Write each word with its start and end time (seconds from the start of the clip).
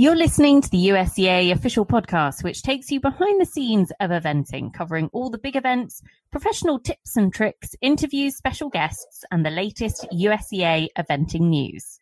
You're 0.00 0.14
listening 0.14 0.60
to 0.60 0.70
the 0.70 0.90
USEA 0.90 1.50
official 1.50 1.84
podcast, 1.84 2.44
which 2.44 2.62
takes 2.62 2.88
you 2.92 3.00
behind 3.00 3.40
the 3.40 3.44
scenes 3.44 3.90
of 3.98 4.12
eventing, 4.12 4.72
covering 4.72 5.10
all 5.12 5.28
the 5.28 5.38
big 5.38 5.56
events, 5.56 6.02
professional 6.30 6.78
tips 6.78 7.16
and 7.16 7.34
tricks, 7.34 7.74
interviews, 7.80 8.36
special 8.36 8.68
guests, 8.68 9.24
and 9.32 9.44
the 9.44 9.50
latest 9.50 10.06
USEA 10.12 10.86
eventing 10.96 11.48
news. 11.48 11.97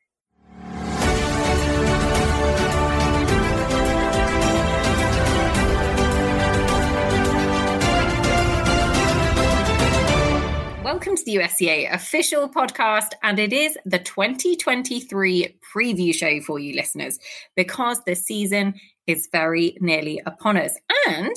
Welcome 10.87 11.17
to 11.17 11.25
the 11.25 11.35
USEA 11.35 11.93
official 11.93 12.49
podcast, 12.49 13.09
and 13.25 13.41
it 13.41 13.53
is 13.53 13.77
the 13.85 13.99
2023 13.99 15.59
preview 15.75 16.15
show 16.15 16.41
for 16.43 16.61
you 16.61 16.77
listeners 16.77 17.19
because 17.57 18.05
the 18.05 18.15
season 18.15 18.73
is 19.09 19.29
very 19.33 19.77
nearly 19.81 20.23
upon 20.27 20.57
us. 20.57 20.75
And 21.09 21.35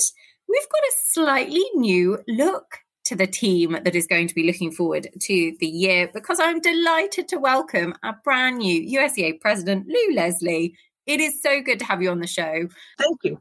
we've 0.48 0.68
got 0.70 0.82
a 0.82 0.92
slightly 1.08 1.64
new 1.74 2.20
look 2.28 2.78
to 3.06 3.16
the 3.16 3.26
team 3.26 3.76
that 3.82 3.96
is 3.96 4.06
going 4.06 4.28
to 4.28 4.36
be 4.36 4.46
looking 4.46 4.70
forward 4.70 5.08
to 5.18 5.56
the 5.58 5.66
year 5.66 6.08
because 6.14 6.38
I'm 6.38 6.60
delighted 6.60 7.26
to 7.30 7.38
welcome 7.38 7.96
our 8.04 8.20
brand 8.22 8.58
new 8.58 9.00
USEA 9.00 9.40
president, 9.40 9.88
Lou 9.88 10.14
Leslie. 10.14 10.76
It 11.06 11.18
is 11.18 11.42
so 11.42 11.60
good 11.60 11.80
to 11.80 11.86
have 11.86 12.00
you 12.00 12.12
on 12.12 12.20
the 12.20 12.28
show. 12.28 12.68
Thank 12.98 13.18
you. 13.24 13.40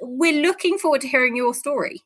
We're 0.00 0.40
looking 0.40 0.78
forward 0.78 1.02
to 1.02 1.08
hearing 1.08 1.36
your 1.36 1.52
story 1.52 2.02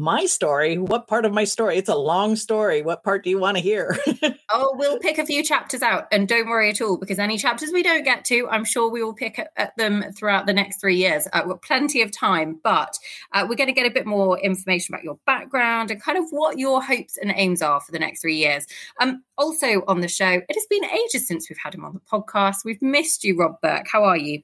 my 0.00 0.24
story 0.24 0.78
what 0.78 1.06
part 1.06 1.26
of 1.26 1.32
my 1.32 1.44
story? 1.44 1.76
It's 1.76 1.88
a 1.88 1.94
long 1.94 2.34
story. 2.34 2.80
What 2.80 3.04
part 3.04 3.22
do 3.22 3.30
you 3.30 3.38
want 3.38 3.58
to 3.58 3.62
hear? 3.62 3.96
Oh 4.52 4.74
we'll 4.74 4.98
pick 4.98 5.18
a 5.18 5.24
few 5.24 5.44
chapters 5.44 5.80
out 5.80 6.08
and 6.10 6.26
don't 6.26 6.48
worry 6.48 6.70
at 6.70 6.80
all 6.80 6.96
because 6.96 7.20
any 7.20 7.38
chapters 7.38 7.70
we 7.72 7.84
don't 7.84 8.02
get 8.02 8.24
to 8.24 8.48
i'm 8.48 8.64
sure 8.64 8.90
we 8.90 9.00
will 9.00 9.14
pick 9.14 9.38
at 9.38 9.76
them 9.76 10.04
throughout 10.18 10.46
the 10.46 10.52
next 10.52 10.80
three 10.80 10.96
years. 10.96 11.28
Uh, 11.32 11.42
we've 11.46 11.60
plenty 11.62 12.02
of 12.02 12.10
time 12.10 12.58
but 12.64 12.98
uh, 13.32 13.46
we're 13.48 13.54
going 13.54 13.68
to 13.68 13.72
get 13.72 13.86
a 13.86 13.94
bit 13.94 14.06
more 14.06 14.40
information 14.40 14.92
about 14.92 15.04
your 15.04 15.20
background 15.24 15.92
and 15.92 16.02
kind 16.02 16.18
of 16.18 16.24
what 16.30 16.58
your 16.58 16.82
hopes 16.82 17.16
and 17.16 17.32
aims 17.36 17.62
are 17.62 17.80
for 17.80 17.92
the 17.92 17.98
next 17.98 18.22
three 18.22 18.36
years. 18.36 18.66
Um 19.00 19.22
also 19.38 19.84
on 19.86 20.00
the 20.00 20.08
show 20.08 20.26
it 20.26 20.54
has 20.54 20.66
been 20.68 20.84
ages 20.84 21.28
since 21.28 21.48
we've 21.48 21.58
had 21.62 21.72
him 21.72 21.84
on 21.84 21.94
the 21.94 22.00
podcast. 22.00 22.64
We've 22.64 22.82
missed 22.82 23.22
you 23.22 23.36
rob 23.36 23.60
burk. 23.62 23.86
How 23.90 24.02
are 24.02 24.16
you 24.16 24.42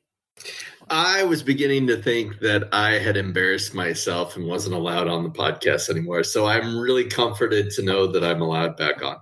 I 0.89 1.25
was 1.25 1.42
beginning 1.42 1.87
to 1.89 1.97
think 1.97 2.39
that 2.41 2.69
I 2.73 2.92
had 2.92 3.17
embarrassed 3.17 3.75
myself 3.75 4.37
and 4.37 4.47
wasn't 4.47 4.77
allowed 4.77 5.09
on 5.09 5.25
the 5.25 5.31
podcast 5.31 5.91
anymore. 5.91 6.23
So 6.23 6.47
I'm 6.47 6.78
really 6.78 7.05
comforted 7.05 7.70
to 7.73 7.83
know 7.83 8.06
that 8.06 8.23
I'm 8.23 8.41
allowed 8.41 8.77
back 8.77 9.03
on. 9.03 9.17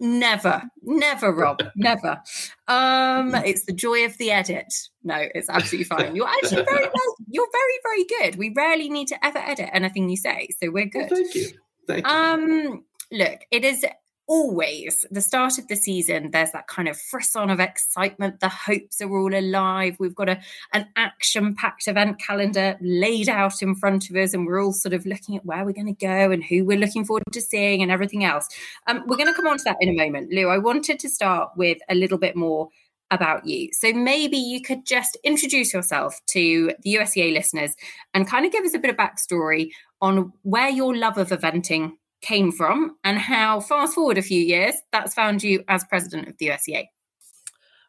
Never, 0.00 0.62
never, 0.82 1.32
Rob, 1.32 1.60
never. 1.76 2.22
Um, 2.68 3.34
it's 3.34 3.64
the 3.64 3.72
joy 3.72 4.04
of 4.04 4.16
the 4.18 4.30
edit. 4.30 4.72
No, 5.02 5.16
it's 5.34 5.48
absolutely 5.48 5.84
fine. 5.96 6.14
You're 6.14 6.28
actually 6.28 6.64
very 6.64 6.84
well. 6.84 7.16
You're 7.26 7.48
very, 7.50 7.78
very 7.82 8.04
good. 8.04 8.38
We 8.38 8.52
rarely 8.54 8.88
need 8.90 9.08
to 9.08 9.26
ever 9.26 9.38
edit 9.38 9.70
anything 9.72 10.08
you 10.08 10.16
say, 10.16 10.48
so 10.62 10.70
we're 10.70 10.86
good. 10.86 11.10
Well, 11.10 11.20
thank 11.20 11.34
you. 11.34 11.48
Thank 11.88 12.06
you. 12.06 12.12
Um, 12.12 12.84
look, 13.10 13.40
it 13.50 13.64
is 13.64 13.84
always 14.28 15.06
the 15.10 15.22
start 15.22 15.58
of 15.58 15.66
the 15.68 15.74
season 15.74 16.30
there's 16.30 16.52
that 16.52 16.68
kind 16.68 16.86
of 16.86 17.00
frisson 17.00 17.48
of 17.48 17.58
excitement 17.58 18.40
the 18.40 18.48
hopes 18.48 19.00
are 19.00 19.16
all 19.16 19.34
alive. 19.34 19.96
We've 19.98 20.14
got 20.14 20.28
a 20.28 20.40
an 20.72 20.86
action 20.96 21.54
packed 21.54 21.88
event 21.88 22.20
calendar 22.20 22.76
laid 22.80 23.28
out 23.28 23.62
in 23.62 23.74
front 23.74 24.10
of 24.10 24.16
us 24.16 24.34
and 24.34 24.46
we're 24.46 24.62
all 24.62 24.72
sort 24.72 24.92
of 24.92 25.06
looking 25.06 25.36
at 25.36 25.44
where 25.44 25.64
we're 25.64 25.72
going 25.72 25.94
to 25.94 26.06
go 26.06 26.30
and 26.30 26.44
who 26.44 26.64
we're 26.64 26.78
looking 26.78 27.04
forward 27.04 27.24
to 27.32 27.40
seeing 27.40 27.82
and 27.82 27.90
everything 27.90 28.24
else. 28.24 28.46
Um, 28.86 29.02
we're 29.06 29.16
going 29.16 29.28
to 29.28 29.34
come 29.34 29.46
on 29.46 29.58
to 29.58 29.64
that 29.64 29.76
in 29.80 29.88
a 29.88 30.04
moment. 30.04 30.32
Lou 30.32 30.48
i 30.48 30.58
wanted 30.58 30.98
to 31.00 31.08
start 31.08 31.50
with 31.56 31.78
a 31.88 31.94
little 31.94 32.18
bit 32.18 32.36
more 32.36 32.68
about 33.10 33.46
you. 33.46 33.70
So 33.72 33.92
maybe 33.92 34.36
you 34.36 34.60
could 34.60 34.84
just 34.84 35.16
introduce 35.24 35.72
yourself 35.72 36.20
to 36.28 36.72
the 36.82 36.94
USEA 36.96 37.32
listeners 37.32 37.74
and 38.12 38.28
kind 38.28 38.44
of 38.44 38.52
give 38.52 38.64
us 38.64 38.74
a 38.74 38.78
bit 38.78 38.90
of 38.90 38.96
backstory 38.96 39.70
on 40.02 40.32
where 40.42 40.68
your 40.68 40.94
love 40.94 41.16
of 41.16 41.30
eventing 41.30 41.92
came 42.20 42.52
from 42.52 42.96
and 43.04 43.18
how, 43.18 43.60
fast 43.60 43.94
forward 43.94 44.18
a 44.18 44.22
few 44.22 44.40
years, 44.40 44.74
that's 44.92 45.14
found 45.14 45.42
you 45.42 45.62
as 45.68 45.84
president 45.84 46.28
of 46.28 46.36
the 46.38 46.48
USEA. 46.48 46.86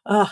Uh, 0.06 0.26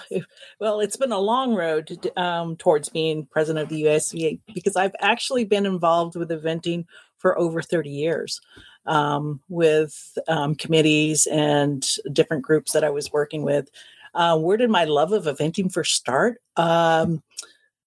well, 0.61 0.81
it's 0.81 0.97
been 0.97 1.13
a 1.13 1.19
long 1.19 1.55
road 1.55 2.11
um, 2.17 2.57
towards 2.57 2.89
being 2.89 3.27
president 3.27 3.65
of 3.65 3.69
the 3.69 3.83
USEA 3.83 4.41
because 4.55 4.77
I've 4.77 4.95
actually 5.01 5.45
been 5.45 5.67
involved 5.67 6.17
with 6.17 6.31
eventing 6.31 6.87
for 7.19 7.39
over 7.39 7.61
30 7.61 7.91
years 7.91 8.41
um, 8.87 9.41
with 9.49 10.17
um, 10.29 10.55
committees 10.55 11.27
and 11.27 11.87
different 12.13 12.43
groups 12.43 12.73
that 12.73 12.85
I 12.85 12.91
was 12.91 13.13
working 13.13 13.43
with. 13.43 13.71
Uh, 14.15 14.39
where 14.39 14.57
did 14.57 14.71
my 14.71 14.85
love 14.85 15.13
of 15.13 15.25
eventing 15.25 15.71
first 15.73 15.95
start? 15.95 16.41
Um, 16.57 17.23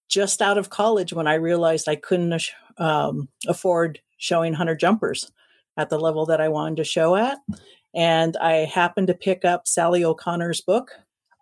just 0.08 0.42
out 0.42 0.58
of 0.58 0.70
college 0.70 1.12
when 1.12 1.26
I 1.26 1.34
realized 1.34 1.88
I 1.88 1.96
couldn't 1.96 2.50
um, 2.78 3.28
afford 3.48 4.00
showing 4.18 4.52
hunter 4.52 4.76
jumpers 4.76 5.32
at 5.76 5.90
the 5.90 5.98
level 5.98 6.26
that 6.26 6.40
I 6.40 6.48
wanted 6.48 6.76
to 6.76 6.84
show 6.84 7.16
at. 7.16 7.38
And 7.94 8.36
I 8.38 8.64
happened 8.64 9.08
to 9.08 9.14
pick 9.14 9.44
up 9.44 9.66
Sally 9.66 10.04
O'Connor's 10.04 10.60
book 10.60 10.90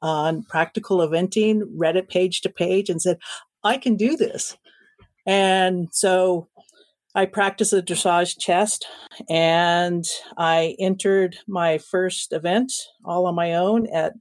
on 0.02 0.42
practical 0.44 0.98
eventing, 0.98 1.62
read 1.76 1.96
it 1.96 2.08
page 2.08 2.40
to 2.42 2.48
page, 2.48 2.88
and 2.88 3.00
said, 3.00 3.18
I 3.62 3.76
can 3.76 3.96
do 3.96 4.16
this. 4.16 4.56
And 5.26 5.88
so 5.92 6.48
I 7.14 7.26
practiced 7.26 7.72
a 7.72 7.82
dressage 7.82 8.38
chest 8.38 8.86
and 9.28 10.04
I 10.38 10.76
entered 10.78 11.38
my 11.46 11.78
first 11.78 12.32
event 12.32 12.72
all 13.04 13.26
on 13.26 13.34
my 13.34 13.54
own 13.54 13.86
at 13.88 14.14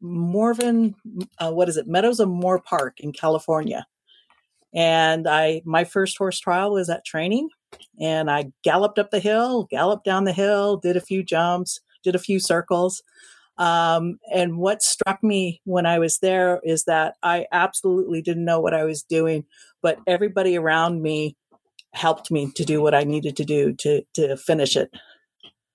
Morven, 0.00 0.94
uh, 1.38 1.52
what 1.52 1.68
is 1.68 1.76
it, 1.76 1.86
Meadows 1.86 2.20
of 2.20 2.28
Moorpark 2.28 2.92
in 2.98 3.12
California. 3.12 3.86
And 4.74 5.28
I, 5.28 5.62
my 5.64 5.84
first 5.84 6.16
horse 6.16 6.38
trial 6.38 6.72
was 6.72 6.88
at 6.88 7.04
training 7.04 7.50
and 8.00 8.30
I 8.30 8.52
galloped 8.62 8.98
up 8.98 9.10
the 9.10 9.20
hill, 9.20 9.64
galloped 9.64 10.04
down 10.04 10.24
the 10.24 10.32
hill, 10.32 10.76
did 10.76 10.96
a 10.96 11.00
few 11.00 11.22
jumps, 11.22 11.80
did 12.02 12.14
a 12.14 12.20
few 12.20 12.40
circles. 12.40 13.02
Um, 13.58 14.18
and 14.34 14.56
what 14.56 14.82
struck 14.82 15.22
me 15.22 15.60
when 15.64 15.84
I 15.84 15.98
was 15.98 16.18
there 16.18 16.60
is 16.64 16.84
that 16.84 17.16
I 17.22 17.46
absolutely 17.52 18.22
didn't 18.22 18.44
know 18.44 18.60
what 18.60 18.74
I 18.74 18.84
was 18.84 19.02
doing, 19.02 19.44
but 19.82 19.98
everybody 20.06 20.56
around 20.56 21.02
me 21.02 21.36
helped 21.92 22.30
me 22.30 22.50
to 22.56 22.64
do 22.64 22.80
what 22.80 22.94
I 22.94 23.04
needed 23.04 23.36
to 23.36 23.44
do 23.44 23.74
to 23.74 24.02
to 24.14 24.36
finish 24.36 24.76
it. 24.76 24.90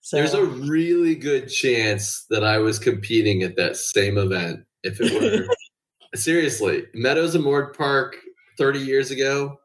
So, 0.02 0.18
There's 0.18 0.34
a 0.34 0.46
really 0.46 1.16
good 1.16 1.50
chance 1.50 2.26
that 2.30 2.44
I 2.44 2.58
was 2.58 2.80
competing 2.80 3.44
at 3.44 3.58
that 3.58 3.78
same 3.78 4.18
event. 4.18 4.66
If 4.84 5.00
it 5.00 5.14
were 5.14 5.48
seriously 6.16 6.86
Meadows 6.94 7.36
and 7.36 7.46
of 7.46 7.52
Moorpark 7.52 8.14
30 8.58 8.80
years 8.80 9.12
ago, 9.12 9.60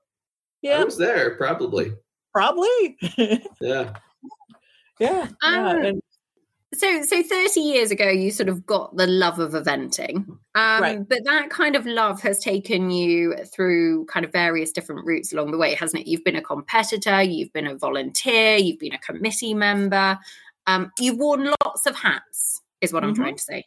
yeah, 0.63 0.81
I 0.81 0.85
was 0.85 0.97
there 0.97 1.37
probably. 1.37 1.93
Probably. 2.33 2.97
yeah. 3.61 3.93
Yeah. 4.99 5.29
Um, 5.43 5.55
yeah. 5.55 5.87
And, 5.87 6.03
so 6.75 7.03
so 7.03 7.23
30 7.23 7.61
years 7.61 7.91
ago 7.91 8.09
you 8.09 8.31
sort 8.31 8.49
of 8.49 8.65
got 8.65 8.97
the 8.97 9.07
love 9.07 9.39
of 9.39 9.53
eventing 9.53 10.27
um, 10.55 10.83
right. 10.83 11.09
but 11.09 11.19
that 11.25 11.51
kind 11.51 11.77
of 11.77 11.85
love 11.87 12.21
has 12.23 12.39
taken 12.39 12.91
you 12.91 13.35
through 13.55 14.07
kind 14.07 14.25
of 14.25 14.33
various 14.33 14.73
different 14.73 15.05
routes 15.05 15.33
along 15.33 15.51
the 15.51 15.59
way 15.59 15.75
hasn't 15.75 16.03
it 16.03 16.09
you've 16.09 16.25
been 16.25 16.37
a 16.37 16.43
competitor 16.43 17.23
you've 17.23 17.53
been 17.53 17.67
a 17.67 17.77
volunteer 17.77 18.57
you've 18.57 18.79
been 18.79 18.95
a 18.95 18.99
committee 18.99 19.55
member 19.55 20.19
um, 20.67 20.91
you've 20.99 21.19
worn 21.19 21.51
lots 21.65 21.87
of 21.87 21.95
hats 21.95 22.63
is 22.81 22.93
what 22.93 23.03
mm-hmm. 23.03 23.11
i'm 23.11 23.15
trying 23.15 23.37
to 23.37 23.43
say 23.43 23.65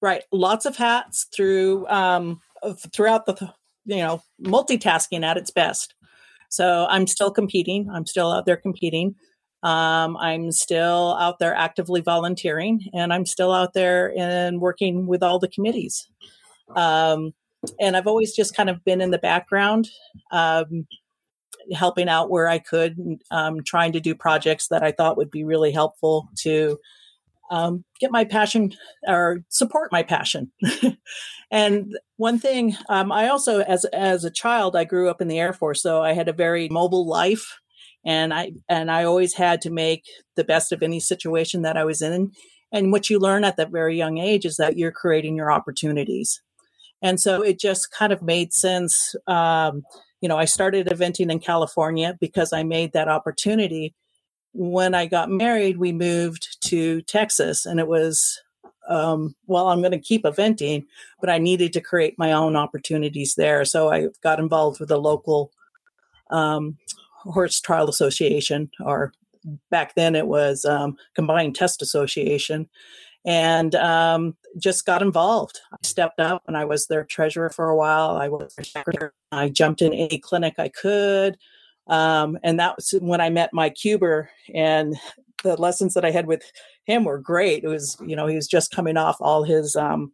right 0.00 0.22
lots 0.32 0.64
of 0.64 0.76
hats 0.76 1.26
through 1.34 1.86
um, 1.88 2.40
throughout 2.92 3.26
the 3.26 3.52
you 3.84 3.96
know 3.96 4.22
multitasking 4.42 5.24
at 5.24 5.36
its 5.36 5.50
best 5.50 5.94
so 6.50 6.86
I'm 6.90 7.06
still 7.06 7.30
competing. 7.30 7.88
I'm 7.88 8.04
still 8.04 8.32
out 8.32 8.44
there 8.44 8.56
competing. 8.56 9.14
Um, 9.62 10.16
I'm 10.16 10.50
still 10.50 11.16
out 11.18 11.38
there 11.38 11.54
actively 11.54 12.00
volunteering, 12.00 12.88
and 12.92 13.12
I'm 13.12 13.24
still 13.24 13.52
out 13.52 13.72
there 13.72 14.12
and 14.18 14.60
working 14.60 15.06
with 15.06 15.22
all 15.22 15.38
the 15.38 15.48
committees. 15.48 16.08
Um, 16.74 17.32
and 17.78 17.96
I've 17.96 18.06
always 18.06 18.34
just 18.34 18.56
kind 18.56 18.68
of 18.68 18.84
been 18.84 19.00
in 19.00 19.10
the 19.10 19.18
background, 19.18 19.90
um, 20.32 20.86
helping 21.72 22.08
out 22.08 22.30
where 22.30 22.48
I 22.48 22.58
could, 22.58 23.20
um, 23.30 23.62
trying 23.64 23.92
to 23.92 24.00
do 24.00 24.14
projects 24.14 24.68
that 24.68 24.82
I 24.82 24.92
thought 24.92 25.18
would 25.18 25.30
be 25.30 25.44
really 25.44 25.70
helpful 25.70 26.28
to 26.38 26.78
um, 27.50 27.84
get 28.00 28.12
my 28.12 28.24
passion 28.24 28.72
or 29.06 29.44
support 29.48 29.92
my 29.92 30.02
passion. 30.02 30.52
and 31.50 31.98
one 32.16 32.38
thing, 32.38 32.76
um, 32.88 33.10
I 33.12 33.28
also, 33.28 33.60
as 33.60 33.84
as 33.86 34.24
a 34.24 34.30
child, 34.30 34.76
I 34.76 34.84
grew 34.84 35.10
up 35.10 35.20
in 35.20 35.28
the 35.28 35.38
Air 35.38 35.52
Force, 35.52 35.82
so 35.82 36.02
I 36.02 36.12
had 36.12 36.28
a 36.28 36.32
very 36.32 36.68
mobile 36.68 37.06
life, 37.06 37.58
and 38.04 38.32
I 38.32 38.52
and 38.68 38.90
I 38.90 39.04
always 39.04 39.34
had 39.34 39.60
to 39.62 39.70
make 39.70 40.04
the 40.36 40.44
best 40.44 40.72
of 40.72 40.82
any 40.82 41.00
situation 41.00 41.62
that 41.62 41.76
I 41.76 41.84
was 41.84 42.00
in. 42.00 42.30
And 42.72 42.92
what 42.92 43.10
you 43.10 43.18
learn 43.18 43.44
at 43.44 43.56
that 43.56 43.72
very 43.72 43.96
young 43.96 44.18
age 44.18 44.44
is 44.44 44.56
that 44.56 44.78
you're 44.78 44.92
creating 44.92 45.36
your 45.36 45.50
opportunities. 45.50 46.40
And 47.02 47.20
so 47.20 47.42
it 47.42 47.58
just 47.58 47.90
kind 47.90 48.12
of 48.12 48.22
made 48.22 48.52
sense. 48.52 49.14
Um, 49.26 49.82
you 50.20 50.28
know, 50.28 50.36
I 50.36 50.44
started 50.44 50.86
eventing 50.86 51.32
in 51.32 51.40
California 51.40 52.16
because 52.20 52.52
I 52.52 52.62
made 52.62 52.92
that 52.92 53.08
opportunity 53.08 53.94
when 54.52 54.94
I 54.94 55.06
got 55.06 55.30
married, 55.30 55.78
we 55.78 55.92
moved 55.92 56.58
to 56.62 57.02
Texas, 57.02 57.66
and 57.66 57.78
it 57.78 57.86
was 57.86 58.40
um, 58.88 59.36
well, 59.46 59.68
I'm 59.68 59.80
going 59.80 59.92
to 59.92 59.98
keep 59.98 60.24
eventing, 60.24 60.84
but 61.20 61.30
I 61.30 61.38
needed 61.38 61.72
to 61.74 61.80
create 61.80 62.18
my 62.18 62.32
own 62.32 62.56
opportunities 62.56 63.36
there. 63.36 63.64
So 63.64 63.90
I 63.90 64.08
got 64.22 64.40
involved 64.40 64.80
with 64.80 64.90
a 64.90 64.98
local 64.98 65.52
um, 66.30 66.76
horse 67.22 67.60
trial 67.60 67.88
association, 67.88 68.70
or 68.80 69.12
back 69.70 69.94
then 69.94 70.16
it 70.16 70.26
was 70.26 70.64
um, 70.64 70.96
Combined 71.14 71.54
Test 71.54 71.82
Association, 71.82 72.68
and 73.24 73.74
um, 73.76 74.36
just 74.58 74.86
got 74.86 75.02
involved. 75.02 75.60
I 75.72 75.76
stepped 75.82 76.18
up 76.18 76.42
and 76.46 76.56
I 76.56 76.64
was 76.64 76.86
their 76.86 77.04
treasurer 77.04 77.50
for 77.50 77.68
a 77.68 77.76
while. 77.76 78.16
I 78.16 78.28
was. 78.28 78.54
I 79.30 79.48
jumped 79.48 79.82
in 79.82 79.92
any 79.92 80.18
clinic 80.18 80.54
I 80.58 80.68
could. 80.68 81.38
Um, 81.90 82.38
and 82.42 82.58
that 82.58 82.76
was 82.76 82.94
when 83.00 83.20
I 83.20 83.28
met 83.28 83.50
Mike 83.52 83.76
Huber, 83.76 84.30
and 84.54 84.96
the 85.42 85.56
lessons 85.56 85.94
that 85.94 86.04
I 86.04 86.10
had 86.10 86.26
with 86.26 86.50
him 86.84 87.04
were 87.04 87.18
great. 87.18 87.64
It 87.64 87.68
was, 87.68 87.96
you 88.06 88.16
know, 88.16 88.26
he 88.26 88.36
was 88.36 88.46
just 88.46 88.70
coming 88.70 88.96
off 88.96 89.16
all 89.20 89.42
his 89.42 89.76
um, 89.76 90.12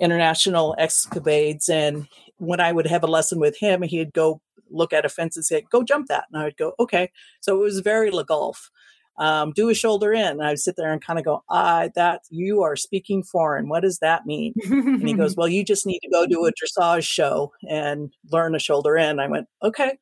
international 0.00 0.74
escapades, 0.78 1.68
and 1.68 2.08
when 2.38 2.60
I 2.60 2.72
would 2.72 2.86
have 2.86 3.04
a 3.04 3.08
lesson 3.08 3.40
with 3.40 3.56
him, 3.58 3.82
he'd 3.82 4.12
go 4.12 4.40
look 4.68 4.92
at 4.92 5.04
a 5.04 5.08
fence 5.08 5.36
and 5.36 5.44
say, 5.44 5.64
"Go 5.70 5.82
jump 5.82 6.08
that," 6.08 6.24
and 6.30 6.42
I 6.42 6.44
would 6.44 6.56
go, 6.56 6.72
"Okay." 6.78 7.10
So 7.40 7.56
it 7.56 7.62
was 7.62 7.80
very 7.80 8.10
Le 8.10 8.24
Goff 8.24 8.70
um, 9.18 9.52
do 9.52 9.68
a 9.68 9.74
shoulder 9.74 10.12
in. 10.12 10.26
And 10.26 10.42
I 10.42 10.50
would 10.50 10.58
sit 10.58 10.76
there 10.76 10.92
and 10.92 11.02
kind 11.02 11.18
of 11.18 11.24
go, 11.24 11.42
ah, 11.48 11.88
that 11.94 12.22
you 12.30 12.62
are 12.62 12.76
speaking 12.76 13.22
foreign. 13.22 13.68
What 13.68 13.80
does 13.80 13.98
that 13.98 14.26
mean? 14.26 14.54
and 14.64 15.06
he 15.06 15.14
goes, 15.14 15.34
well, 15.36 15.48
you 15.48 15.64
just 15.64 15.86
need 15.86 16.00
to 16.00 16.10
go 16.10 16.26
do 16.26 16.46
a 16.46 16.52
dressage 16.52 17.06
show 17.06 17.52
and 17.68 18.12
learn 18.30 18.54
a 18.54 18.58
shoulder 18.58 18.96
in. 18.96 19.18
I 19.18 19.28
went, 19.28 19.48
okay. 19.62 19.98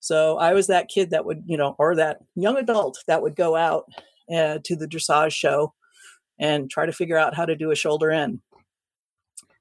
So 0.00 0.38
I 0.38 0.52
was 0.54 0.66
that 0.68 0.88
kid 0.88 1.10
that 1.10 1.24
would, 1.24 1.42
you 1.46 1.56
know, 1.56 1.74
or 1.78 1.94
that 1.96 2.18
young 2.34 2.56
adult 2.56 2.98
that 3.06 3.22
would 3.22 3.36
go 3.36 3.56
out 3.56 3.84
uh, 4.32 4.58
to 4.64 4.76
the 4.76 4.86
dressage 4.86 5.32
show 5.32 5.74
and 6.38 6.70
try 6.70 6.86
to 6.86 6.92
figure 6.92 7.16
out 7.16 7.34
how 7.34 7.44
to 7.44 7.56
do 7.56 7.70
a 7.70 7.76
shoulder 7.76 8.10
in. 8.10 8.40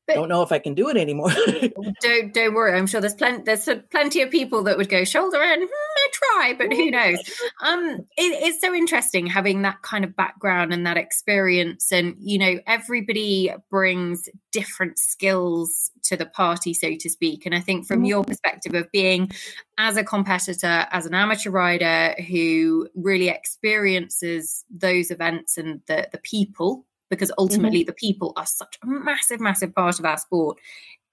But 0.07 0.15
don't 0.15 0.30
know 0.30 0.42
if 0.42 0.54
I 0.54 0.59
can 0.59 0.74
do 0.74 0.88
it 0.88 0.95
anymore. 0.95 1.31
don't 2.01 2.33
don't 2.33 2.54
worry. 2.54 2.77
I'm 2.77 2.88
sure 2.88 3.01
there's 3.01 3.13
plenty 3.13 3.44
there's 3.44 3.68
plenty 3.92 4.21
of 4.21 4.31
people 4.31 4.63
that 4.63 4.77
would 4.77 4.88
go 4.88 5.04
shoulder 5.04 5.42
in. 5.42 5.62
Hmm, 5.62 5.68
I 5.68 6.07
try, 6.13 6.56
but 6.57 6.74
who 6.74 6.89
knows? 6.89 7.19
Um, 7.62 8.06
it, 8.18 8.44
it's 8.44 8.62
so 8.62 8.74
interesting 8.74 9.27
having 9.27 9.63
that 9.63 9.81
kind 9.81 10.06
of 10.06 10.15
background 10.15 10.74
and 10.74 10.86
that 10.86 10.95
experience, 10.95 11.92
and 11.92 12.15
you 12.19 12.38
know, 12.38 12.59
everybody 12.65 13.51
brings 13.69 14.30
different 14.51 14.98
skills 14.98 15.92
to 16.04 16.15
the 16.15 16.25
party, 16.25 16.74
so 16.74 16.95
to 16.98 17.09
speak. 17.09 17.45
And 17.45 17.54
I 17.54 17.59
think 17.59 17.86
from 17.86 18.06
your 18.06 18.21
mm-hmm. 18.21 18.30
perspective 18.30 18.74
of 18.75 18.89
being 18.92 19.30
as 19.77 19.98
a 19.98 20.06
competitor, 20.06 20.88
as 20.89 21.06
an 21.06 21.13
amateur 21.13 21.51
rider 21.51 22.15
who 22.30 22.88
really 22.95 23.27
experiences 23.27 24.63
those 24.69 25.12
events 25.12 25.57
and 25.57 25.81
the 25.88 26.07
the 26.13 26.19
people 26.19 26.86
because 27.09 27.30
mm-hmm. 27.30 27.42
ultimately 27.44 27.81
mm-hmm. 27.81 27.88
the 27.88 27.94
people 27.94 28.33
are 28.36 28.45
such 28.45 28.77
a 28.83 28.88
massive, 28.88 29.39
massive 29.39 29.74
part 29.74 30.00
of 30.00 30.06
our 30.06 30.18
sport 30.18 30.57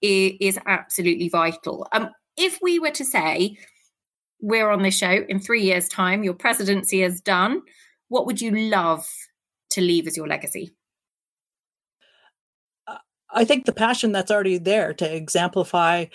is, 0.02 0.32
is 0.40 0.58
absolutely 0.66 1.28
vital. 1.28 1.86
Um, 1.92 2.10
if 2.36 2.58
we 2.60 2.78
were 2.78 2.90
to 2.90 3.04
say 3.04 3.56
we're 4.40 4.70
on 4.70 4.82
this 4.82 4.96
show 4.96 5.24
in 5.28 5.40
three 5.40 5.62
years' 5.62 5.88
time, 5.88 6.22
your 6.22 6.34
presidency 6.34 7.02
is 7.02 7.20
done, 7.20 7.62
what 8.08 8.26
would 8.26 8.40
you 8.40 8.50
love 8.50 9.08
to 9.70 9.80
leave 9.80 10.06
as 10.06 10.16
your 10.16 10.28
legacy? 10.28 10.74
I 13.34 13.44
think 13.44 13.66
the 13.66 13.72
passion 13.72 14.12
that's 14.12 14.30
already 14.30 14.58
there 14.58 14.94
to 14.94 15.14
exemplify 15.14 16.06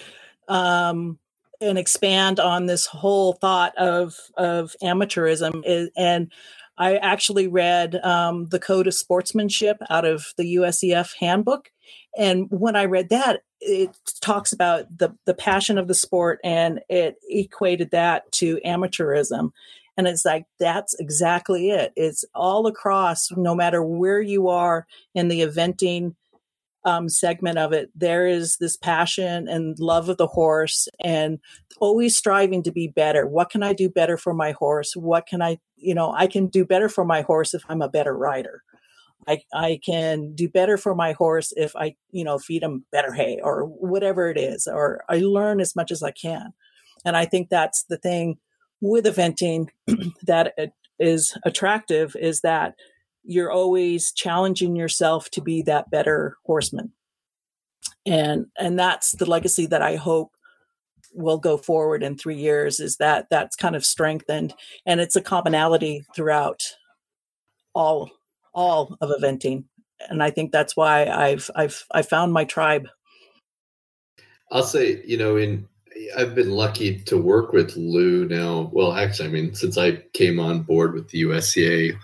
um, 0.48 1.20
and 1.60 1.78
expand 1.78 2.40
on 2.40 2.66
this 2.66 2.86
whole 2.86 3.34
thought 3.34 3.78
of 3.78 4.16
of 4.38 4.74
amateurism 4.82 5.62
is, 5.66 5.90
and 5.98 6.32
I 6.80 6.96
actually 6.96 7.48
read 7.48 7.96
um, 8.04 8.46
the 8.48 8.60
Code 8.60 8.88
of 8.88 8.94
Sportsmanship 8.94 9.78
out 9.90 10.06
of 10.06 10.34
the 10.38 10.56
USEF 10.56 11.14
handbook. 11.20 11.70
And 12.18 12.48
when 12.50 12.78
I 12.78 12.86
read 12.86 13.10
that, 13.10 13.42
it 13.60 13.96
talks 14.22 14.54
about 14.54 14.86
the, 14.98 15.14
the 15.26 15.34
passion 15.34 15.78
of 15.78 15.90
the 15.90 15.94
sport 15.94 16.40
and 16.44 16.80
it 16.88 17.18
equated 17.28 17.92
that 17.92 18.32
to 18.34 18.60
amateurism. 18.66 19.52
And 19.98 20.08
it's 20.08 20.24
like, 20.24 20.46
that's 20.60 20.94
exactly 20.94 21.72
it. 21.72 21.92
It's 21.98 22.24
all 22.34 22.68
across, 22.68 23.30
no 23.36 23.54
matter 23.54 23.84
where 23.84 24.22
you 24.22 24.48
are 24.48 24.88
in 25.14 25.28
the 25.28 25.42
eventing 25.42 26.16
um, 26.86 27.10
segment 27.10 27.58
of 27.58 27.74
it, 27.74 27.90
there 27.96 28.26
is 28.26 28.58
this 28.58 28.78
passion 28.78 29.48
and 29.48 29.78
love 29.80 30.10
of 30.10 30.18
the 30.18 30.28
horse 30.28 30.88
and 31.04 31.40
always 31.80 32.16
striving 32.16 32.64
to 32.64 32.72
be 32.72 32.88
better. 32.88 33.28
What 33.28 33.50
can 33.50 33.64
I 33.64 33.74
do 33.74 33.90
better 33.90 34.18
for 34.18 34.34
my 34.34 34.52
horse? 34.52 34.94
What 34.96 35.28
can 35.28 35.42
I, 35.42 35.58
you 35.76 35.94
know, 35.94 36.14
I 36.14 36.28
can 36.28 36.48
do 36.48 36.66
better 36.66 36.90
for 36.90 37.06
my 37.06 37.22
horse 37.22 37.54
if 37.54 37.64
I'm 37.70 37.82
a 37.82 37.90
better 37.90 38.16
rider. 38.16 38.64
I, 39.28 39.42
I 39.54 39.80
can 39.86 40.34
do 40.34 40.48
better 40.48 40.78
for 40.78 40.96
my 40.96 41.12
horse 41.12 41.54
if 41.56 41.76
I, 41.76 41.96
you 42.12 42.24
know, 42.24 42.40
feed 42.40 42.64
him 42.64 42.86
better 42.92 43.14
hay 43.14 43.40
or 43.44 43.66
whatever 43.66 44.30
it 44.30 44.38
is, 44.38 44.68
or 44.68 45.04
I 45.10 45.18
learn 45.18 45.60
as 45.60 45.76
much 45.76 45.92
as 45.92 46.02
I 46.02 46.12
can. 46.12 46.54
And 47.06 47.18
I 47.18 47.26
think 47.26 47.50
that's 47.50 47.84
the 47.84 47.98
thing 47.98 48.38
with 48.82 49.06
eventing 49.06 49.68
that 50.24 50.54
is 51.00 51.38
attractive 51.46 52.16
is 52.20 52.42
that 52.42 52.76
you're 53.24 53.52
always 53.52 54.12
challenging 54.12 54.76
yourself 54.76 55.30
to 55.32 55.42
be 55.42 55.62
that 55.64 55.90
better 55.92 56.38
horseman. 56.46 56.92
And 58.06 58.48
and 58.58 58.78
that's 58.80 59.12
the 59.14 59.30
legacy 59.30 59.66
that 59.68 59.82
i 59.82 59.96
hope 59.96 60.32
will 61.14 61.38
go 61.38 61.58
forward 61.58 62.04
in 62.04 62.16
three 62.16 62.38
years 62.38 62.80
is 62.80 62.98
that 62.98 63.28
that's 63.30 63.56
kind 63.56 63.76
of 63.76 63.86
strengthened 63.86 64.54
and 64.86 65.02
it's 65.02 65.16
a 65.16 65.22
commonality 65.22 66.06
throughout 66.16 66.62
all 67.74 68.10
all 68.54 68.98
of 69.02 69.10
eventing. 69.10 69.66
And 70.10 70.24
i 70.24 70.30
think 70.30 70.52
that's 70.52 70.76
why 70.76 71.08
i've 71.08 71.50
i've 71.56 71.84
i 71.92 72.02
found 72.02 72.34
my 72.34 72.46
tribe. 72.46 72.88
I'll 74.52 74.64
say 74.64 75.04
you 75.06 75.18
know 75.18 75.38
in 75.38 75.68
i've 76.18 76.36
been 76.36 76.52
lucky 76.52 77.00
to 77.00 77.18
work 77.18 77.52
with 77.52 77.76
lou 77.76 78.26
now 78.26 78.70
well 78.72 78.94
actually 78.94 79.28
i 79.28 79.32
mean 79.32 79.54
since 79.54 79.78
i 79.78 79.98
came 80.14 80.40
on 80.40 80.62
board 80.62 80.94
with 80.94 81.10
the 81.10 81.24
usea 81.24 81.98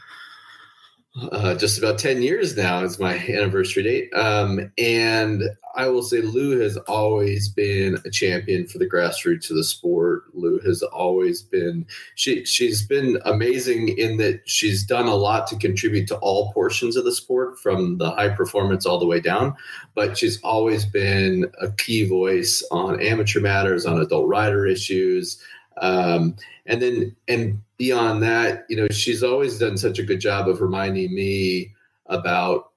uh, 1.31 1.55
just 1.55 1.77
about 1.77 1.97
10 1.97 2.21
years 2.21 2.57
now 2.57 2.83
is 2.83 2.99
my 2.99 3.15
anniversary 3.15 3.83
date. 3.83 4.13
Um, 4.13 4.71
and 4.77 5.43
I 5.75 5.87
will 5.87 6.03
say 6.03 6.21
Lou 6.21 6.59
has 6.59 6.75
always 6.77 7.47
been 7.47 7.97
a 8.05 8.09
champion 8.09 8.67
for 8.67 8.79
the 8.79 8.89
grassroots 8.89 9.49
of 9.49 9.55
the 9.55 9.63
sport. 9.63 10.23
Lou 10.33 10.59
has 10.59 10.81
always 10.83 11.41
been, 11.41 11.85
she, 12.15 12.43
she's 12.43 12.85
been 12.85 13.17
amazing 13.23 13.97
in 13.97 14.17
that 14.17 14.41
she's 14.45 14.85
done 14.85 15.07
a 15.07 15.15
lot 15.15 15.47
to 15.47 15.55
contribute 15.57 16.07
to 16.07 16.17
all 16.17 16.51
portions 16.51 16.97
of 16.97 17.05
the 17.05 17.13
sport 17.13 17.59
from 17.59 17.97
the 17.97 18.11
high 18.11 18.29
performance 18.29 18.85
all 18.85 18.99
the 18.99 19.05
way 19.05 19.21
down. 19.21 19.55
But 19.93 20.17
she's 20.17 20.41
always 20.41 20.85
been 20.85 21.45
a 21.61 21.71
key 21.71 22.07
voice 22.07 22.61
on 22.71 23.01
amateur 23.01 23.39
matters, 23.39 23.85
on 23.85 24.01
adult 24.01 24.27
rider 24.27 24.67
issues. 24.67 25.39
Um, 25.81 26.35
and 26.65 26.81
then, 26.81 27.15
and 27.27 27.61
beyond 27.77 28.23
that, 28.23 28.65
you 28.69 28.75
know, 28.75 28.87
she's 28.89 29.23
always 29.23 29.59
done 29.59 29.77
such 29.77 29.99
a 29.99 30.03
good 30.03 30.19
job 30.19 30.47
of 30.47 30.61
reminding 30.61 31.13
me 31.13 31.73
about 32.07 32.71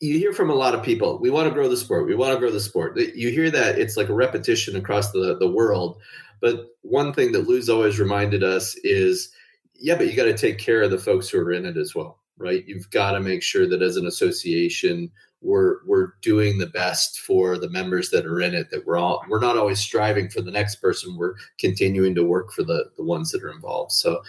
you 0.00 0.16
hear 0.18 0.32
from 0.32 0.50
a 0.50 0.54
lot 0.54 0.74
of 0.74 0.82
people 0.82 1.18
we 1.18 1.30
want 1.30 1.48
to 1.48 1.54
grow 1.54 1.68
the 1.68 1.76
sport 1.76 2.06
we 2.06 2.14
want 2.14 2.32
to 2.32 2.38
grow 2.38 2.50
the 2.50 2.60
sport. 2.60 2.96
You 2.96 3.30
hear 3.30 3.50
that 3.50 3.78
it's 3.78 3.96
like 3.96 4.08
a 4.08 4.14
repetition 4.14 4.76
across 4.76 5.10
the, 5.10 5.36
the 5.38 5.50
world. 5.50 5.98
But 6.40 6.66
one 6.82 7.12
thing 7.12 7.32
that 7.32 7.48
lou's 7.48 7.68
always 7.68 7.98
reminded 7.98 8.44
us 8.44 8.76
is 8.84 9.30
yeah 9.74 9.96
but 9.96 10.08
you 10.08 10.16
got 10.16 10.24
to 10.24 10.36
take 10.36 10.58
care 10.58 10.82
of 10.82 10.90
the 10.90 10.98
folks 10.98 11.28
who 11.28 11.38
are 11.40 11.52
in 11.52 11.66
it 11.66 11.76
as 11.76 11.94
well 11.94 12.18
right? 12.38 12.66
You've 12.66 12.90
got 12.90 13.12
to 13.12 13.20
make 13.20 13.42
sure 13.42 13.68
that 13.68 13.82
as 13.82 13.96
an 13.96 14.06
association 14.06 15.10
we're 15.40 15.76
we're 15.86 16.14
doing 16.20 16.58
the 16.58 16.66
best 16.66 17.20
for 17.20 17.58
the 17.58 17.70
members 17.70 18.10
that 18.10 18.26
are 18.26 18.40
in 18.40 18.54
it 18.54 18.70
that 18.70 18.84
we're 18.84 18.96
all 18.96 19.22
we're 19.28 19.40
not 19.40 19.56
always 19.56 19.78
striving 19.78 20.28
for 20.28 20.40
the 20.40 20.50
next 20.50 20.76
person 20.76 21.16
we're 21.16 21.34
continuing 21.58 22.14
to 22.14 22.24
work 22.24 22.52
for 22.52 22.64
the 22.64 22.86
the 22.96 23.04
ones 23.04 23.30
that 23.30 23.42
are 23.42 23.50
involved. 23.50 23.92
So 23.92 24.22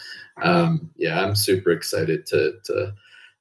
um 0.43 0.89
yeah 0.95 1.21
i'm 1.21 1.35
super 1.35 1.71
excited 1.71 2.25
to 2.27 2.53
to 2.65 2.93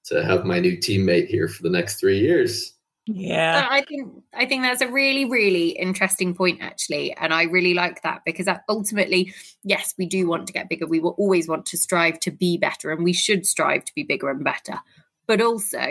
to 0.04 0.25
have 0.25 0.44
my 0.44 0.58
new 0.58 0.76
teammate 0.76 1.28
here 1.28 1.48
for 1.48 1.62
the 1.62 1.70
next 1.70 2.00
three 2.00 2.18
years. 2.18 2.75
Yeah. 3.06 3.66
I 3.70 3.82
think 3.82 4.12
i 4.34 4.46
think 4.46 4.62
that's 4.62 4.82
a 4.82 4.88
really 4.88 5.25
really 5.26 5.70
interesting 5.70 6.34
point 6.34 6.60
actually 6.60 7.14
and 7.16 7.32
i 7.32 7.44
really 7.44 7.72
like 7.72 8.02
that 8.02 8.20
because 8.26 8.46
that 8.46 8.64
ultimately 8.68 9.32
yes 9.64 9.94
we 9.98 10.06
do 10.06 10.26
want 10.26 10.46
to 10.46 10.52
get 10.52 10.68
bigger. 10.68 10.87
We 10.87 11.00
will 11.00 11.16
always 11.18 11.48
want 11.48 11.66
to 11.66 11.76
strive 11.76 12.20
to 12.20 12.30
be 12.30 12.56
better 12.56 12.90
and 12.90 13.04
we 13.04 13.12
should 13.12 13.46
strive 13.46 13.84
to 13.84 13.94
be 13.94 14.04
bigger 14.04 14.30
and 14.30 14.42
better. 14.42 14.80
But 15.26 15.42
also 15.42 15.87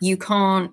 you 0.00 0.16
can't 0.16 0.72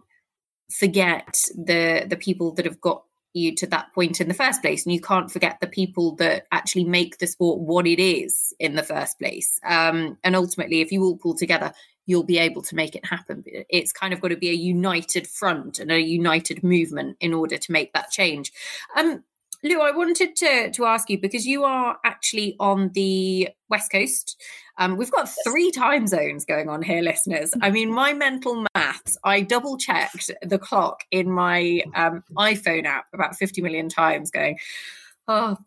forget 0.72 1.44
the 1.56 2.06
the 2.08 2.18
people 2.18 2.52
that 2.54 2.66
have 2.66 2.82
got 2.82 3.04
you 3.34 3.54
to 3.54 3.68
that 3.68 3.94
point 3.94 4.22
in 4.22 4.30
the 4.30 4.34
first 4.34 4.62
place. 4.62 4.86
And 4.86 4.94
you 4.94 5.02
can't 5.02 5.30
forget 5.30 5.60
the 5.60 5.68
people 5.68 6.16
that 6.16 6.48
actually 6.54 6.86
make 6.86 7.18
the 7.18 7.28
sport 7.28 7.60
what 7.60 7.86
it 7.86 8.00
is 8.00 8.54
in 8.60 8.76
the 8.76 8.84
first 8.84 9.20
place. 9.20 9.60
Um, 9.66 10.18
and 10.24 10.36
ultimately 10.38 10.80
if 10.80 10.92
you 10.92 11.04
all 11.04 11.18
pull 11.18 11.36
together 11.36 11.74
you'll 12.06 12.24
be 12.24 12.38
able 12.38 12.62
to 12.62 12.76
make 12.76 12.96
it 12.96 13.06
happen. 13.06 13.44
It's 13.70 13.92
kind 13.92 14.14
of 14.14 14.22
got 14.22 14.30
to 14.30 14.38
be 14.38 14.50
a 14.50 14.54
united 14.54 15.28
front 15.28 15.80
and 15.80 15.92
a 15.92 16.00
united 16.00 16.64
movement 16.64 17.18
in 17.20 17.34
order 17.34 17.58
to 17.58 17.72
make 17.72 17.94
that 17.94 18.12
change. 18.12 18.52
Um, 18.96 19.24
Lou, 19.64 19.82
I 19.82 19.92
wanted 19.92 20.36
to 20.36 20.72
to 20.72 20.86
ask 20.86 21.10
you 21.10 21.20
because 21.20 21.48
you 21.48 21.64
are 21.64 21.98
actually 22.06 22.56
on 22.60 22.90
the 22.94 23.50
west 23.70 23.92
coast. 23.92 24.40
Um, 24.78 24.98
we've 24.98 25.12
got 25.12 25.30
three 25.46 25.72
time 25.72 26.08
zones 26.08 26.46
going 26.46 26.70
on 26.70 26.82
here, 26.82 27.02
listeners. 27.02 27.54
I 27.62 27.72
mean, 27.72 27.92
my 27.92 28.14
mental 28.14 28.66
maths. 28.76 29.18
I 29.24 29.42
double 29.42 29.78
checked 29.78 30.32
the 30.42 30.60
clock 30.60 31.04
in 31.12 31.32
my 31.32 31.82
um, 31.96 32.24
iPhone 32.38 32.86
app 32.86 33.06
about 33.14 33.36
fifty 33.36 33.62
million 33.62 33.90
times, 33.90 34.32
going, 34.32 34.58
"Oh, 35.28 35.58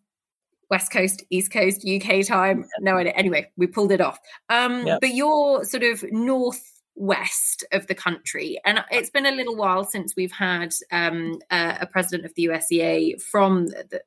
West 0.71 0.93
Coast, 0.93 1.25
East 1.31 1.53
Coast, 1.53 1.87
UK 1.87 2.27
time." 2.27 2.67
No 2.81 2.97
idea. 2.97 3.13
Anyway, 3.13 3.51
we 3.57 3.67
pulled 3.67 3.93
it 3.93 4.01
off. 4.01 4.19
Um, 4.49 4.87
yep. 4.87 5.01
But 5.01 5.15
you're 5.15 5.65
sort 5.65 5.85
of 5.85 6.05
north 6.13 6.79
west 6.99 7.65
of 7.73 7.87
the 7.87 7.95
country. 7.95 8.61
And 8.65 8.85
it's 8.91 9.11
been 9.11 9.27
a 9.27 9.31
little 9.31 9.57
while 9.57 9.85
since 9.85 10.15
we've 10.17 10.33
had 10.33 10.75
um, 10.91 11.39
a, 11.51 11.79
a, 11.83 11.87
president 11.87 12.27
of 12.27 12.35
the 12.35 12.47
USEA 12.47 13.23
from 13.23 13.69
the, 13.69 14.03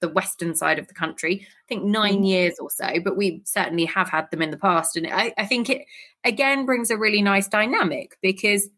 the, 0.00 0.08
western 0.08 0.54
side 0.54 0.78
of 0.78 0.86
the 0.86 0.94
country. 0.94 1.40
I 1.42 1.66
think 1.68 1.84
9 1.84 2.18
mm. 2.18 2.28
years 2.28 2.54
or 2.60 2.70
so, 2.70 2.88
but 3.02 3.16
we 3.16 3.40
certainly 3.44 3.86
have 3.86 4.08
had 4.08 4.30
them 4.30 4.42
in 4.42 4.50
the 4.50 4.56
past. 4.56 4.96
And 4.96 5.06
I, 5.06 5.32
I 5.38 5.46
think 5.46 5.70
it 5.70 5.86
again 6.24 6.66
brings 6.66 6.90
a 6.90 6.98
really 6.98 7.22
nice 7.22 7.48
dynamic 7.48 8.18
because 8.20 8.68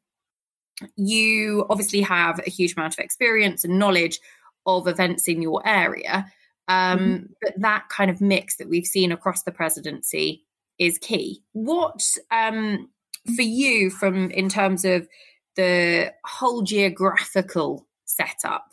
you 0.97 1.67
obviously 1.71 2.03
have 2.03 2.41
a 2.47 2.51
huge 2.51 2.75
amount 2.77 2.95
of 2.95 3.01
experience 3.01 3.65
and 3.65 3.79
knowledge 3.79 4.21
of 4.67 4.87
events 4.87 5.29
in 5.29 5.43
your 5.43 5.67
area. 5.67 6.27
Um, 6.69 6.99
mm-hmm. 6.99 7.25
But 7.43 7.55
that 7.59 7.89
kind 7.89 8.11
of 8.11 8.21
mix 8.21 8.57
that 8.57 8.69
we've 8.69 8.87
seen 8.87 9.13
across 9.13 9.43
the 9.43 9.53
presidency 9.53 10.45
is 10.79 10.99
key. 10.99 11.43
What 11.53 12.03
um, 12.31 12.91
for 13.35 13.43
you 13.43 13.91
from 13.91 14.31
in 14.31 14.49
terms 14.49 14.85
of 14.85 15.09
the 15.57 16.13
whole 16.25 16.63
geographical 16.63 17.87
setup 18.05 18.73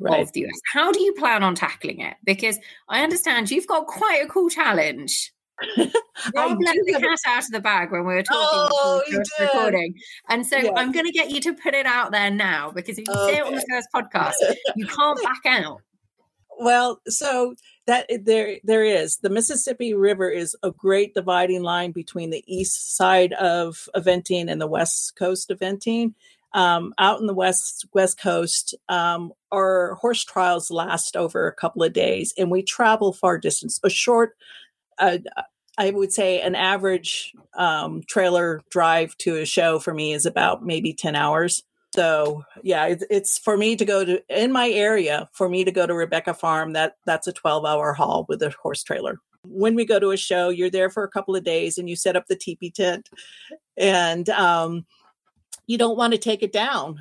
right. 0.00 0.20
of 0.20 0.32
the 0.32 0.46
US. 0.46 0.60
How 0.72 0.90
do 0.92 1.00
you 1.00 1.12
plan 1.14 1.42
on 1.42 1.54
tackling 1.54 2.00
it? 2.00 2.16
Because 2.24 2.58
I 2.88 3.02
understand 3.02 3.50
you've 3.50 3.66
got 3.66 3.86
quite 3.86 4.22
a 4.24 4.28
cool 4.28 4.48
challenge. 4.48 5.32
Rob 6.34 6.58
let 6.64 6.76
the 6.86 6.92
cat 6.98 7.18
out 7.26 7.44
of 7.44 7.50
the 7.50 7.60
bag 7.60 7.92
when 7.92 8.06
we 8.06 8.14
were 8.14 8.22
talking 8.22 8.68
oh, 8.72 9.02
recording. 9.38 9.94
And 10.28 10.46
so 10.46 10.56
yes. 10.56 10.72
I'm 10.76 10.90
going 10.90 11.04
to 11.04 11.12
get 11.12 11.30
you 11.30 11.40
to 11.42 11.52
put 11.52 11.74
it 11.74 11.86
out 11.86 12.12
there 12.12 12.30
now 12.30 12.70
because 12.70 12.98
if 12.98 13.06
you 13.06 13.14
okay. 13.14 13.32
say 13.32 13.38
it 13.38 13.44
on 13.44 13.54
the 13.54 13.66
first 13.68 13.88
podcast, 13.94 14.34
you 14.76 14.86
can't 14.86 15.22
back 15.22 15.40
out. 15.46 15.82
Well, 16.58 17.00
so 17.06 17.54
that 17.86 18.06
there 18.24 18.58
there 18.64 18.84
is 18.84 19.18
the 19.18 19.30
Mississippi 19.30 19.94
River 19.94 20.28
is 20.30 20.54
a 20.62 20.70
great 20.70 21.14
dividing 21.14 21.62
line 21.62 21.92
between 21.92 22.30
the 22.30 22.44
east 22.46 22.96
side 22.96 23.32
of 23.34 23.88
eventing 23.96 24.50
and 24.50 24.60
the 24.60 24.66
west 24.66 25.16
coast 25.16 25.50
of 25.50 25.58
eventing. 25.58 26.14
Um, 26.52 26.94
out 26.98 27.20
in 27.20 27.28
the 27.28 27.34
west 27.34 27.86
west 27.94 28.20
coast, 28.20 28.74
um, 28.88 29.32
our 29.52 29.94
horse 30.00 30.24
trials 30.24 30.68
last 30.68 31.16
over 31.16 31.46
a 31.46 31.54
couple 31.54 31.84
of 31.84 31.92
days, 31.92 32.34
and 32.36 32.50
we 32.50 32.62
travel 32.64 33.12
far 33.12 33.38
distance. 33.38 33.78
A 33.84 33.88
short, 33.88 34.36
uh, 34.98 35.18
I 35.78 35.90
would 35.90 36.12
say, 36.12 36.40
an 36.40 36.56
average 36.56 37.32
um, 37.56 38.02
trailer 38.08 38.62
drive 38.68 39.16
to 39.18 39.36
a 39.36 39.46
show 39.46 39.78
for 39.78 39.94
me 39.94 40.12
is 40.12 40.26
about 40.26 40.66
maybe 40.66 40.92
ten 40.92 41.14
hours. 41.14 41.62
So 41.94 42.44
yeah, 42.64 42.86
it's, 42.86 43.04
it's 43.10 43.38
for 43.38 43.56
me 43.56 43.76
to 43.76 43.84
go 43.84 44.04
to 44.04 44.20
in 44.28 44.50
my 44.50 44.70
area 44.70 45.28
for 45.32 45.48
me 45.48 45.62
to 45.62 45.70
go 45.70 45.86
to 45.86 45.94
Rebecca 45.94 46.34
Farm. 46.34 46.72
That 46.72 46.96
that's 47.06 47.28
a 47.28 47.32
twelve 47.32 47.64
hour 47.64 47.92
haul 47.92 48.26
with 48.28 48.42
a 48.42 48.52
horse 48.60 48.82
trailer. 48.82 49.20
When 49.46 49.76
we 49.76 49.84
go 49.84 50.00
to 50.00 50.10
a 50.10 50.16
show, 50.16 50.48
you're 50.48 50.68
there 50.68 50.90
for 50.90 51.04
a 51.04 51.08
couple 51.08 51.36
of 51.36 51.44
days 51.44 51.78
and 51.78 51.88
you 51.88 51.94
set 51.94 52.16
up 52.16 52.26
the 52.26 52.34
teepee 52.34 52.72
tent, 52.72 53.08
and 53.76 54.28
um, 54.30 54.84
you 55.70 55.78
don't 55.78 55.96
want 55.96 56.12
to 56.12 56.18
take 56.18 56.42
it 56.42 56.52
down. 56.52 57.00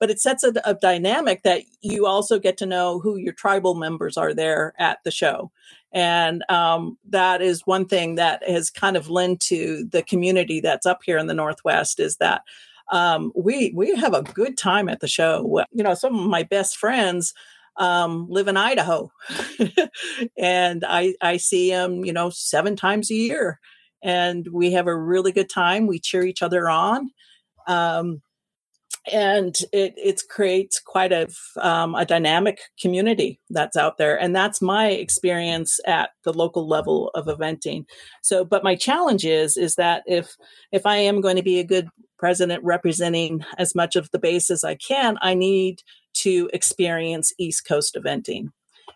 But 0.00 0.10
it 0.10 0.20
sets 0.20 0.42
a, 0.42 0.52
a 0.64 0.74
dynamic 0.74 1.44
that 1.44 1.62
you 1.80 2.06
also 2.06 2.40
get 2.40 2.56
to 2.58 2.66
know 2.66 2.98
who 2.98 3.16
your 3.16 3.32
tribal 3.32 3.76
members 3.76 4.16
are 4.16 4.34
there 4.34 4.74
at 4.80 4.98
the 5.04 5.12
show. 5.12 5.52
And 5.92 6.42
um, 6.50 6.98
that 7.10 7.40
is 7.40 7.66
one 7.66 7.86
thing 7.86 8.16
that 8.16 8.42
has 8.48 8.68
kind 8.68 8.96
of 8.96 9.10
lent 9.10 9.38
to 9.42 9.84
the 9.84 10.02
community 10.02 10.60
that's 10.60 10.86
up 10.86 11.00
here 11.04 11.18
in 11.18 11.28
the 11.28 11.34
Northwest 11.34 12.00
is 12.00 12.16
that 12.16 12.42
um, 12.90 13.30
we 13.36 13.72
we 13.76 13.94
have 13.94 14.14
a 14.14 14.22
good 14.22 14.58
time 14.58 14.88
at 14.88 14.98
the 14.98 15.06
show. 15.06 15.62
You 15.70 15.84
know, 15.84 15.94
some 15.94 16.18
of 16.18 16.26
my 16.26 16.42
best 16.42 16.78
friends 16.78 17.32
um, 17.76 18.26
live 18.28 18.48
in 18.48 18.56
Idaho, 18.56 19.12
and 20.36 20.84
I 20.84 21.14
I 21.22 21.36
see 21.36 21.70
them 21.70 22.04
you 22.04 22.12
know 22.12 22.30
seven 22.30 22.74
times 22.74 23.08
a 23.10 23.14
year, 23.14 23.60
and 24.02 24.48
we 24.52 24.72
have 24.72 24.88
a 24.88 24.98
really 24.98 25.30
good 25.30 25.50
time. 25.50 25.86
We 25.86 26.00
cheer 26.00 26.24
each 26.24 26.42
other 26.42 26.68
on. 26.68 27.12
Um, 27.70 28.22
and 29.10 29.56
it 29.72 29.94
it 29.96 30.22
creates 30.28 30.78
quite 30.78 31.12
a 31.12 31.26
um, 31.56 31.94
a 31.94 32.04
dynamic 32.04 32.60
community 32.80 33.40
that's 33.48 33.76
out 33.76 33.96
there, 33.96 34.20
and 34.20 34.36
that's 34.36 34.60
my 34.60 34.88
experience 34.88 35.80
at 35.86 36.10
the 36.24 36.32
local 36.32 36.68
level 36.68 37.10
of 37.14 37.26
eventing. 37.26 37.86
So, 38.22 38.44
but 38.44 38.64
my 38.64 38.76
challenge 38.76 39.24
is 39.24 39.56
is 39.56 39.76
that 39.76 40.02
if 40.06 40.36
if 40.70 40.84
I 40.84 40.96
am 40.96 41.20
going 41.20 41.36
to 41.36 41.42
be 41.42 41.58
a 41.58 41.64
good 41.64 41.88
president 42.18 42.62
representing 42.62 43.42
as 43.56 43.74
much 43.74 43.96
of 43.96 44.10
the 44.10 44.18
base 44.18 44.50
as 44.50 44.64
I 44.64 44.74
can, 44.74 45.16
I 45.22 45.32
need 45.34 45.82
to 46.12 46.50
experience 46.52 47.32
East 47.38 47.66
Coast 47.66 47.96
eventing. 47.96 48.48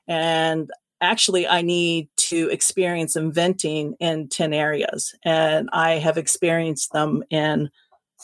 And 0.07 0.71
actually, 1.01 1.47
I 1.47 1.63
need 1.63 2.09
to 2.29 2.49
experience 2.51 3.17
eventing 3.17 3.95
in 4.01 4.29
10 4.29 4.53
areas. 4.53 5.15
And 5.25 5.71
I 5.73 5.93
have 5.93 6.19
experienced 6.19 6.93
them 6.93 7.23
in 7.31 7.71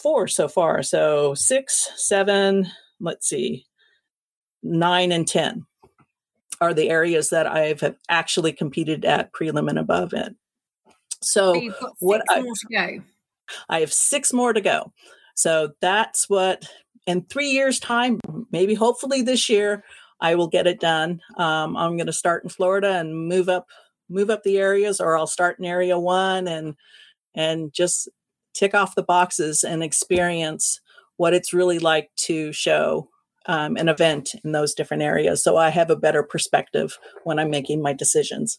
four 0.00 0.28
so 0.28 0.49
far. 0.49 0.83
So 0.83 1.35
six, 1.35 1.90
seven, 1.97 2.71
let's 3.00 3.28
see, 3.28 3.66
nine, 4.62 5.12
and 5.12 5.26
10 5.26 5.66
are 6.61 6.75
the 6.75 6.90
areas 6.90 7.30
that 7.30 7.47
I've 7.47 7.97
actually 8.09 8.52
competed 8.52 9.04
at 9.04 9.33
prelim 9.33 9.69
and 9.69 9.78
above 9.78 10.12
in. 10.12 10.37
So, 11.23 11.54
what 12.00 12.23
I. 12.28 12.42
I 13.69 13.80
have 13.80 13.92
six 13.92 14.33
more 14.33 14.52
to 14.52 14.61
go. 14.61 14.92
So 15.35 15.71
that's 15.80 16.28
what, 16.28 16.69
in 17.07 17.23
three 17.23 17.50
years' 17.50 17.80
time, 17.80 18.21
maybe 18.52 18.75
hopefully 18.75 19.23
this 19.23 19.49
year, 19.49 19.85
I 20.21 20.35
will 20.35 20.49
get 20.49 20.66
it 20.66 20.80
done. 20.80 21.21
Um, 21.37 21.76
I'm 21.76 21.97
going 21.97 22.07
to 22.07 22.12
start 22.12 22.45
in 22.45 22.50
Florida 22.50 22.99
and 22.99 23.26
move 23.26 23.49
up, 23.49 23.66
move 24.09 24.30
up 24.30 24.42
the 24.42 24.59
areas, 24.59 25.00
or 25.00 25.16
I'll 25.16 25.26
start 25.26 25.59
in 25.59 25.64
area 25.64 25.99
one 25.99 26.47
and 26.47 26.75
and 27.35 27.73
just 27.73 28.09
tick 28.54 28.75
off 28.75 28.95
the 28.95 29.02
boxes 29.02 29.64
and 29.64 29.83
experience 29.83 30.80
what 31.16 31.35
it's 31.35 31.52
really 31.52 31.78
like 31.78 32.11
to 32.16 32.52
show 32.52 33.09
um, 33.47 33.76
an 33.76 33.88
event 33.88 34.35
in 34.45 34.52
those 34.52 34.75
different 34.75 35.02
areas. 35.02 35.42
So 35.42 35.57
I 35.57 35.71
have 35.71 35.90
a 35.90 35.97
better 35.97 36.23
perspective 36.23 36.99
when 37.25 37.38
I'm 37.38 37.50
making 37.50 37.83
my 37.83 37.92
decisions. 37.92 38.59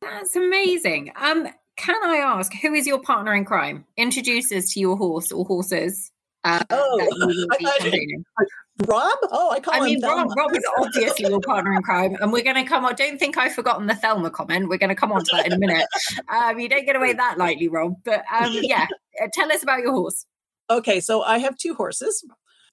That's 0.00 0.36
amazing. 0.36 1.12
Um, 1.16 1.48
can 1.76 2.02
I 2.04 2.16
ask 2.16 2.52
who 2.54 2.74
is 2.74 2.86
your 2.86 3.00
partner 3.00 3.34
in 3.34 3.44
crime? 3.44 3.84
Introduce 3.96 4.52
us 4.52 4.72
to 4.74 4.80
your 4.80 4.96
horse 4.96 5.30
or 5.32 5.44
horses. 5.44 6.10
Uh, 6.44 6.62
oh, 6.70 7.48
Rob? 8.86 9.18
Oh, 9.30 9.50
I 9.50 9.60
call 9.60 9.74
I 9.74 9.80
mean, 9.80 10.00
Rob, 10.02 10.28
Rob 10.36 10.54
is 10.54 10.64
obviously 10.78 11.28
your 11.28 11.40
partner 11.40 11.72
in 11.72 11.82
crime, 11.82 12.16
and 12.20 12.32
we're 12.32 12.44
going 12.44 12.56
to 12.56 12.64
come 12.64 12.84
on. 12.84 12.94
Don't 12.94 13.18
think 13.18 13.36
I've 13.36 13.52
forgotten 13.52 13.86
the 13.86 13.94
Thelma 13.94 14.30
comment. 14.30 14.68
We're 14.68 14.78
going 14.78 14.88
to 14.90 14.94
come 14.94 15.10
on 15.10 15.24
to 15.24 15.30
that 15.32 15.46
in 15.46 15.52
a 15.52 15.58
minute. 15.58 15.86
Um, 16.28 16.58
you 16.58 16.68
don't 16.68 16.84
get 16.84 16.94
away 16.94 17.12
that 17.14 17.38
lightly, 17.38 17.68
Rob. 17.68 17.94
But 18.04 18.24
um, 18.32 18.52
yeah, 18.52 18.86
uh, 19.22 19.28
tell 19.32 19.50
us 19.50 19.62
about 19.62 19.80
your 19.80 19.92
horse. 19.92 20.26
Okay, 20.70 21.00
so 21.00 21.22
I 21.22 21.38
have 21.38 21.56
two 21.56 21.74
horses, 21.74 22.24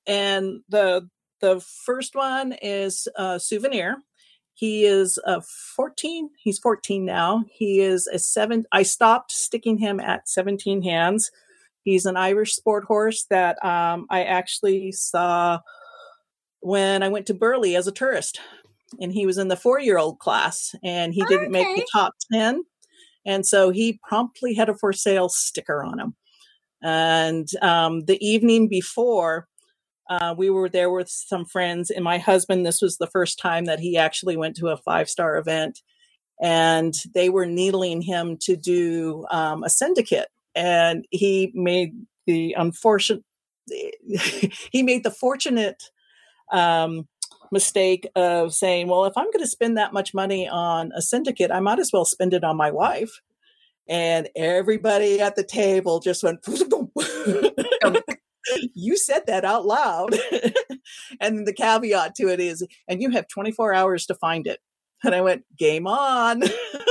and 0.06 0.62
the 0.70 1.10
the 1.42 1.62
first 1.86 2.16
one 2.16 2.54
is 2.62 3.08
uh, 3.18 3.40
Souvenir, 3.40 3.98
he 4.56 4.86
is 4.86 5.20
a 5.26 5.42
14. 5.76 6.30
He's 6.38 6.60
14 6.60 7.04
now. 7.04 7.44
He 7.52 7.82
is 7.82 8.08
a 8.08 8.18
seven. 8.18 8.66
I 8.72 8.84
stopped 8.84 9.32
sticking 9.34 9.78
him 9.78 10.00
at 10.00 10.30
17 10.30 10.82
hands. 10.82 11.30
He's 11.84 12.06
an 12.06 12.16
Irish 12.16 12.56
sport 12.56 12.86
horse 12.86 13.26
that 13.30 13.64
um, 13.64 14.08
I 14.10 14.24
actually 14.24 14.94
saw 14.94 15.60
when 16.66 17.04
I 17.04 17.10
went 17.10 17.28
to 17.28 17.36
Burghley 17.36 17.76
as 17.76 17.88
a 17.88 17.92
tourist. 17.92 18.40
And 19.00 19.12
he 19.14 19.28
was 19.28 19.38
in 19.38 19.50
the 19.50 19.56
four 19.56 19.80
year 19.80 20.00
old 20.00 20.18
class 20.18 20.74
and 20.84 21.14
he 21.14 21.22
didn't 21.24 21.56
okay. 21.56 21.64
make 21.64 21.76
the 21.76 21.88
top 21.94 22.16
10. 22.34 22.64
And 23.24 23.46
so 23.46 23.70
he 23.70 24.00
promptly 24.08 24.56
had 24.56 24.68
a 24.68 24.76
for 24.76 24.92
sale 24.92 25.30
sticker 25.30 25.84
on 25.84 26.00
him. 26.00 26.16
And 26.82 27.48
um, 27.62 28.06
the 28.06 28.24
evening 28.26 28.68
before, 28.68 29.48
uh, 30.10 30.34
we 30.38 30.50
were 30.50 30.70
there 30.70 30.92
with 30.92 31.10
some 31.10 31.46
friends, 31.46 31.90
and 31.90 32.04
my 32.04 32.20
husband, 32.20 32.64
this 32.64 32.80
was 32.80 32.98
the 32.98 33.08
first 33.08 33.40
time 33.40 33.66
that 33.66 33.80
he 33.80 33.98
actually 33.98 34.38
went 34.38 34.56
to 34.58 34.68
a 34.68 34.78
five 34.78 35.10
star 35.10 35.38
event, 35.38 35.82
and 36.40 36.94
they 37.16 37.30
were 37.30 37.48
needling 37.48 38.04
him 38.04 38.38
to 38.42 38.56
do 38.56 39.26
um, 39.32 39.64
a 39.64 39.70
syndicate. 39.70 40.28
And 40.54 41.08
he 41.10 41.52
made 41.56 41.96
the 42.28 42.54
unfortunate, 42.54 43.24
he 44.72 44.84
made 44.84 45.04
the 45.04 45.10
fortunate 45.10 45.82
um, 46.52 47.08
mistake 47.52 48.08
of 48.16 48.54
saying, 48.54 48.88
well, 48.88 49.06
if 49.06 49.14
I'm 49.16 49.32
going 49.32 49.40
to 49.40 49.48
spend 49.48 49.78
that 49.78 49.94
much 49.94 50.14
money 50.14 50.48
on 50.48 50.92
a 50.96 51.02
syndicate, 51.02 51.52
I 51.52 51.60
might 51.60 51.80
as 51.80 51.92
well 51.94 52.06
spend 52.06 52.34
it 52.34 52.44
on 52.44 52.58
my 52.58 52.72
wife. 52.72 53.22
And 53.88 54.30
everybody 54.36 55.22
at 55.22 55.36
the 55.36 55.44
table 55.44 56.00
just 56.00 56.24
went, 56.24 56.40
you 58.74 58.98
said 58.98 59.28
that 59.28 59.46
out 59.46 59.66
loud. 59.66 60.18
and 61.20 61.48
the 61.48 61.54
caveat 61.54 62.16
to 62.16 62.28
it 62.28 62.40
is, 62.40 62.66
and 62.88 63.02
you 63.02 63.12
have 63.12 63.28
24 63.28 63.74
hours 63.74 64.06
to 64.08 64.16
find 64.16 64.48
it. 64.48 64.60
And 65.04 65.14
I 65.14 65.22
went, 65.22 65.44
game 65.58 65.86
on. 65.86 66.44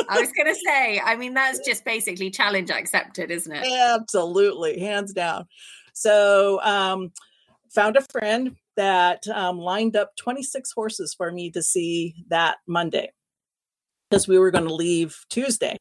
I 0.08 0.20
was 0.20 0.30
going 0.32 0.46
to 0.54 0.60
say, 0.66 1.00
I 1.00 1.16
mean, 1.16 1.34
that's 1.34 1.58
just 1.66 1.84
basically 1.84 2.30
challenge 2.30 2.70
accepted, 2.70 3.30
isn't 3.30 3.52
it? 3.52 3.66
Absolutely, 3.66 4.78
hands 4.78 5.12
down. 5.12 5.46
So, 5.94 6.60
um, 6.62 7.12
found 7.70 7.96
a 7.96 8.02
friend 8.02 8.56
that 8.76 9.26
um, 9.28 9.58
lined 9.58 9.96
up 9.96 10.16
26 10.16 10.72
horses 10.72 11.14
for 11.16 11.30
me 11.30 11.50
to 11.50 11.62
see 11.62 12.14
that 12.28 12.58
Monday 12.66 13.10
because 14.08 14.28
we 14.28 14.38
were 14.38 14.50
going 14.50 14.66
to 14.66 14.74
leave 14.74 15.16
Tuesday. 15.30 15.76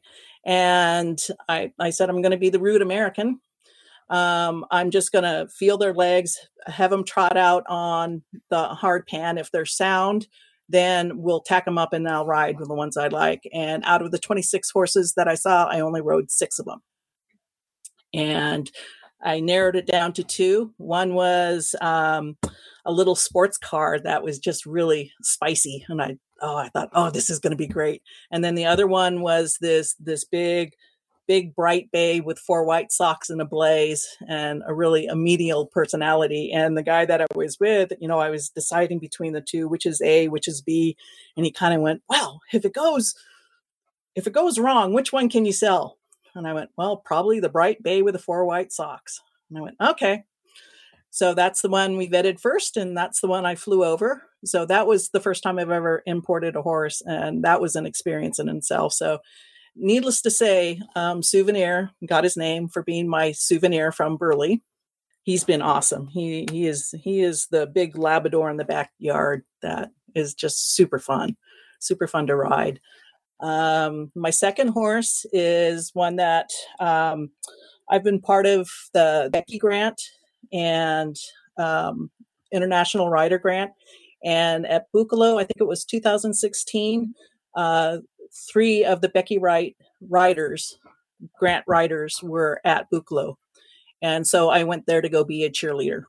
And 0.45 1.19
I, 1.47 1.71
I 1.79 1.91
said, 1.91 2.09
I'm 2.09 2.21
going 2.21 2.31
to 2.31 2.37
be 2.37 2.49
the 2.49 2.59
rude 2.59 2.81
American. 2.81 3.39
Um, 4.09 4.65
I'm 4.69 4.91
just 4.91 5.11
going 5.11 5.23
to 5.23 5.47
feel 5.47 5.77
their 5.77 5.93
legs, 5.93 6.37
have 6.67 6.91
them 6.91 7.05
trot 7.05 7.37
out 7.37 7.63
on 7.67 8.23
the 8.49 8.69
hard 8.69 9.07
pan. 9.07 9.37
If 9.37 9.51
they're 9.51 9.65
sound, 9.65 10.27
then 10.69 11.21
we'll 11.21 11.41
tack 11.41 11.65
them 11.65 11.77
up 11.77 11.93
and 11.93 12.07
I'll 12.07 12.25
ride 12.25 12.59
with 12.59 12.67
the 12.67 12.75
ones 12.75 12.97
I 12.97 13.07
like. 13.07 13.47
And 13.53 13.83
out 13.85 14.01
of 14.01 14.11
the 14.11 14.19
26 14.19 14.69
horses 14.71 15.13
that 15.15 15.27
I 15.27 15.35
saw, 15.35 15.65
I 15.65 15.79
only 15.79 16.01
rode 16.01 16.31
six 16.31 16.59
of 16.59 16.65
them. 16.65 16.79
And 18.13 18.69
I 19.23 19.39
narrowed 19.39 19.75
it 19.75 19.87
down 19.87 20.13
to 20.13 20.23
two. 20.23 20.73
One 20.77 21.13
was 21.13 21.75
um, 21.81 22.37
a 22.85 22.91
little 22.91 23.15
sports 23.15 23.57
car 23.57 23.99
that 23.99 24.23
was 24.23 24.39
just 24.39 24.65
really 24.65 25.11
spicy, 25.21 25.85
and 25.87 26.01
I 26.01 26.17
oh 26.41 26.57
I 26.57 26.69
thought 26.69 26.89
oh 26.93 27.09
this 27.09 27.29
is 27.29 27.39
going 27.39 27.51
to 27.51 27.57
be 27.57 27.67
great. 27.67 28.01
And 28.31 28.43
then 28.43 28.55
the 28.55 28.65
other 28.65 28.87
one 28.87 29.21
was 29.21 29.57
this 29.61 29.95
this 29.99 30.25
big 30.25 30.73
big 31.27 31.55
bright 31.55 31.89
bay 31.91 32.19
with 32.19 32.39
four 32.39 32.65
white 32.65 32.91
socks 32.91 33.29
and 33.29 33.41
a 33.41 33.45
blaze 33.45 34.05
and 34.27 34.61
a 34.67 34.73
really 34.73 35.07
a 35.07 35.15
medial 35.15 35.67
personality 35.67 36.51
and 36.51 36.77
the 36.77 36.83
guy 36.83 37.05
that 37.05 37.21
i 37.21 37.25
was 37.33 37.57
with 37.59 37.93
you 37.99 38.07
know 38.07 38.19
i 38.19 38.29
was 38.29 38.49
deciding 38.49 38.99
between 38.99 39.33
the 39.33 39.41
two 39.41 39.67
which 39.67 39.85
is 39.85 40.01
a 40.01 40.27
which 40.27 40.47
is 40.47 40.61
b 40.61 40.97
and 41.37 41.45
he 41.45 41.51
kind 41.51 41.73
of 41.73 41.81
went 41.81 42.01
well 42.09 42.41
if 42.51 42.65
it 42.65 42.73
goes 42.73 43.15
if 44.15 44.27
it 44.27 44.33
goes 44.33 44.59
wrong 44.59 44.93
which 44.93 45.13
one 45.13 45.29
can 45.29 45.45
you 45.45 45.53
sell 45.53 45.97
and 46.35 46.47
I 46.47 46.53
went, 46.53 46.69
well, 46.77 46.97
probably 46.97 47.39
the 47.39 47.49
bright 47.49 47.81
bay 47.83 48.01
with 48.01 48.13
the 48.13 48.19
four 48.19 48.45
white 48.45 48.71
socks. 48.71 49.21
And 49.49 49.57
I 49.57 49.61
went, 49.61 49.75
okay. 49.81 50.23
So 51.13 51.35
that's 51.35 51.61
the 51.61 51.69
one 51.69 51.95
we 51.95 52.09
vetted 52.09 52.39
first, 52.39 52.75
and 52.75 52.97
that's 52.97 53.21
the 53.21 53.27
one 53.27 53.45
I 53.45 53.53
flew 53.53 53.85
over. 53.85 54.23
So 54.45 54.65
that 54.65 54.87
was 54.87 55.09
the 55.09 55.19
first 55.19 55.43
time 55.43 55.59
I've 55.59 55.69
ever 55.69 56.01
imported 56.07 56.55
a 56.55 56.63
horse, 56.63 57.03
and 57.05 57.43
that 57.43 57.61
was 57.61 57.75
an 57.75 57.85
experience 57.85 58.39
in 58.39 58.49
itself. 58.49 58.93
So, 58.93 59.19
needless 59.75 60.21
to 60.23 60.31
say, 60.31 60.81
um, 60.95 61.21
Souvenir 61.21 61.91
got 62.07 62.23
his 62.23 62.35
name 62.35 62.67
for 62.67 62.81
being 62.81 63.07
my 63.07 63.31
souvenir 63.31 63.91
from 63.91 64.17
Burghley. 64.17 64.63
He's 65.21 65.43
been 65.43 65.61
awesome. 65.61 66.07
He 66.07 66.47
he 66.51 66.65
is 66.65 66.95
he 66.99 67.21
is 67.21 67.45
the 67.45 67.67
big 67.67 67.95
Labrador 67.95 68.49
in 68.49 68.57
the 68.57 68.65
backyard 68.65 69.43
that 69.61 69.91
is 70.15 70.33
just 70.33 70.75
super 70.75 70.97
fun, 70.97 71.37
super 71.79 72.07
fun 72.07 72.25
to 72.25 72.35
ride. 72.35 72.79
Um, 73.43 74.09
my 74.15 74.29
second 74.29 74.69
horse 74.69 75.25
is 75.33 75.91
one 75.93 76.15
that 76.15 76.49
um, 76.79 77.29
I've 77.89 78.03
been 78.03 78.21
part 78.21 78.45
of 78.45 78.69
the 78.93 79.29
Becky 79.31 79.59
Grant 79.59 80.01
and 80.53 81.15
um, 81.57 82.09
International 82.53 83.09
Rider 83.09 83.37
Grant. 83.37 83.71
And 84.23 84.65
at 84.65 84.85
Boekelo, 84.95 85.35
I 85.35 85.43
think 85.43 85.57
it 85.59 85.67
was 85.67 85.83
2016, 85.83 87.13
uh, 87.55 87.97
three 88.51 88.85
of 88.85 89.01
the 89.01 89.09
Becky 89.09 89.37
Wright 89.37 89.75
riders, 90.09 90.79
Grant 91.37 91.65
riders, 91.67 92.23
were 92.23 92.61
at 92.63 92.89
Boekelo. 92.89 93.35
And 94.01 94.25
so 94.25 94.49
I 94.49 94.63
went 94.63 94.85
there 94.85 95.01
to 95.01 95.09
go 95.09 95.25
be 95.25 95.43
a 95.43 95.49
cheerleader. 95.49 96.03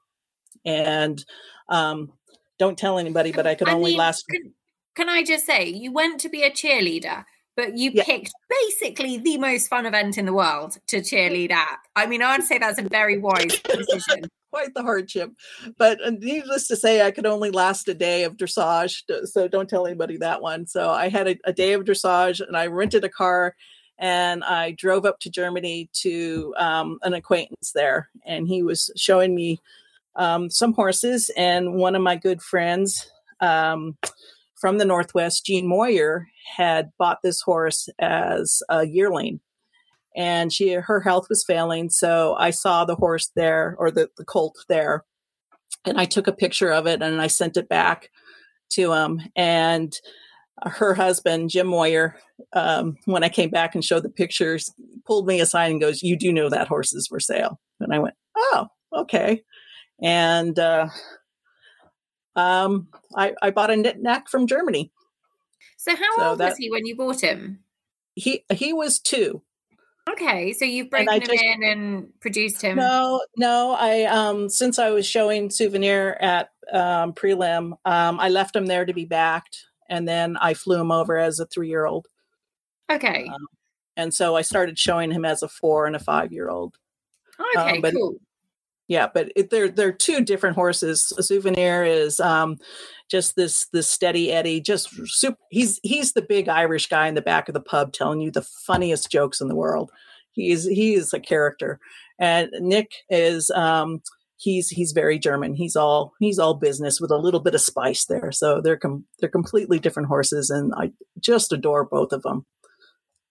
And 0.65 1.25
um, 1.69 2.13
don't 2.61 2.79
tell 2.79 2.99
anybody, 2.99 3.33
but 3.33 3.47
I 3.47 3.57
could 3.57 3.69
I 3.69 3.73
only 3.73 3.93
mean, 3.93 3.99
last. 3.99 4.25
Can, 4.31 4.55
can 4.95 5.09
I 5.09 5.23
just 5.23 5.47
say, 5.47 5.69
you 5.69 5.93
went 5.93 6.21
to 6.21 6.29
be 6.29 6.43
a 6.43 6.51
cheerleader, 6.51 7.25
but 7.57 7.77
you 7.77 7.91
yeah. 7.95 8.05
picked 8.05 8.33
basically 8.49 9.19
the 9.19 9.39
most 9.39 9.69
fun 9.69 9.87
event 9.87 10.19
in 10.19 10.27
the 10.27 10.33
world 10.33 10.79
to 10.89 10.99
cheerlead 10.99 11.51
at. 11.51 11.79
I 11.97 12.07
mean, 12.07 12.23
I'd 12.23 12.45
say 12.45 12.59
that's 12.59 12.79
a 12.79 12.83
very 12.83 13.19
wise 13.19 13.61
decision. 13.61 14.29
Quite 14.53 14.75
the 14.75 14.83
hardship. 14.83 15.33
But 15.79 16.05
uh, 16.05 16.11
needless 16.11 16.69
to 16.69 16.77
say, 16.77 17.03
I 17.03 17.11
could 17.11 17.27
only 17.27 17.51
last 17.51 17.89
a 17.89 17.95
day 17.95 18.23
of 18.23 18.37
dressage. 18.37 19.03
So 19.25 19.49
don't 19.49 19.69
tell 19.69 19.85
anybody 19.85 20.17
that 20.19 20.43
one. 20.43 20.69
So 20.69 20.91
I 20.91 21.09
had 21.09 21.27
a, 21.27 21.37
a 21.45 21.53
day 21.53 21.73
of 21.73 21.83
dressage 21.83 22.41
and 22.41 22.57
I 22.57 22.69
rented 22.69 23.03
a 23.03 23.09
car 23.09 23.57
and 23.99 24.45
I 24.45 24.71
drove 24.73 25.07
up 25.07 25.19
to 25.21 25.31
Germany 25.31 25.91
to 25.95 26.55
um, 26.57 26.99
an 27.03 27.15
acquaintance 27.15 27.73
there. 27.73 28.09
And 28.25 28.47
he 28.47 28.63
was 28.63 28.93
showing 28.97 29.35
me 29.35 29.61
um, 30.15 30.51
some 30.51 30.73
horses. 30.73 31.33
And 31.37 31.75
one 31.75 31.97
of 31.97 32.03
my 32.03 32.15
good 32.15 32.41
friends, 32.41 33.11
um, 33.41 33.97
from 34.57 34.79
the 34.79 34.85
Northwest, 34.85 35.45
Jean 35.45 35.67
Moyer, 35.67 36.29
had 36.57 36.91
bought 36.99 37.19
this 37.23 37.41
horse 37.41 37.89
as 37.99 38.63
a 38.69 38.87
yearling. 38.87 39.41
And 40.17 40.53
she 40.53 40.73
her 40.73 41.01
health 41.01 41.27
was 41.29 41.45
failing. 41.45 41.91
So 41.91 42.37
I 42.39 42.51
saw 42.51 42.85
the 42.85 42.95
horse 42.95 43.31
there 43.35 43.75
or 43.79 43.91
the, 43.91 44.09
the 44.17 44.25
colt 44.25 44.57
there. 44.69 45.05
And 45.85 45.99
I 45.99 46.05
took 46.05 46.27
a 46.27 46.33
picture 46.33 46.71
of 46.71 46.87
it 46.87 47.03
and 47.03 47.21
I 47.21 47.27
sent 47.27 47.57
it 47.57 47.69
back 47.69 48.11
to 48.71 48.93
him. 48.93 49.21
And 49.35 49.95
her 50.63 50.95
husband, 50.95 51.51
Jim 51.51 51.67
Moyer, 51.67 52.17
um, 52.53 52.97
when 53.07 53.25
I 53.25 53.29
came 53.29 53.51
back 53.51 53.75
and 53.75 53.85
showed 53.85 54.05
the 54.05 54.11
pictures, 54.11 54.73
pulled 55.05 55.27
me 55.27 55.41
aside 55.41 55.71
and 55.71 55.81
goes, 55.81 56.03
You 56.03 56.17
do 56.17 56.33
know 56.33 56.49
that 56.49 56.69
horse 56.69 56.93
is 56.93 57.07
for 57.09 57.21
sale. 57.21 57.61
And 57.81 57.93
I 57.93 57.99
went, 57.99 58.15
Oh, 58.37 58.69
okay. 58.93 59.43
And 60.03 60.59
uh, 60.59 60.89
um, 62.37 62.89
I, 63.17 63.35
I 63.43 63.51
bought 63.51 63.71
a 63.71 63.77
knit 63.77 64.01
knack 64.01 64.29
from 64.29 64.47
Germany. 64.47 64.91
So 65.77 65.95
how 65.95 66.17
so 66.17 66.25
old 66.31 66.39
that, 66.39 66.51
was 66.51 66.59
he 66.59 66.71
when 66.71 66.87
you 66.87 66.97
bought 66.97 67.21
him? 67.21 67.61
He 68.15 68.45
he 68.53 68.73
was 68.73 68.99
two. 68.99 69.43
Okay, 70.11 70.53
so 70.53 70.65
you've 70.65 70.91
broken 70.91 71.15
him 71.15 71.21
just, 71.21 71.43
in 71.43 71.63
and 71.63 72.21
produced 72.21 72.61
him. 72.63 72.77
No, 72.77 73.23
no. 73.37 73.77
I 73.79 74.05
um 74.05 74.49
since 74.49 74.79
I 74.79 74.91
was 74.91 75.07
showing 75.07 75.51
souvenir 75.51 76.17
at 76.21 76.51
um, 76.73 77.13
prelim, 77.13 77.73
um, 77.85 78.21
I 78.21 78.29
left 78.29 78.57
him 78.57 78.67
there 78.67 78.85
to 78.85 78.93
be 78.93 79.05
backed, 79.05 79.67
and 79.89 80.07
then 80.07 80.37
I 80.37 80.55
flew 80.55 80.81
him 80.81 80.91
over 80.91 81.19
as 81.19 81.39
a 81.39 81.47
three 81.47 81.69
year 81.69 81.87
old. 81.87 82.07
Okay. 82.91 83.29
Um, 83.33 83.47
and 83.97 84.13
so 84.13 84.37
I 84.37 84.43
started 84.43 84.79
showing 84.79 85.11
him 85.11 85.25
as 85.25 85.43
a 85.43 85.49
four 85.49 85.87
and 85.87 85.97
a 85.97 86.01
five 86.01 86.33
year 86.33 86.51
old. 86.51 86.77
Okay, 87.57 87.77
um, 87.77 87.81
but 87.81 87.95
cool 87.95 88.17
yeah 88.89 89.09
but 89.13 89.31
it, 89.37 89.51
they're 89.51 89.69
they're 89.69 89.93
two 89.93 90.23
different 90.23 90.57
horses. 90.57 91.13
A 91.19 91.23
souvenir 91.23 91.85
is 91.85 92.21
um 92.21 92.57
just 93.11 93.37
this 93.37 93.67
this 93.73 93.89
steady 93.89 94.33
eddie 94.33 94.61
just 94.61 94.91
super 95.07 95.39
he's 95.51 95.81
he's 95.83 96.13
the 96.13 96.23
big 96.23 96.49
irish 96.49 96.89
guy 96.89 97.09
in 97.09 97.15
the 97.15 97.23
back 97.23 97.49
of 97.49 97.55
the 97.55 97.61
pub 97.61 97.93
telling 97.93 98.21
you 98.21 98.31
the 98.31 98.47
funniest 98.67 99.11
jokes 99.11 99.41
in 99.41 99.49
the 99.49 99.57
world. 99.57 99.91
He's 100.33 100.65
he 100.65 100.95
is 100.95 101.13
a 101.13 101.21
character. 101.21 101.79
And 102.19 102.51
nick 102.61 102.93
is 103.11 103.51
um 103.51 104.01
he's 104.37 104.69
he's 104.69 104.93
very 104.93 105.19
german. 105.19 105.55
He's 105.55 105.77
all 105.77 106.13
he's 106.21 106.39
all 106.39 106.55
business 106.55 107.01
with 107.01 107.11
a 107.11 107.19
little 107.19 107.41
bit 107.41 107.55
of 107.55 107.61
spice 107.61 108.07
there. 108.07 108.33
So 108.33 108.61
they're 108.61 108.77
com- 108.77 109.07
they're 109.21 109.29
completely 109.29 109.79
different 109.79 110.09
horses 110.09 110.51
and 110.51 110.73
i 110.77 110.93
just 111.21 111.53
adore 111.53 111.85
both 111.85 112.13
of 112.13 112.23
them 112.23 112.45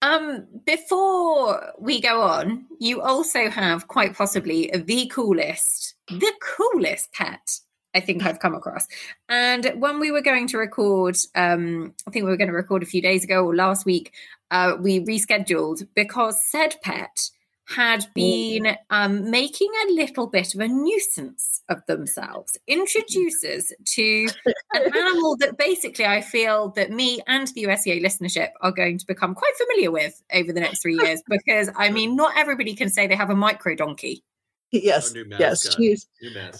um, 0.03 0.45
before 0.65 1.73
we 1.79 2.01
go 2.01 2.21
on, 2.21 2.65
you 2.79 3.01
also 3.01 3.49
have 3.49 3.87
quite 3.87 4.15
possibly 4.15 4.69
the 4.73 5.07
coolest, 5.07 5.95
the 6.09 6.33
coolest 6.41 7.13
pet 7.13 7.59
I 7.95 7.99
think 7.99 8.25
I've 8.25 8.39
come 8.39 8.55
across. 8.55 8.87
And 9.29 9.71
when 9.75 9.99
we 9.99 10.11
were 10.11 10.21
going 10.21 10.47
to 10.47 10.57
record, 10.57 11.15
um, 11.35 11.93
I 12.07 12.11
think 12.11 12.25
we 12.25 12.31
were 12.31 12.37
going 12.37 12.49
to 12.49 12.53
record 12.53 12.83
a 12.83 12.87
few 12.87 13.01
days 13.01 13.23
ago 13.23 13.45
or 13.45 13.55
last 13.55 13.85
week, 13.85 14.11
uh, 14.51 14.75
we 14.79 14.99
rescheduled 14.99 15.87
because 15.95 16.43
said 16.49 16.75
pet 16.81 17.29
had 17.67 18.05
been 18.13 18.75
um, 18.89 19.31
making 19.31 19.69
a 19.87 19.93
little 19.93 20.27
bit 20.27 20.53
of 20.53 20.59
a 20.59 20.67
nuisance 20.67 21.61
of 21.69 21.85
themselves, 21.87 22.57
introduces 22.67 23.73
to 23.85 24.27
an 24.73 24.83
animal 24.95 25.37
that 25.37 25.57
basically 25.57 26.05
I 26.05 26.21
feel 26.21 26.69
that 26.71 26.91
me 26.91 27.21
and 27.25 27.47
the 27.47 27.63
USEA 27.63 28.03
listenership 28.03 28.49
are 28.61 28.71
going 28.71 28.97
to 28.97 29.05
become 29.05 29.33
quite 29.33 29.53
familiar 29.55 29.91
with 29.91 30.21
over 30.33 30.51
the 30.51 30.59
next 30.59 30.81
three 30.81 30.97
years. 31.01 31.21
Because 31.27 31.69
I 31.75 31.89
mean, 31.89 32.15
not 32.15 32.37
everybody 32.37 32.75
can 32.75 32.89
say 32.89 33.07
they 33.07 33.15
have 33.15 33.29
a 33.29 33.35
micro 33.35 33.75
donkey. 33.75 34.23
Yes, 34.71 35.13
yes, 35.39 35.75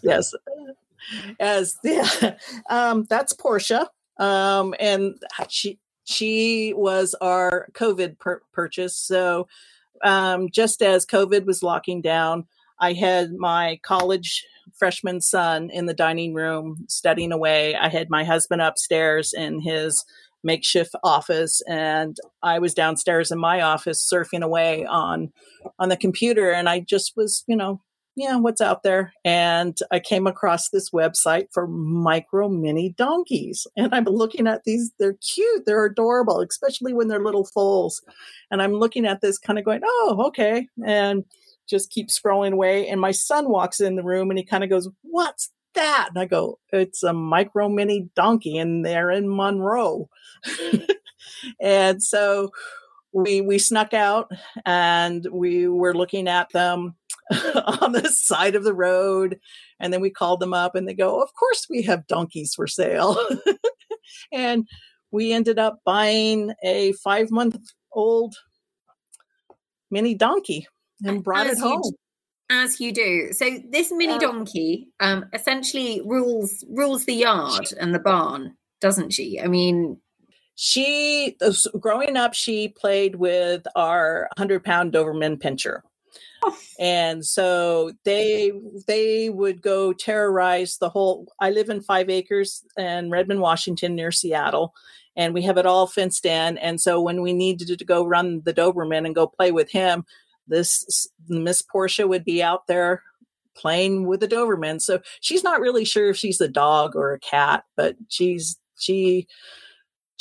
yes, 0.04 0.34
as 1.40 1.78
yeah, 1.84 2.38
um, 2.70 3.06
that's 3.10 3.34
Portia, 3.34 3.90
um, 4.18 4.76
and 4.80 5.16
she 5.50 5.80
she 6.04 6.74
was 6.76 7.16
our 7.22 7.68
COVID 7.74 8.18
purchase. 8.52 8.96
So 8.96 9.48
um, 10.04 10.50
just 10.52 10.82
as 10.82 11.06
COVID 11.06 11.46
was 11.46 11.64
locking 11.64 12.02
down, 12.02 12.46
I 12.80 12.94
had 12.94 13.34
my 13.34 13.80
college 13.84 14.46
freshman 14.74 15.22
son 15.22 15.70
in 15.70 15.86
the 15.86 15.94
dining 15.94 16.34
room 16.34 16.86
studying 16.88 17.32
away. 17.32 17.76
I 17.76 17.90
had 17.90 18.10
my 18.10 18.24
husband 18.24 18.62
upstairs 18.62 19.34
in 19.34 19.62
his 19.62 20.06
makeshift 20.44 20.94
office 21.04 21.62
and 21.70 22.18
I 22.42 22.60
was 22.60 22.74
downstairs 22.74 23.32
in 23.32 23.40
my 23.40 23.62
office 23.62 24.06
surfing 24.12 24.44
away 24.44 24.86
on 24.86 25.32
on 25.80 25.88
the 25.88 25.96
computer 25.96 26.52
and 26.52 26.68
I 26.68 26.82
just 26.82 27.14
was, 27.16 27.46
you 27.48 27.56
know, 27.56 27.80
yeah, 28.16 28.36
what's 28.38 28.62
out 28.62 28.84
there? 28.84 29.14
And 29.26 29.78
I 29.92 30.00
came 30.00 30.28
across 30.28 30.70
this 30.70 30.92
website 30.92 31.48
for 31.52 31.68
micro 31.68 32.48
mini 32.48 32.90
donkeys. 32.98 33.66
And 33.76 33.94
I'm 33.94 34.06
looking 34.06 34.48
at 34.48 34.64
these, 34.66 34.92
they're 35.00 35.14
cute, 35.14 35.66
they're 35.66 35.86
adorable, 35.86 36.42
especially 36.42 36.94
when 36.94 37.08
they're 37.08 37.24
little 37.24 37.46
foals. 37.46 38.02
And 38.52 38.62
I'm 38.62 38.74
looking 38.74 39.06
at 39.06 39.22
this 39.22 39.40
kind 39.40 39.58
of 39.58 39.66
going, 39.66 39.82
oh, 39.84 40.26
okay. 40.28 40.68
And 40.86 41.26
just 41.68 41.92
keep 41.92 42.10
scrolling 42.10 42.54
away. 42.54 42.88
And 42.88 43.00
my 43.00 43.12
son 43.12 43.50
walks 43.50 43.80
in 43.80 43.96
the 43.96 44.04
room 44.04 44.30
and 44.30 44.38
he 44.38 44.46
kind 44.46 44.64
of 44.64 44.70
goes, 44.70 44.90
What's 45.02 45.52
that? 45.76 46.10
And 46.10 46.20
I 46.20 46.26
go, 46.26 46.60
It's 46.72 47.04
a 47.04 47.14
micro 47.14 47.70
mini 47.70 48.10
donkey, 48.16 48.58
and 48.58 48.86
they're 48.86 49.12
in 49.12 49.34
Monroe. 49.34 50.10
and 51.62 52.02
so 52.02 52.52
we 53.14 53.42
we 53.42 53.60
snuck 53.60 53.94
out 53.94 54.32
and 54.66 55.28
we 55.32 55.68
were 55.68 55.94
looking 55.94 56.28
at 56.28 56.52
them 56.52 56.96
on 57.82 57.92
the 57.94 58.10
side 58.10 58.56
of 58.56 58.64
the 58.64 58.74
road 58.74 59.40
and 59.80 59.94
then 59.94 60.02
we 60.02 60.10
called 60.10 60.40
them 60.40 60.54
up 60.54 60.76
and 60.76 60.88
they 60.88 60.94
go 60.94 61.22
of 61.22 61.34
course 61.34 61.68
we 61.70 61.82
have 61.82 62.08
donkeys 62.08 62.54
for 62.54 62.68
sale 62.68 63.18
and 64.32 64.68
we 65.12 65.32
ended 65.32 65.60
up 65.60 65.80
buying 65.86 66.54
a 66.64 66.92
five 66.94 67.32
month 67.32 67.58
old 67.94 68.36
mini 69.90 70.16
donkey 70.16 70.68
and 71.06 71.24
brought 71.24 71.48
as 71.48 71.60
it 71.60 71.62
home. 71.62 71.82
You, 71.84 71.94
as 72.50 72.80
you 72.80 72.92
do. 72.92 73.32
So 73.32 73.60
this 73.70 73.92
mini 73.92 74.18
donkey 74.18 74.90
um, 75.00 75.26
essentially 75.34 76.02
rules 76.04 76.64
rules 76.70 77.06
the 77.06 77.14
yard 77.14 77.68
she, 77.68 77.78
and 77.78 77.94
the 77.94 78.00
barn, 78.00 78.56
doesn't 78.82 79.12
she? 79.12 79.40
I 79.40 79.48
mean, 79.48 80.00
she 80.56 81.38
growing 81.80 82.18
up, 82.18 82.34
she 82.34 82.70
played 82.70 83.16
with 83.16 83.66
our 83.76 84.30
hundred 84.38 84.64
pound 84.64 84.94
Doberman 84.94 85.42
Pinscher. 85.42 85.82
And 86.80 87.24
so 87.24 87.92
they 88.04 88.52
they 88.88 89.30
would 89.30 89.62
go 89.62 89.94
terrorize 89.94 90.78
the 90.78 90.90
whole. 90.90 91.28
I 91.40 91.52
live 91.52 91.70
in 91.70 91.82
five 91.82 92.10
acres 92.10 92.64
in 92.78 93.12
Redmond, 93.12 93.42
Washington, 93.42 93.96
near 93.96 94.12
Seattle, 94.12 94.74
and 95.16 95.34
we 95.34 95.44
have 95.44 95.58
it 95.58 95.66
all 95.66 95.88
fenced 95.88 96.26
in. 96.26 96.58
And 96.58 96.82
so 96.82 97.00
when 97.00 97.22
we 97.22 97.32
needed 97.32 97.78
to 97.78 97.86
go 97.86 98.06
run 98.06 98.42
the 98.44 98.54
Doberman 98.54 99.06
and 99.06 99.16
go 99.16 99.28
play 99.28 99.52
with 99.52 99.72
him, 99.72 100.04
this 100.48 101.08
Miss 101.28 101.62
Portia 101.62 102.08
would 102.08 102.26
be 102.26 102.42
out 102.42 102.68
there 102.68 103.04
playing 103.56 104.08
with 104.08 104.20
the 104.20 104.28
Doberman. 104.28 104.82
So 104.82 105.00
she's 105.22 105.44
not 105.44 105.62
really 105.62 105.86
sure 105.86 106.10
if 106.10 106.18
she's 106.18 106.42
a 106.42 106.48
dog 106.48 106.96
or 106.96 107.14
a 107.14 107.20
cat, 107.20 107.64
but 107.76 107.96
she's 108.08 108.58
she 108.78 109.28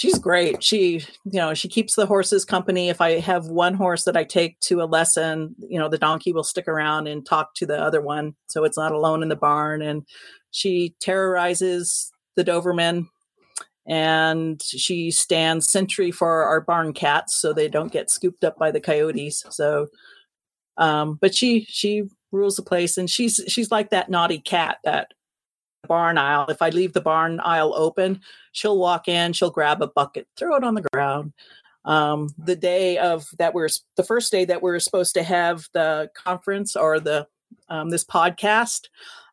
she's 0.02 0.18
great. 0.18 0.64
She, 0.64 0.94
you 1.24 1.38
know, 1.38 1.54
she 1.54 1.68
keeps 1.68 1.94
the 1.94 2.06
horses 2.06 2.44
company. 2.44 2.88
If 2.88 3.00
I 3.00 3.20
have 3.20 3.46
one 3.46 3.74
horse 3.74 4.02
that 4.02 4.16
I 4.16 4.24
take 4.24 4.58
to 4.62 4.82
a 4.82 4.84
lesson, 4.84 5.54
you 5.60 5.78
know, 5.78 5.88
the 5.88 5.96
donkey 5.96 6.32
will 6.32 6.42
stick 6.42 6.66
around 6.66 7.06
and 7.06 7.24
talk 7.24 7.54
to 7.54 7.66
the 7.66 7.80
other 7.80 8.00
one. 8.00 8.34
So 8.48 8.64
it's 8.64 8.76
not 8.76 8.90
alone 8.90 9.22
in 9.22 9.28
the 9.28 9.36
barn. 9.36 9.80
And 9.80 10.02
she 10.50 10.96
terrorizes 10.98 12.10
the 12.34 12.42
Doberman 12.42 13.06
and 13.86 14.60
she 14.60 15.12
stands 15.12 15.70
sentry 15.70 16.10
for 16.10 16.42
our 16.42 16.60
barn 16.60 16.94
cats 16.94 17.36
so 17.36 17.52
they 17.52 17.68
don't 17.68 17.92
get 17.92 18.10
scooped 18.10 18.42
up 18.42 18.58
by 18.58 18.72
the 18.72 18.80
coyotes. 18.80 19.44
So 19.50 19.86
um, 20.78 21.18
but 21.20 21.34
she 21.34 21.66
she 21.68 22.04
rules 22.30 22.56
the 22.56 22.62
place, 22.62 22.96
and 22.96 23.10
she's 23.10 23.40
she's 23.46 23.70
like 23.70 23.90
that 23.90 24.10
naughty 24.10 24.38
cat 24.38 24.78
that 24.84 25.12
barn 25.86 26.18
aisle. 26.18 26.46
If 26.48 26.62
I 26.62 26.70
leave 26.70 26.92
the 26.92 27.00
barn 27.00 27.40
aisle 27.40 27.74
open, 27.74 28.20
she'll 28.52 28.78
walk 28.78 29.08
in, 29.08 29.32
she'll 29.32 29.50
grab 29.50 29.82
a 29.82 29.88
bucket, 29.88 30.26
throw 30.36 30.56
it 30.56 30.64
on 30.64 30.74
the 30.74 30.86
ground. 30.92 31.32
Um, 31.84 32.28
the 32.38 32.56
day 32.56 32.98
of 32.98 33.26
that 33.38 33.54
we're 33.54 33.68
the 33.96 34.04
first 34.04 34.30
day 34.30 34.44
that 34.44 34.62
we're 34.62 34.78
supposed 34.78 35.14
to 35.14 35.22
have 35.22 35.68
the 35.72 36.10
conference 36.14 36.76
or 36.76 37.00
the 37.00 37.26
um, 37.68 37.90
this 37.90 38.04
podcast, 38.04 38.82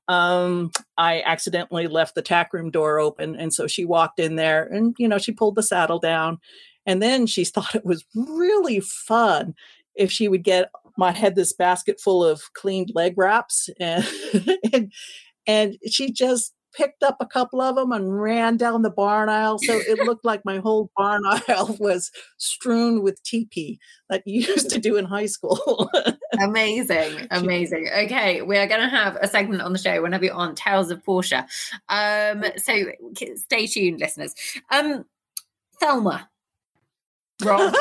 um, 0.07 0.71
I 0.97 1.21
accidentally 1.21 1.87
left 1.87 2.15
the 2.15 2.23
tack 2.23 2.51
room 2.51 2.71
door 2.71 2.99
open, 2.99 3.35
and 3.35 3.53
so 3.53 3.67
she 3.67 3.85
walked 3.85 4.19
in 4.19 4.35
there, 4.35 4.63
and 4.63 4.95
you 4.97 5.07
know 5.07 5.19
she 5.19 5.31
pulled 5.31 5.55
the 5.55 5.63
saddle 5.63 5.99
down, 5.99 6.39
and 6.87 7.01
then 7.01 7.27
she 7.27 7.45
thought 7.45 7.75
it 7.75 7.85
was 7.85 8.03
really 8.15 8.79
fun 8.79 9.53
if 9.95 10.11
she 10.11 10.27
would 10.27 10.43
get 10.43 10.71
my 10.97 11.11
had 11.11 11.35
this 11.35 11.53
basket 11.53 11.99
full 11.99 12.23
of 12.23 12.41
cleaned 12.53 12.91
leg 12.93 13.13
wraps 13.17 13.69
and, 13.79 14.07
and 14.73 14.91
and 15.49 15.77
she 15.89 16.11
just 16.11 16.53
picked 16.75 17.01
up 17.01 17.17
a 17.19 17.25
couple 17.25 17.59
of 17.59 17.75
them 17.75 17.91
and 17.91 18.21
ran 18.21 18.55
down 18.55 18.83
the 18.83 18.91
barn 18.91 19.29
aisle. 19.29 19.57
So 19.57 19.73
it 19.73 19.97
looked 20.05 20.23
like 20.23 20.45
my 20.45 20.59
whole 20.59 20.91
barn 20.95 21.23
aisle 21.47 21.75
was 21.79 22.11
strewn 22.37 23.01
with 23.01 23.23
teepee 23.23 23.79
that 24.11 24.21
you 24.27 24.41
used 24.41 24.69
to 24.69 24.79
do 24.79 24.95
in 24.97 25.05
high 25.05 25.25
school. 25.25 25.89
amazing, 26.39 27.27
amazing. 27.31 27.89
Okay, 27.89 28.43
we 28.43 28.57
are 28.57 28.67
going 28.67 28.81
to 28.81 28.95
have 28.95 29.15
a 29.15 29.27
segment 29.27 29.63
on 29.63 29.73
the 29.73 29.79
show 29.79 30.03
whenever 30.03 30.25
you're 30.25 30.35
on 30.35 30.53
Tales 30.53 30.91
of 30.91 31.03
Portia. 31.03 31.47
Um, 31.89 32.45
so 32.57 32.91
stay 33.35 33.65
tuned, 33.65 33.99
listeners. 33.99 34.35
Um, 34.69 35.05
Thelma. 35.79 36.29
Rob. 37.43 37.73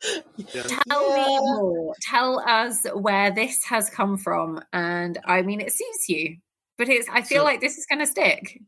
Tell 0.00 1.14
me 1.14 1.38
more. 1.40 1.94
Tell 2.08 2.40
us 2.40 2.86
where 2.94 3.30
this 3.30 3.64
has 3.64 3.90
come 3.90 4.16
from. 4.16 4.62
And 4.72 5.18
I 5.26 5.42
mean, 5.42 5.60
it 5.60 5.72
suits 5.72 6.08
you, 6.08 6.36
but 6.80 6.88
it's. 6.88 7.06
I 7.12 7.20
feel 7.20 7.42
so, 7.42 7.44
like 7.44 7.60
this 7.60 7.76
is 7.76 7.84
going 7.84 7.98
to 7.98 8.06
stick. 8.06 8.58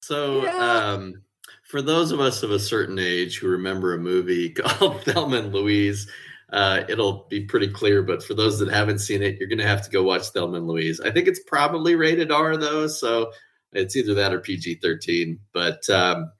So, 0.00 0.42
yeah. 0.42 0.56
um, 0.56 1.22
for 1.64 1.82
those 1.82 2.12
of 2.12 2.18
us 2.18 2.42
of 2.42 2.50
a 2.50 2.58
certain 2.58 2.98
age 2.98 3.38
who 3.38 3.48
remember 3.48 3.92
a 3.92 3.98
movie 3.98 4.48
called 4.54 5.02
Thelma 5.02 5.36
and 5.36 5.52
Louise, 5.52 6.10
uh, 6.50 6.84
it'll 6.88 7.26
be 7.28 7.44
pretty 7.44 7.68
clear. 7.68 8.02
But 8.02 8.24
for 8.24 8.32
those 8.32 8.58
that 8.60 8.70
haven't 8.70 9.00
seen 9.00 9.22
it, 9.22 9.36
you're 9.38 9.50
going 9.50 9.58
to 9.58 9.66
have 9.66 9.82
to 9.82 9.90
go 9.90 10.02
watch 10.02 10.28
Thelma 10.28 10.56
and 10.56 10.66
Louise. 10.66 10.98
I 10.98 11.10
think 11.10 11.28
it's 11.28 11.42
probably 11.46 11.94
rated 11.94 12.32
R 12.32 12.56
though, 12.56 12.86
so 12.86 13.32
it's 13.72 13.96
either 13.96 14.14
that 14.14 14.32
or 14.32 14.40
PG 14.40 14.76
13. 14.76 15.38
But 15.52 15.88
um, 15.90 16.32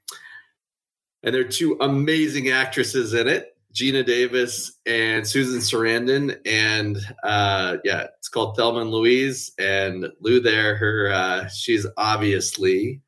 and 1.21 1.35
there 1.35 1.41
are 1.41 1.47
two 1.47 1.77
amazing 1.79 2.49
actresses 2.49 3.13
in 3.13 3.27
it. 3.27 3.55
Geena 3.73 4.05
Davis 4.05 4.73
and 4.85 5.27
Susan 5.27 5.59
Sarandon, 5.59 6.39
and 6.45 6.97
uh, 7.23 7.77
yeah, 7.83 8.07
it's 8.17 8.29
called 8.29 8.57
Thelma 8.57 8.81
and 8.81 8.91
Louise. 8.91 9.51
And 9.59 10.07
Lou 10.19 10.39
there, 10.39 10.75
her 10.75 11.11
uh, 11.11 11.47
she's 11.49 11.85
obviously 11.95 13.01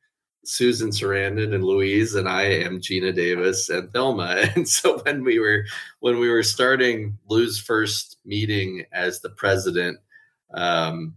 Susan 0.44 0.90
Sarandon 0.90 1.54
and 1.54 1.64
Louise, 1.64 2.14
and 2.14 2.28
I 2.28 2.42
am 2.42 2.80
Geena 2.80 3.14
Davis 3.14 3.68
and 3.68 3.92
Thelma. 3.92 4.48
And 4.56 4.68
so 4.68 4.98
when 4.98 5.24
we 5.24 5.38
were 5.38 5.64
when 6.00 6.18
we 6.18 6.28
were 6.28 6.42
starting 6.42 7.18
Lou's 7.28 7.58
first 7.58 8.18
meeting 8.24 8.84
as 8.92 9.20
the 9.20 9.30
president, 9.30 9.98
um, 10.54 11.14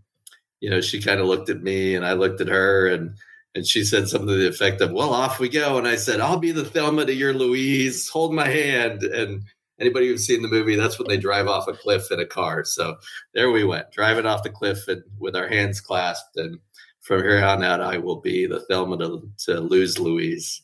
you 0.59 0.69
know, 0.69 0.81
she 0.81 1.01
kind 1.01 1.19
of 1.19 1.27
looked 1.27 1.49
at 1.49 1.61
me 1.61 1.95
and 1.95 2.05
I 2.05 2.13
looked 2.13 2.41
at 2.41 2.47
her 2.47 2.87
and 2.87 3.15
and 3.55 3.65
she 3.65 3.83
said 3.83 4.07
something 4.07 4.27
to 4.27 4.35
the 4.35 4.49
effect 4.49 4.81
of, 4.81 4.91
"Well, 4.91 5.13
off 5.13 5.39
we 5.39 5.49
go." 5.49 5.77
And 5.77 5.87
I 5.87 5.95
said, 5.95 6.19
"I'll 6.19 6.37
be 6.37 6.51
the 6.51 6.65
Thelma 6.65 7.05
to 7.05 7.13
your 7.13 7.33
Louise. 7.33 8.09
Hold 8.09 8.33
my 8.33 8.47
hand." 8.47 9.03
And 9.03 9.43
anybody 9.79 10.07
who's 10.07 10.27
seen 10.27 10.41
the 10.41 10.47
movie, 10.47 10.75
that's 10.75 10.97
when 10.99 11.07
they 11.07 11.17
drive 11.17 11.47
off 11.47 11.67
a 11.67 11.73
cliff 11.73 12.11
in 12.11 12.19
a 12.19 12.25
car. 12.25 12.65
So 12.65 12.97
there 13.33 13.51
we 13.51 13.63
went, 13.63 13.91
driving 13.91 14.25
off 14.25 14.41
the 14.43 14.49
cliff 14.49 14.87
and 14.87 15.03
with 15.19 15.35
our 15.35 15.47
hands 15.47 15.79
clasped. 15.81 16.37
And 16.37 16.59
from 17.01 17.21
here 17.21 17.43
on 17.43 17.63
out, 17.63 17.81
I 17.81 17.97
will 17.97 18.21
be 18.21 18.45
the 18.45 18.61
Thelma 18.61 18.97
to, 18.97 19.29
to 19.45 19.59
Lou's 19.59 19.99
Louise. 19.99 20.61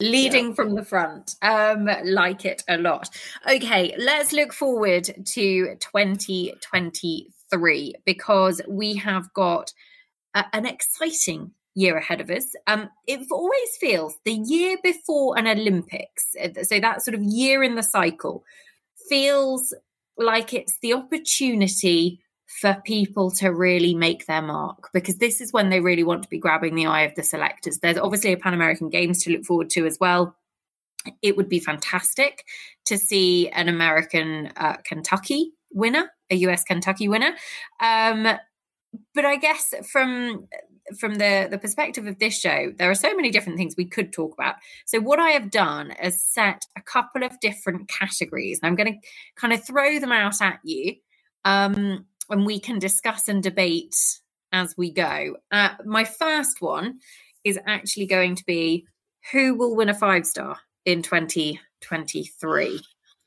Leading 0.00 0.48
yeah. 0.48 0.54
from 0.54 0.74
the 0.74 0.84
front, 0.84 1.36
um, 1.42 1.88
like 2.04 2.44
it 2.46 2.62
a 2.68 2.78
lot. 2.78 3.10
Okay, 3.50 3.94
let's 3.98 4.32
look 4.32 4.54
forward 4.54 5.04
to 5.04 5.76
2023 5.76 7.94
because 8.06 8.62
we 8.66 8.94
have 8.94 9.30
got 9.34 9.74
a, 10.34 10.46
an 10.54 10.64
exciting 10.64 11.52
year 11.74 11.96
ahead 11.96 12.20
of 12.20 12.30
us. 12.30 12.46
Um, 12.66 12.90
it 13.06 13.20
always 13.30 13.76
feels 13.78 14.18
the 14.24 14.32
year 14.32 14.76
before 14.82 15.38
an 15.38 15.46
Olympics, 15.46 16.26
uh, 16.42 16.62
so 16.62 16.80
that 16.80 17.02
sort 17.02 17.14
of 17.14 17.22
year 17.22 17.62
in 17.62 17.74
the 17.74 17.82
cycle, 17.82 18.44
feels 19.08 19.74
like 20.16 20.52
it's 20.52 20.78
the 20.82 20.92
opportunity 20.92 22.20
for 22.60 22.82
people 22.84 23.30
to 23.30 23.48
really 23.48 23.94
make 23.94 24.26
their 24.26 24.42
mark 24.42 24.90
because 24.92 25.18
this 25.18 25.40
is 25.40 25.52
when 25.52 25.70
they 25.70 25.80
really 25.80 26.02
want 26.02 26.22
to 26.22 26.28
be 26.28 26.38
grabbing 26.38 26.74
the 26.74 26.86
eye 26.86 27.02
of 27.02 27.14
the 27.14 27.22
selectors. 27.22 27.78
There's 27.78 27.96
obviously 27.96 28.32
a 28.32 28.36
Pan 28.36 28.54
American 28.54 28.90
Games 28.90 29.22
to 29.22 29.30
look 29.30 29.44
forward 29.44 29.70
to 29.70 29.86
as 29.86 29.98
well. 30.00 30.36
It 31.22 31.36
would 31.36 31.48
be 31.48 31.60
fantastic 31.60 32.44
to 32.86 32.98
see 32.98 33.48
an 33.50 33.68
American 33.68 34.52
uh, 34.56 34.76
Kentucky 34.84 35.52
winner, 35.72 36.10
a 36.28 36.34
US 36.36 36.64
Kentucky 36.64 37.08
winner. 37.08 37.34
Um, 37.80 38.26
but 39.14 39.24
I 39.24 39.36
guess 39.36 39.72
from 39.90 40.48
from 40.98 41.16
the 41.16 41.48
the 41.50 41.58
perspective 41.58 42.06
of 42.06 42.18
this 42.18 42.38
show 42.38 42.72
there 42.76 42.90
are 42.90 42.94
so 42.94 43.14
many 43.14 43.30
different 43.30 43.58
things 43.58 43.74
we 43.76 43.84
could 43.84 44.12
talk 44.12 44.32
about. 44.34 44.56
So 44.86 45.00
what 45.00 45.18
i 45.18 45.30
have 45.30 45.50
done 45.50 45.92
is 46.02 46.22
set 46.22 46.62
a 46.76 46.82
couple 46.82 47.22
of 47.22 47.38
different 47.40 47.88
categories 47.88 48.60
and 48.62 48.68
i'm 48.68 48.76
going 48.76 48.94
to 48.94 49.08
kind 49.36 49.52
of 49.52 49.64
throw 49.64 49.98
them 49.98 50.12
out 50.12 50.40
at 50.40 50.58
you 50.64 50.94
um, 51.44 52.06
and 52.28 52.46
we 52.46 52.60
can 52.60 52.78
discuss 52.78 53.28
and 53.28 53.42
debate 53.42 53.96
as 54.52 54.76
we 54.76 54.92
go. 54.92 55.36
Uh, 55.50 55.70
my 55.84 56.04
first 56.04 56.60
one 56.60 56.98
is 57.44 57.58
actually 57.66 58.06
going 58.06 58.34
to 58.36 58.44
be 58.44 58.86
who 59.32 59.54
will 59.54 59.76
win 59.76 59.88
a 59.88 59.94
five 59.94 60.26
star 60.26 60.56
in 60.84 61.02
2023 61.02 62.80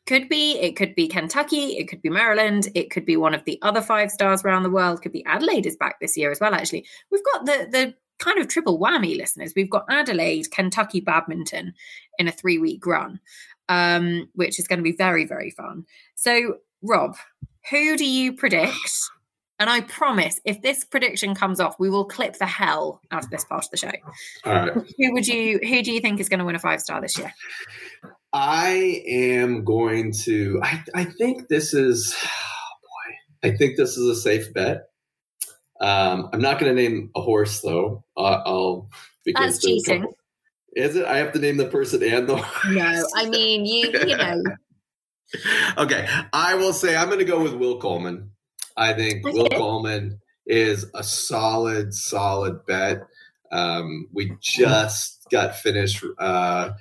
could 0.06 0.28
be 0.28 0.58
it 0.60 0.76
could 0.76 0.96
be 0.96 1.08
Kentucky, 1.08 1.78
it 1.78 1.88
could 1.88 2.02
be 2.02 2.10
Maryland, 2.10 2.68
it 2.76 2.92
could 2.92 3.06
be 3.06 3.18
one 3.18 3.34
of 3.34 3.44
the 3.46 3.58
other 3.62 3.82
five 3.82 4.12
stars 4.12 4.44
around 4.44 4.64
the 4.64 4.70
world. 4.70 5.02
Could 5.02 5.14
be 5.14 5.26
Adelaide 5.26 5.66
is 5.66 5.78
back 5.78 6.00
this 6.00 6.18
year 6.18 6.32
as 6.32 6.40
well. 6.40 6.54
Actually, 6.54 6.86
we've 7.12 7.24
got 7.34 7.46
the 7.46 7.68
the 7.72 7.94
kind 8.20 8.40
of 8.40 8.48
triple 8.48 8.80
whammy 8.80 9.18
listeners. 9.18 9.54
We've 9.56 9.70
got 9.70 9.86
Adelaide, 9.90 10.52
Kentucky 10.52 11.00
badminton 11.00 11.74
in 12.20 12.28
a 12.28 12.32
three 12.32 12.58
week 12.58 12.86
run, 12.86 13.20
um, 13.70 14.30
which 14.36 14.60
is 14.60 14.68
going 14.68 14.80
to 14.80 14.84
be 14.84 14.96
very 14.96 15.26
very 15.26 15.52
fun. 15.52 15.86
So, 16.16 16.58
Rob, 16.82 17.16
who 17.70 17.96
do 17.98 18.06
you 18.06 18.34
predict? 18.34 19.10
And 19.60 19.70
I 19.70 19.82
promise, 19.82 20.42
if 20.44 20.62
this 20.62 20.84
prediction 20.84 21.36
comes 21.36 21.62
off, 21.62 21.80
we 21.80 21.90
will 21.90 22.04
clip 22.04 22.38
the 22.38 22.46
hell 22.46 23.00
out 23.12 23.24
of 23.24 23.30
this 23.30 23.46
part 23.46 23.64
of 23.64 23.72
the 23.72 23.78
show. 23.78 23.92
Right. 24.46 24.74
Who 24.74 25.14
would 25.14 25.28
you? 25.28 25.60
Who 25.60 25.82
do 25.82 25.92
you 25.94 26.02
think 26.02 26.20
is 26.20 26.28
going 26.28 26.40
to 26.40 26.46
win 26.46 26.56
a 26.56 26.60
five 26.60 26.82
star 26.82 27.00
this 27.00 27.18
year? 27.18 27.34
I 28.34 29.04
am 29.08 29.64
going 29.64 30.14
to. 30.24 30.60
I, 30.64 30.84
I 30.96 31.04
think 31.06 31.48
this 31.48 31.74
is. 31.74 32.16
Oh 32.24 32.28
boy, 33.44 33.50
I 33.50 33.58
think 33.58 33.78
this 33.78 33.98
is 33.98 34.08
a 34.10 34.20
safe 34.20 34.54
bet. 34.54 34.88
Um, 35.80 36.30
I'm 36.34 36.42
not 36.42 36.60
going 36.60 36.76
to 36.76 36.82
name 36.82 37.12
a 37.16 37.22
horse 37.22 37.62
though. 37.62 38.04
Uh, 38.18 38.42
I'll 38.46 38.90
because 39.24 39.54
that's 39.54 39.66
cheating. 39.66 40.02
Couple, 40.02 40.18
is 40.76 40.96
it? 40.96 41.06
I 41.06 41.18
have 41.18 41.34
to 41.34 41.40
name 41.40 41.58
the 41.58 41.66
person 41.66 42.02
and 42.02 42.28
the 42.28 42.38
horse. 42.38 42.76
No, 42.76 43.08
I 43.16 43.30
mean 43.30 43.66
you. 43.66 43.92
You 43.92 44.18
know. 44.18 44.44
okay, 45.78 46.08
I 46.32 46.56
will 46.56 46.74
say 46.74 46.96
I'm 46.96 47.08
going 47.08 47.20
to 47.20 47.26
go 47.26 47.42
with 47.44 47.54
Will 47.54 47.80
Coleman. 47.80 48.32
I 48.76 48.94
think. 48.94 49.26
Will 49.26 49.50
Coleman 49.50 50.20
is 50.48 50.86
a 50.96 51.04
solid, 51.04 51.94
solid 51.94 52.66
bet. 52.66 53.02
Um, 53.52 54.08
we 54.12 54.36
just 54.42 55.28
got 55.30 55.56
finished 55.56 56.04
uh, 56.18 56.72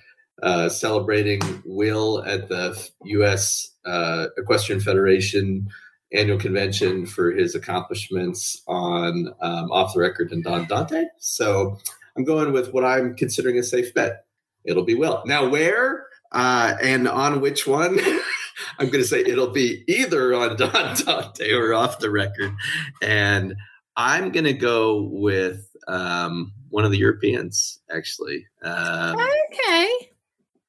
uh, 0.43 0.69
celebrating 0.69 1.41
Will 1.65 2.23
at 2.25 2.49
the 2.49 2.89
U.S. 3.05 3.73
Uh, 3.85 4.27
Equestrian 4.37 4.81
Federation 4.81 5.69
annual 6.15 6.39
convention 6.39 7.07
for 7.07 7.31
his 7.31 7.55
accomplishments 7.55 8.63
on 8.67 9.33
um, 9.41 9.71
off 9.71 9.95
the 9.95 10.01
record 10.01 10.31
and 10.31 10.45
Don 10.45 10.67
Dante. 10.67 11.05
So 11.19 11.79
I'm 12.17 12.25
going 12.25 12.53
with 12.53 12.73
what 12.73 12.85
I'm 12.85 13.15
considering 13.17 13.59
a 13.59 13.63
safe 13.63 13.95
bet. 13.95 14.27
It'll 14.65 14.85
be 14.85 14.95
Will. 14.95 15.23
Now, 15.27 15.49
where 15.49 16.07
uh, 16.33 16.75
and 16.83 17.09
on 17.09 17.41
which 17.41 17.67
one? 17.67 17.99
I'm 18.79 18.87
going 18.87 19.03
to 19.03 19.09
say 19.09 19.21
it'll 19.21 19.51
be 19.51 19.85
either 19.89 20.35
on 20.35 20.57
Don 20.57 20.97
Dante 20.97 21.53
or 21.53 21.75
off 21.75 21.99
the 21.99 22.11
record. 22.11 22.53
And 23.01 23.55
I'm 23.97 24.31
going 24.31 24.45
to 24.45 24.53
go 24.53 25.09
with 25.13 25.69
um, 25.89 26.53
one 26.71 26.85
of 26.85 26.91
the 26.91 26.99
Europeans, 26.99 27.81
actually. 27.91 28.47
Um, 28.63 29.17
okay. 29.53 30.12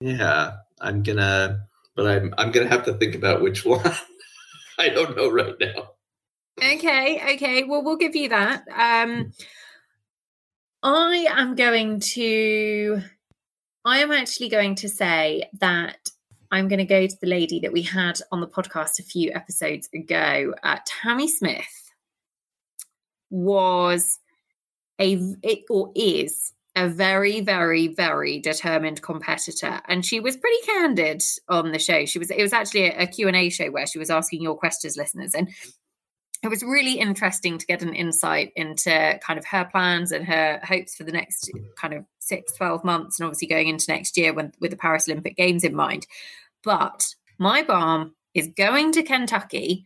Yeah, 0.04 0.58
I'm 0.82 1.02
gonna, 1.02 1.66
but 1.96 2.06
I'm 2.06 2.34
I'm 2.38 2.52
gonna 2.52 2.68
have 2.68 2.84
to 2.86 2.94
think 2.96 3.16
about 3.16 3.42
which 3.42 3.64
one. 3.66 3.90
I 4.78 4.90
don't 4.90 5.16
know 5.16 5.32
right 5.32 5.56
now. 5.58 5.92
Okay, 6.62 7.36
okay. 7.36 7.64
Well, 7.64 7.86
we'll 7.86 7.96
give 7.96 8.14
you 8.14 8.28
that. 8.28 8.66
Um, 8.68 9.32
I 10.84 11.26
am 11.30 11.56
going 11.56 12.02
to. 12.02 13.02
I 13.86 14.00
am 14.00 14.12
actually 14.12 14.50
going 14.50 14.76
to 14.76 14.90
say 14.90 15.50
that 15.62 16.10
I'm 16.52 16.68
going 16.68 16.80
to 16.80 16.86
go 16.86 17.08
to 17.08 17.18
the 17.22 17.28
lady 17.28 17.62
that 17.62 17.72
we 17.72 17.84
had 17.84 18.20
on 18.30 18.42
the 18.42 18.48
podcast 18.48 19.00
a 19.00 19.04
few 19.04 19.32
episodes 19.32 19.88
ago. 19.94 20.54
Uh, 20.64 20.80
Tamie 20.86 21.30
Smith 21.30 21.92
was 23.30 24.20
a 25.00 25.14
it, 25.42 25.60
or 25.70 25.94
is 25.96 26.52
a 26.76 26.88
very 26.88 27.42
very 27.42 27.88
very 27.88 28.40
determined 28.40 29.02
competitor. 29.02 29.82
And 29.88 30.06
she 30.06 30.20
was 30.20 30.38
pretty 30.38 30.66
candid 30.66 31.24
on 31.48 31.72
the 31.72 31.80
show. 31.80 32.06
She 32.06 32.20
was 32.20 32.32
it 32.32 32.42
was 32.42 32.54
actually 32.54 32.86
a, 32.86 33.04
a 33.04 33.08
q&a 33.08 33.50
show 33.50 33.70
where 33.72 33.88
she 33.88 34.00
was 34.00 34.10
asking 34.10 34.42
your 34.42 34.58
questions 34.58 34.98
listeners. 34.98 35.34
And 35.34 35.50
it 36.44 36.50
was 36.50 36.62
really 36.62 37.00
interesting 37.00 37.58
to 37.58 37.66
get 37.66 37.82
an 37.82 37.94
insight 37.94 38.52
into 38.58 39.20
kind 39.26 39.40
of 39.40 39.46
her 39.46 39.66
plans 39.66 40.12
and 40.12 40.26
her 40.26 40.60
hopes 40.64 40.96
for 40.96 41.06
the 41.06 41.12
next 41.12 41.50
kind 41.78 41.94
of 41.94 42.06
six 42.20 42.54
12 42.54 42.84
months 42.84 43.20
and 43.20 43.26
obviously 43.26 43.48
going 43.48 43.70
into 43.70 43.86
next 43.88 44.18
year 44.18 44.34
when, 44.34 44.52
with 44.60 44.72
the 44.72 44.78
paris 44.78 45.08
olympic 45.08 45.38
games 45.38 45.64
in 45.64 45.74
mind. 45.74 46.06
But 46.64 47.16
Mai 47.40 47.64
Baum 47.64 48.16
is 48.34 48.48
going 48.48 48.92
to 48.94 49.04
Kentucky. 49.04 49.86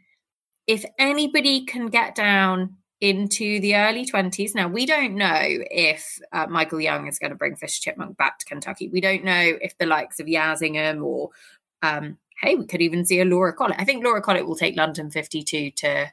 If 0.65 0.84
anybody 0.97 1.65
can 1.65 1.88
get 1.88 2.15
down 2.15 2.78
into 2.99 3.60
the 3.60 3.75
early 3.75 4.05
20s, 4.05 4.55
now 4.55 4.67
we 4.67 4.86
don't 4.86 5.15
know 5.15 5.41
if 5.41 6.19
uh, 6.31 6.47
Michael 6.47 6.81
Jung 6.81 7.07
is 7.07 7.19
going 7.19 7.29
to 7.31 7.38
bring 7.38 7.55
FischerChipmunk 7.55 8.17
back 8.17 8.39
to 8.39 8.45
Kentucky. 8.45 8.89
We 8.89 9.01
don't 9.01 9.23
know 9.23 9.57
if 9.62 9.77
the 9.77 9.86
likes 9.86 10.19
of 10.19 10.27
Yas 10.27 10.62
Ingham 10.62 11.03
or, 11.03 11.29
um, 11.83 12.17
hey, 12.41 12.55
we 12.55 12.65
could 12.65 12.81
even 12.81 13.05
see 13.05 13.19
a 13.19 13.25
Laura 13.25 13.53
Collett. 13.53 13.79
I 13.79 13.86
think 13.86 14.03
Laura 14.03 14.21
Collett 14.21 14.47
will 14.47 14.55
take 14.55 14.75
London 14.75 15.12
52 15.12 15.71
to 15.71 16.12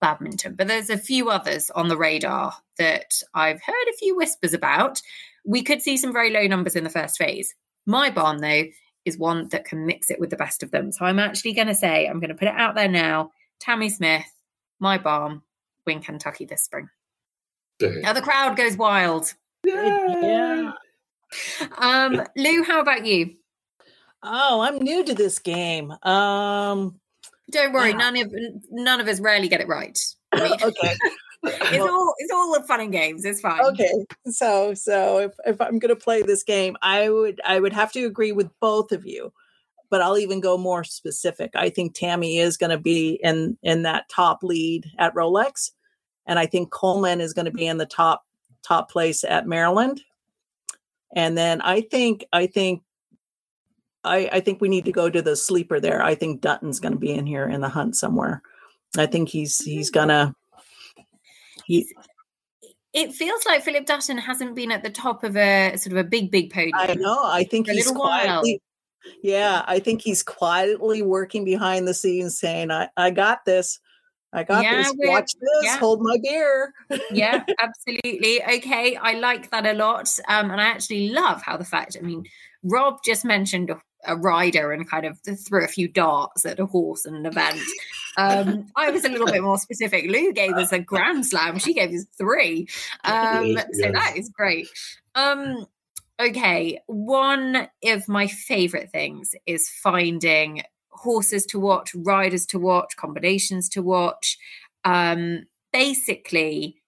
badminton, 0.00 0.54
but 0.54 0.66
there's 0.66 0.90
a 0.90 0.98
few 0.98 1.30
others 1.30 1.70
on 1.70 1.88
the 1.88 1.96
radar 1.96 2.54
that 2.78 3.22
I've 3.34 3.62
heard 3.62 3.88
a 3.88 3.96
few 3.96 4.16
whispers 4.16 4.52
about. 4.52 5.00
We 5.44 5.62
could 5.62 5.80
see 5.80 5.96
some 5.96 6.12
very 6.12 6.30
low 6.30 6.46
numbers 6.46 6.74
in 6.74 6.84
the 6.84 6.90
first 6.90 7.18
phase. 7.18 7.54
Mai 7.86 8.10
Baum, 8.10 8.38
though, 8.38 8.64
is 9.04 9.16
one 9.16 9.48
that 9.50 9.64
can 9.64 9.86
mix 9.86 10.10
it 10.10 10.18
with 10.18 10.30
the 10.30 10.36
best 10.36 10.64
of 10.64 10.72
them. 10.72 10.90
So 10.90 11.04
I'm 11.04 11.20
actually 11.20 11.52
going 11.52 11.68
to 11.68 11.74
say, 11.74 12.06
I'm 12.06 12.18
going 12.18 12.30
to 12.30 12.34
put 12.34 12.48
it 12.48 12.54
out 12.56 12.74
there 12.74 12.88
now. 12.88 13.30
Tamie 13.60 13.88
Smith, 13.88 14.26
Mai 14.80 14.98
Baum, 14.98 15.42
win 15.86 16.00
Kentucky 16.00 16.44
this 16.44 16.64
spring. 16.64 16.88
Now 17.80 18.12
the 18.12 18.22
crowd 18.22 18.56
goes 18.56 18.76
wild. 18.76 19.32
Yeah. 19.64 20.72
Um, 21.78 22.22
Lou, 22.36 22.62
how 22.62 22.80
about 22.80 23.04
you? 23.04 23.34
Oh, 24.22 24.60
I'm 24.60 24.78
new 24.78 25.04
to 25.04 25.14
this 25.14 25.38
game. 25.38 25.92
Um, 26.02 26.98
Don't 27.50 27.72
worry, 27.72 27.92
uh, 27.92 27.96
none 27.96 28.16
of 28.16 28.32
none 28.70 29.00
of 29.00 29.08
us 29.08 29.20
rarely 29.20 29.48
get 29.48 29.60
it 29.60 29.68
right. 29.68 29.98
I 30.32 30.42
mean, 30.42 30.52
okay. 30.62 30.94
it's 31.42 31.84
all 31.84 32.14
it's 32.18 32.32
all 32.32 32.62
fun 32.62 32.80
and 32.80 32.92
games. 32.92 33.24
It's 33.24 33.40
fine. 33.40 33.60
Okay, 33.60 33.92
so 34.26 34.74
so 34.74 35.18
if, 35.18 35.32
if 35.44 35.60
I'm 35.60 35.78
going 35.78 35.94
to 35.94 35.96
play 35.96 36.22
this 36.22 36.42
game, 36.42 36.76
I 36.82 37.08
would 37.08 37.40
I 37.44 37.60
would 37.60 37.72
have 37.72 37.92
to 37.92 38.04
agree 38.04 38.32
with 38.32 38.50
both 38.60 38.90
of 38.90 39.06
you, 39.06 39.32
but 39.90 40.00
I'll 40.00 40.18
even 40.18 40.40
go 40.40 40.56
more 40.56 40.82
specific. 40.82 41.50
I 41.54 41.70
think 41.70 41.94
Tamie 41.94 42.38
is 42.38 42.56
going 42.56 42.70
to 42.70 42.78
be 42.78 43.20
in 43.22 43.56
in 43.62 43.82
that 43.82 44.08
top 44.08 44.42
lead 44.42 44.90
at 44.98 45.14
Rolex, 45.14 45.70
and 46.26 46.38
I 46.38 46.46
think 46.46 46.70
Coleman 46.70 47.20
is 47.20 47.32
going 47.32 47.44
to 47.44 47.50
be 47.50 47.66
in 47.66 47.78
the 47.78 47.86
top 47.86 48.24
top 48.62 48.90
place 48.90 49.24
at 49.24 49.46
Maryland, 49.46 50.02
and 51.14 51.36
then 51.36 51.60
I 51.60 51.80
think 51.82 52.24
I 52.32 52.46
think. 52.46 52.82
I, 54.04 54.28
I 54.34 54.38
think 54.38 54.60
we 54.60 54.68
need 54.68 54.84
to 54.84 54.92
go 54.92 55.10
to 55.10 55.20
the 55.20 55.34
sleeper 55.34 55.80
there. 55.80 56.00
I 56.00 56.14
think 56.14 56.40
Dutton's 56.40 56.78
going 56.78 56.92
to 56.92 56.98
be 56.98 57.10
in 57.10 57.26
here 57.26 57.48
in 57.48 57.60
the 57.60 57.68
hunt 57.68 57.96
somewhere. 57.96 58.40
I 58.96 59.06
think 59.06 59.28
he's 59.28 59.58
he's 59.58 59.90
gonna 59.90 60.32
He, 61.66 61.88
it 62.92 63.12
feels 63.12 63.44
like 63.44 63.62
Philip 63.62 63.84
Dutton 63.84 64.16
hasn't 64.16 64.54
been 64.54 64.72
at 64.72 64.82
the 64.82 64.90
top 64.90 65.22
of 65.22 65.36
a 65.36 65.76
sort 65.76 65.92
of 65.92 65.98
a 65.98 66.08
big, 66.08 66.30
big 66.30 66.50
podium. 66.50 66.72
I 66.74 66.94
know. 66.94 67.20
I 67.24 67.44
think 67.44 67.68
he's 67.68 67.90
quietly, 67.90 68.62
while. 69.04 69.14
yeah, 69.22 69.64
I 69.66 69.80
think 69.80 70.00
he's 70.00 70.22
quietly 70.22 71.02
working 71.02 71.44
behind 71.44 71.86
the 71.86 71.92
scenes 71.92 72.38
saying, 72.38 72.70
I, 72.70 72.88
I 72.96 73.10
got 73.10 73.44
this. 73.44 73.80
I 74.36 74.42
got 74.42 74.62
yeah, 74.62 74.82
this. 74.82 74.92
Watch 74.96 75.32
this. 75.34 75.64
Yeah. 75.64 75.78
Hold 75.78 76.00
my 76.02 76.18
beer. 76.22 76.72
yeah, 77.10 77.44
absolutely. 77.60 78.42
Okay. 78.42 78.96
I 78.96 79.14
like 79.14 79.50
that 79.50 79.66
a 79.66 79.72
lot. 79.72 80.08
Um, 80.28 80.50
and 80.50 80.60
I 80.60 80.66
actually 80.66 81.10
love 81.10 81.42
how 81.42 81.56
the 81.56 81.64
fact, 81.64 81.96
I 81.98 82.04
mean, 82.04 82.24
Rob 82.62 82.98
just 83.04 83.24
mentioned 83.24 83.70
a 84.06 84.16
rider 84.16 84.72
and 84.72 84.88
kind 84.88 85.06
of 85.06 85.18
threw 85.46 85.64
a 85.64 85.68
few 85.68 85.88
darts 85.88 86.46
at 86.46 86.60
a 86.60 86.66
horse 86.66 87.04
and 87.04 87.16
an 87.16 87.26
event. 87.26 87.60
Um, 88.16 88.66
I 88.76 88.90
was 88.90 89.04
a 89.04 89.08
little 89.08 89.26
bit 89.26 89.42
more 89.42 89.58
specific. 89.58 90.06
Lou 90.08 90.32
gave 90.32 90.52
us 90.52 90.72
a 90.72 90.78
grand 90.78 91.26
slam. 91.26 91.58
She 91.58 91.74
gave 91.74 91.92
us 91.92 92.06
three. 92.16 92.68
Um, 93.04 93.58
so 93.72 93.92
that 93.92 94.14
is 94.16 94.28
great. 94.28 94.68
Um, 95.14 95.66
okay, 96.20 96.80
one 96.86 97.68
of 97.84 98.08
my 98.08 98.26
favorite 98.26 98.90
things 98.90 99.34
is 99.46 99.68
finding 99.82 100.62
horses 100.96 101.46
to 101.46 101.58
watch, 101.58 101.94
riders 101.94 102.46
to 102.46 102.58
watch, 102.58 102.96
combinations 102.96 103.68
to 103.70 103.82
watch. 103.82 104.38
Um, 104.84 105.46
basically, 105.72 106.82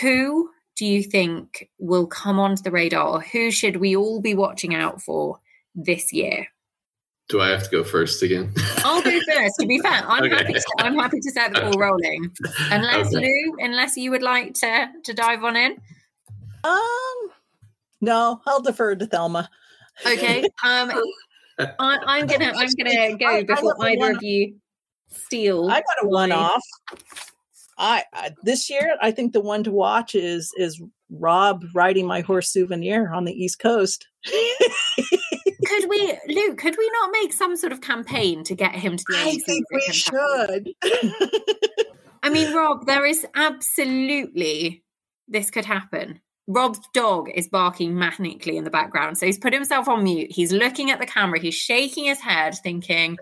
who 0.00 0.50
do 0.76 0.86
you 0.86 1.02
think 1.02 1.68
will 1.78 2.06
come 2.06 2.38
onto 2.38 2.62
the 2.62 2.70
radar 2.70 3.06
or 3.06 3.20
who 3.20 3.50
should 3.50 3.76
we 3.76 3.96
all 3.96 4.20
be 4.20 4.34
watching 4.34 4.74
out 4.74 5.02
for 5.02 5.38
this 5.74 6.12
year? 6.12 6.46
Do 7.28 7.40
I 7.40 7.50
have 7.50 7.64
to 7.64 7.70
go 7.70 7.84
first 7.84 8.22
again? 8.22 8.52
I'll 8.78 9.02
go 9.02 9.10
first. 9.10 9.54
To 9.60 9.66
be 9.66 9.78
fair, 9.78 10.02
I'm 10.06 10.24
okay. 10.24 10.34
happy. 10.34 10.52
To, 10.54 10.62
I'm 10.78 10.96
happy 10.96 11.20
to 11.20 11.30
set 11.30 11.52
the 11.54 11.60
ball 11.60 11.78
rolling. 11.78 12.30
Unless 12.70 13.14
okay. 13.14 13.26
Lou, 13.26 13.56
unless 13.58 13.96
you 13.96 14.10
would 14.10 14.22
like 14.22 14.54
to 14.54 14.88
to 15.04 15.14
dive 15.14 15.44
on 15.44 15.56
in. 15.56 15.80
Um, 16.64 17.30
no, 18.00 18.40
I'll 18.46 18.60
defer 18.60 18.94
to 18.96 19.06
Thelma. 19.06 19.48
Okay. 20.06 20.44
Um, 20.64 20.90
I, 21.78 22.18
am 22.18 22.26
gonna 22.26 22.52
I'm 22.56 22.68
gonna 22.78 23.16
go 23.16 23.44
before 23.44 23.76
either 23.80 24.12
of 24.12 24.22
you 24.22 24.56
steal. 25.10 25.68
I 25.70 25.80
got 25.80 26.04
a 26.04 26.08
one 26.08 26.32
off. 26.32 26.62
I, 27.78 28.04
I 28.12 28.30
this 28.42 28.68
year 28.70 28.96
I 29.00 29.10
think 29.10 29.32
the 29.32 29.40
one 29.40 29.64
to 29.64 29.70
watch 29.70 30.14
is 30.14 30.52
is 30.56 30.80
Rob 31.10 31.64
riding 31.74 32.06
my 32.06 32.20
horse 32.20 32.50
souvenir 32.50 33.12
on 33.12 33.24
the 33.24 33.32
East 33.32 33.58
Coast. 33.58 34.06
could 34.24 35.88
we? 35.88 36.18
Lou, 36.28 36.54
could 36.54 36.76
we 36.76 36.90
not 37.00 37.10
make 37.12 37.32
some 37.32 37.56
sort 37.56 37.72
of 37.72 37.80
campaign 37.80 38.44
to 38.44 38.54
get 38.54 38.74
him 38.74 38.96
to 38.96 39.04
the 39.08 39.28
East? 39.28 39.44
I 39.48 39.52
think 39.52 39.66
we 39.70 39.80
should. 39.92 40.70
I 42.22 42.30
mean, 42.30 42.52
Rob, 42.56 42.86
there 42.86 43.04
is 43.04 43.26
absolutely 43.34 44.82
this 45.28 45.50
could 45.50 45.64
happen. 45.64 46.20
Rob's 46.48 46.80
dog 46.92 47.30
is 47.34 47.48
barking 47.48 47.92
manically 47.92 48.54
in 48.54 48.64
the 48.64 48.70
background. 48.70 49.18
So 49.18 49.26
he's 49.26 49.38
put 49.38 49.52
himself 49.52 49.88
on 49.88 50.04
mute. 50.04 50.32
He's 50.32 50.52
looking 50.52 50.90
at 50.90 50.98
the 50.98 51.06
camera. 51.06 51.38
He's 51.38 51.54
shaking 51.54 52.04
his 52.04 52.20
head, 52.20 52.54
thinking, 52.62 53.18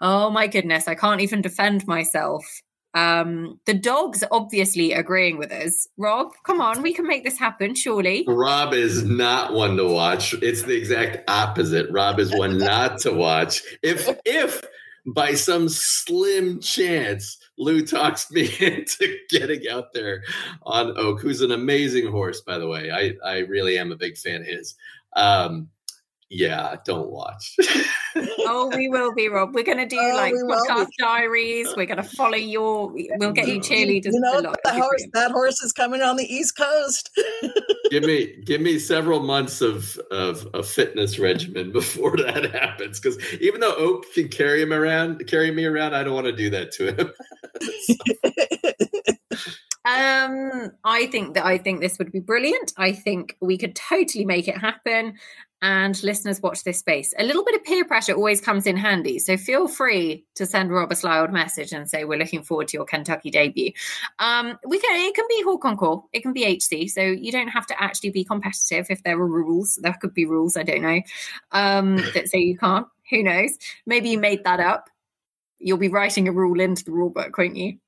oh 0.00 0.30
my 0.30 0.46
goodness, 0.46 0.88
I 0.88 0.94
can't 0.94 1.20
even 1.20 1.42
defend 1.42 1.86
myself. 1.86 2.44
Um, 2.92 3.60
the 3.66 3.74
dog's 3.74 4.24
obviously 4.32 4.92
agreeing 4.92 5.38
with 5.38 5.52
us. 5.52 5.86
Rob, 5.96 6.32
come 6.44 6.60
on, 6.60 6.82
we 6.82 6.92
can 6.92 7.06
make 7.06 7.22
this 7.22 7.38
happen, 7.38 7.76
surely. 7.76 8.24
Rob 8.26 8.74
is 8.74 9.04
not 9.04 9.52
one 9.52 9.76
to 9.76 9.86
watch. 9.86 10.34
It's 10.42 10.62
the 10.62 10.76
exact 10.76 11.28
opposite. 11.30 11.88
Rob 11.92 12.18
is 12.18 12.34
one 12.36 12.58
not 12.58 12.98
to 13.00 13.12
watch. 13.12 13.62
If 13.82 14.08
if 14.24 14.64
by 15.06 15.34
some 15.34 15.68
slim 15.68 16.60
chance 16.60 17.38
Lou 17.60 17.84
talks 17.86 18.30
me 18.30 18.50
into 18.60 19.18
getting 19.28 19.68
out 19.68 19.92
there 19.92 20.24
on 20.62 20.96
Oak, 20.96 21.20
who's 21.20 21.42
an 21.42 21.52
amazing 21.52 22.10
horse, 22.10 22.40
by 22.40 22.58
the 22.58 22.66
way. 22.66 22.90
I, 22.90 23.14
I 23.24 23.38
really 23.40 23.78
am 23.78 23.92
a 23.92 23.96
big 23.96 24.16
fan 24.16 24.40
of 24.40 24.46
his. 24.46 24.74
Um, 25.14 25.68
yeah, 26.30 26.76
don't 26.84 27.10
watch. 27.10 27.56
oh, 28.50 28.76
we 28.76 28.88
will 28.88 29.14
be, 29.14 29.28
Rob. 29.28 29.54
We're 29.54 29.64
going 29.64 29.78
to 29.78 29.86
do 29.86 29.98
oh, 29.98 30.16
like 30.16 30.34
podcast 30.34 30.88
diaries. 30.98 31.68
We're 31.76 31.86
going 31.86 31.96
to 31.96 32.02
follow 32.02 32.36
your. 32.36 32.92
We'll 32.92 33.32
get 33.32 33.48
you 33.48 33.60
cheerleaders. 33.60 34.12
You 34.12 34.20
know, 34.20 34.40
that 34.42 34.74
horse, 34.74 35.06
that 35.14 35.30
horse 35.30 35.62
is 35.62 35.72
coming 35.72 36.02
on 36.02 36.16
the 36.16 36.24
East 36.24 36.56
Coast. 36.56 37.10
give 37.90 38.04
me, 38.04 38.36
give 38.44 38.60
me 38.60 38.78
several 38.78 39.20
months 39.20 39.60
of 39.60 39.98
of 40.10 40.48
a 40.54 40.62
fitness 40.62 41.18
regimen 41.18 41.72
before 41.80 42.16
that 42.16 42.50
happens. 42.52 43.00
Because 43.00 43.18
even 43.40 43.60
though 43.60 43.74
Oak 43.76 44.04
can 44.12 44.28
carry 44.28 44.60
him 44.60 44.72
around, 44.72 45.26
carry 45.26 45.50
me 45.50 45.64
around, 45.64 45.94
I 45.94 46.02
don't 46.02 46.14
want 46.14 46.26
to 46.26 46.36
do 46.36 46.50
that 46.50 46.72
to 46.72 46.92
him. 46.92 47.12
Um, 49.90 50.72
I 50.84 51.06
think 51.06 51.34
that 51.34 51.44
I 51.44 51.58
think 51.58 51.80
this 51.80 51.98
would 51.98 52.12
be 52.12 52.20
brilliant. 52.20 52.72
I 52.76 52.92
think 52.92 53.36
we 53.40 53.58
could 53.58 53.74
totally 53.74 54.24
make 54.24 54.46
it 54.46 54.56
happen 54.56 55.14
and 55.62 56.02
listeners 56.02 56.40
watch 56.40 56.64
this 56.64 56.78
space. 56.78 57.12
A 57.18 57.24
little 57.24 57.44
bit 57.44 57.54
of 57.54 57.64
peer 57.64 57.84
pressure 57.84 58.14
always 58.14 58.40
comes 58.40 58.66
in 58.66 58.76
handy. 58.76 59.18
So 59.18 59.36
feel 59.36 59.68
free 59.68 60.24
to 60.36 60.46
send 60.46 60.70
Rob 60.70 60.90
a 60.90 60.96
sly 60.96 61.18
old 61.18 61.32
message 61.32 61.72
and 61.72 61.88
say, 61.88 62.04
We're 62.04 62.18
looking 62.18 62.42
forward 62.42 62.68
to 62.68 62.76
your 62.76 62.86
Kentucky 62.86 63.30
debut. 63.30 63.72
Um, 64.18 64.58
we 64.66 64.78
can 64.78 64.90
it 64.96 65.14
can 65.14 65.26
be 65.28 65.42
Hors 65.44 65.58
Concours, 65.60 66.00
it 66.12 66.20
can 66.22 66.32
be 66.32 66.44
HC. 66.44 66.88
So 66.88 67.02
you 67.02 67.32
don't 67.32 67.48
have 67.48 67.66
to 67.66 67.82
actually 67.82 68.10
be 68.10 68.24
competitive 68.24 68.86
if 68.90 69.02
there 69.02 69.18
are 69.18 69.26
rules. 69.26 69.78
There 69.82 69.96
could 70.00 70.14
be 70.14 70.24
rules, 70.24 70.56
I 70.56 70.62
don't 70.62 70.82
know, 70.82 71.00
um, 71.52 71.96
that 72.14 72.28
say 72.28 72.38
you 72.38 72.56
can't. 72.56 72.86
Who 73.10 73.22
knows? 73.22 73.58
Maybe 73.86 74.10
you 74.10 74.18
made 74.18 74.44
that 74.44 74.60
up. 74.60 74.88
You'll 75.58 75.78
be 75.78 75.88
writing 75.88 76.28
a 76.28 76.32
rule 76.32 76.60
into 76.60 76.84
the 76.84 76.92
rule 76.92 77.10
book, 77.10 77.36
won't 77.36 77.56
you? 77.56 77.78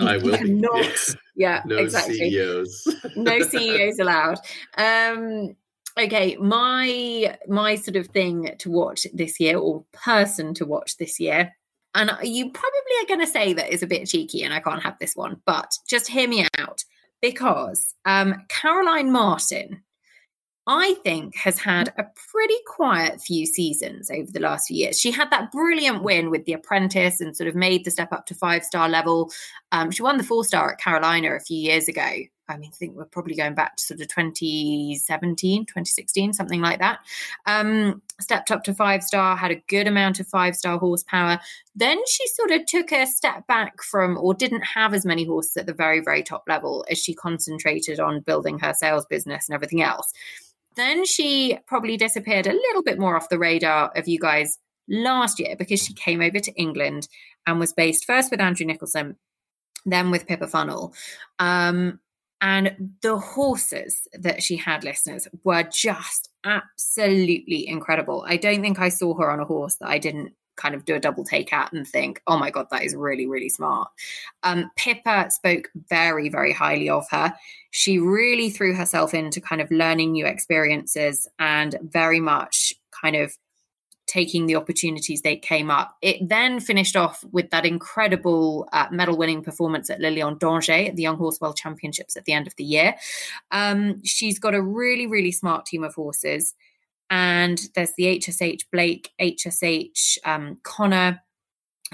I 0.00 0.16
will 0.18 0.38
not. 0.44 1.16
Yeah, 1.38 1.62
no 1.64 1.76
exactly. 1.76 2.18
CEOs. 2.18 2.96
no 3.16 3.40
CEOs 3.40 3.98
allowed. 3.98 4.38
Um, 4.76 5.56
okay 5.98 6.36
my 6.36 7.36
my 7.48 7.74
sort 7.74 7.96
of 7.96 8.06
thing 8.08 8.54
to 8.58 8.70
watch 8.70 9.06
this 9.12 9.40
year 9.40 9.58
or 9.58 9.84
person 9.92 10.54
to 10.54 10.64
watch 10.64 10.96
this 10.96 11.18
year 11.18 11.52
and 11.94 12.10
you 12.22 12.50
probably 12.50 12.92
are 13.02 13.06
going 13.08 13.20
to 13.20 13.26
say 13.26 13.52
that 13.52 13.72
is 13.72 13.82
a 13.82 13.86
bit 13.86 14.06
cheeky 14.06 14.42
and 14.42 14.54
i 14.54 14.60
can't 14.60 14.82
have 14.82 14.96
this 15.00 15.16
one 15.16 15.40
but 15.44 15.72
just 15.88 16.08
hear 16.08 16.28
me 16.28 16.46
out 16.58 16.84
because 17.20 17.94
um, 18.04 18.34
caroline 18.48 19.10
martin 19.10 19.82
I 20.70 20.96
think 21.02 21.34
has 21.36 21.58
had 21.58 21.94
a 21.96 22.04
pretty 22.30 22.58
quiet 22.66 23.22
few 23.22 23.46
seasons 23.46 24.10
over 24.10 24.30
the 24.30 24.38
last 24.38 24.68
few 24.68 24.76
years. 24.76 25.00
She 25.00 25.10
had 25.10 25.30
that 25.30 25.50
brilliant 25.50 26.02
win 26.02 26.30
with 26.30 26.44
The 26.44 26.52
Apprentice 26.52 27.22
and 27.22 27.34
sort 27.34 27.48
of 27.48 27.54
made 27.54 27.86
the 27.86 27.90
step 27.90 28.12
up 28.12 28.26
to 28.26 28.34
five 28.34 28.64
star 28.64 28.86
level. 28.86 29.32
Um, 29.72 29.90
she 29.90 30.02
won 30.02 30.18
the 30.18 30.24
four 30.24 30.44
star 30.44 30.70
at 30.72 30.78
Carolina 30.78 31.34
a 31.34 31.40
few 31.40 31.58
years 31.58 31.88
ago. 31.88 32.02
I 32.50 32.56
mean, 32.56 32.70
I 32.72 32.76
think 32.76 32.96
we're 32.96 33.06
probably 33.06 33.34
going 33.34 33.54
back 33.54 33.76
to 33.76 33.82
sort 33.82 34.00
of 34.00 34.08
2017, 34.08 35.66
2016, 35.66 36.32
something 36.34 36.60
like 36.60 36.78
that. 36.80 37.00
Um, 37.46 38.02
stepped 38.20 38.50
up 38.50 38.64
to 38.64 38.74
five 38.74 39.02
star, 39.02 39.36
had 39.36 39.50
a 39.50 39.62
good 39.68 39.86
amount 39.86 40.20
of 40.20 40.26
five 40.26 40.54
star 40.54 40.78
horsepower. 40.78 41.40
Then 41.76 41.98
she 42.06 42.26
sort 42.28 42.50
of 42.50 42.66
took 42.66 42.92
a 42.92 43.06
step 43.06 43.46
back 43.46 43.82
from, 43.82 44.18
or 44.18 44.34
didn't 44.34 44.62
have 44.62 44.92
as 44.92 45.06
many 45.06 45.24
horses 45.24 45.56
at 45.56 45.66
the 45.66 45.74
very, 45.74 46.00
very 46.00 46.22
top 46.22 46.44
level 46.46 46.84
as 46.90 46.98
she 46.98 47.14
concentrated 47.14 48.00
on 48.00 48.20
building 48.20 48.58
her 48.58 48.74
sales 48.74 49.06
business 49.06 49.48
and 49.48 49.54
everything 49.54 49.82
else. 49.82 50.12
Then 50.78 51.04
she 51.04 51.58
probably 51.66 51.96
disappeared 51.96 52.46
a 52.46 52.52
little 52.52 52.84
bit 52.84 53.00
more 53.00 53.16
off 53.16 53.28
the 53.28 53.38
radar 53.38 53.90
of 53.96 54.06
you 54.06 54.20
guys 54.20 54.58
last 54.88 55.40
year 55.40 55.56
because 55.58 55.82
she 55.82 55.92
came 55.92 56.22
over 56.22 56.38
to 56.38 56.52
England 56.54 57.08
and 57.48 57.58
was 57.58 57.72
based 57.72 58.04
first 58.04 58.30
with 58.30 58.40
Andrew 58.40 58.64
Nicholson, 58.64 59.16
then 59.84 60.12
with 60.12 60.28
Pippa 60.28 60.46
Funnell. 60.46 60.94
Um, 61.40 61.98
and 62.40 62.94
the 63.02 63.18
horses 63.18 64.06
that 64.12 64.40
she 64.40 64.56
had, 64.56 64.84
listeners, 64.84 65.26
were 65.42 65.64
just 65.64 66.30
absolutely 66.44 67.66
incredible. 67.66 68.24
I 68.28 68.36
don't 68.36 68.62
think 68.62 68.78
I 68.78 68.90
saw 68.90 69.14
her 69.14 69.32
on 69.32 69.40
a 69.40 69.44
horse 69.44 69.74
that 69.80 69.88
I 69.88 69.98
didn't 69.98 70.34
kind 70.58 70.74
of 70.74 70.84
do 70.84 70.94
a 70.94 71.00
double 71.00 71.24
take 71.24 71.52
at 71.52 71.72
and 71.72 71.88
think, 71.88 72.20
oh 72.26 72.36
my 72.36 72.50
God, 72.50 72.66
that 72.70 72.82
is 72.82 72.94
really, 72.94 73.26
really 73.26 73.48
smart. 73.48 73.88
Um, 74.42 74.70
Pippa 74.76 75.30
spoke 75.30 75.70
very, 75.88 76.28
very 76.28 76.52
highly 76.52 76.90
of 76.90 77.06
her. 77.10 77.34
She 77.70 77.98
really 77.98 78.50
threw 78.50 78.74
herself 78.74 79.14
into 79.14 79.40
kind 79.40 79.62
of 79.62 79.70
learning 79.70 80.12
new 80.12 80.26
experiences 80.26 81.26
and 81.38 81.78
very 81.82 82.20
much 82.20 82.74
kind 82.90 83.16
of 83.16 83.38
taking 84.08 84.46
the 84.46 84.56
opportunities 84.56 85.20
that 85.22 85.42
came 85.42 85.70
up. 85.70 85.94
It 86.00 86.26
then 86.26 86.60
finished 86.60 86.96
off 86.96 87.22
with 87.30 87.50
that 87.50 87.66
incredible 87.66 88.66
uh, 88.72 88.86
medal 88.90 89.16
winning 89.16 89.42
performance 89.42 89.90
at 89.90 90.00
Le 90.00 90.08
Lion 90.08 90.38
d'Angers 90.38 90.88
at 90.88 90.96
the 90.96 91.02
Young 91.02 91.18
Horse 91.18 91.40
World 91.40 91.56
Championships 91.56 92.16
at 92.16 92.24
the 92.24 92.32
end 92.32 92.46
of 92.46 92.56
the 92.56 92.64
year. 92.64 92.94
Um, 93.52 94.02
she's 94.04 94.38
got 94.38 94.54
a 94.54 94.62
really, 94.62 95.06
really 95.06 95.30
smart 95.30 95.66
team 95.66 95.84
of 95.84 95.94
horses. 95.94 96.54
And 97.10 97.60
there's 97.74 97.92
the 97.96 98.18
HSH 98.18 98.64
Blake, 98.70 99.10
HSH 99.20 100.18
um, 100.24 100.58
Connor. 100.62 101.22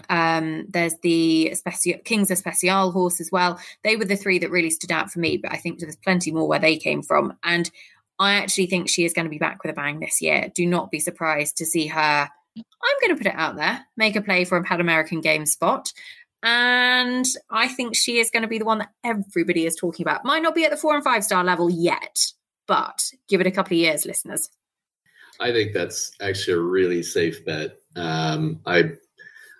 Um, 0.08 0.66
there's 0.68 0.96
the 1.02 1.54
Kings 2.04 2.30
Especial 2.30 2.90
horse 2.90 3.20
as 3.20 3.30
well. 3.30 3.60
They 3.84 3.96
were 3.96 4.04
the 4.04 4.16
three 4.16 4.38
that 4.40 4.50
really 4.50 4.70
stood 4.70 4.90
out 4.90 5.10
for 5.10 5.20
me, 5.20 5.36
but 5.36 5.52
I 5.52 5.56
think 5.56 5.78
there's 5.78 5.96
plenty 5.96 6.32
more 6.32 6.48
where 6.48 6.58
they 6.58 6.76
came 6.76 7.02
from. 7.02 7.34
And 7.44 7.70
I 8.18 8.34
actually 8.34 8.66
think 8.66 8.88
she 8.88 9.04
is 9.04 9.12
going 9.12 9.26
to 9.26 9.30
be 9.30 9.38
back 9.38 9.62
with 9.62 9.72
a 9.72 9.74
bang 9.74 10.00
this 10.00 10.20
year. 10.20 10.50
Do 10.54 10.66
not 10.66 10.90
be 10.90 11.00
surprised 11.00 11.56
to 11.58 11.66
see 11.66 11.86
her. 11.86 12.28
I'm 12.56 13.00
going 13.00 13.16
to 13.16 13.22
put 13.22 13.32
it 13.32 13.38
out 13.38 13.56
there, 13.56 13.84
make 13.96 14.16
a 14.16 14.22
play 14.22 14.44
for 14.44 14.56
a 14.56 14.62
Pan 14.64 14.80
American 14.80 15.20
Games 15.20 15.52
spot. 15.52 15.92
And 16.42 17.26
I 17.50 17.68
think 17.68 17.96
she 17.96 18.18
is 18.18 18.30
going 18.30 18.42
to 18.42 18.48
be 18.48 18.58
the 18.58 18.66
one 18.66 18.78
that 18.78 18.90
everybody 19.02 19.64
is 19.64 19.76
talking 19.76 20.04
about. 20.04 20.24
Might 20.24 20.42
not 20.42 20.54
be 20.54 20.64
at 20.64 20.70
the 20.70 20.76
four 20.76 20.94
and 20.94 21.02
five 21.02 21.24
star 21.24 21.42
level 21.42 21.70
yet, 21.70 22.26
but 22.68 23.10
give 23.28 23.40
it 23.40 23.46
a 23.46 23.50
couple 23.50 23.74
of 23.74 23.80
years, 23.80 24.04
listeners. 24.04 24.50
I 25.40 25.52
think 25.52 25.72
that's 25.72 26.12
actually 26.20 26.54
a 26.54 26.60
really 26.60 27.02
safe 27.02 27.44
bet. 27.44 27.76
Um, 27.96 28.60
I 28.66 28.92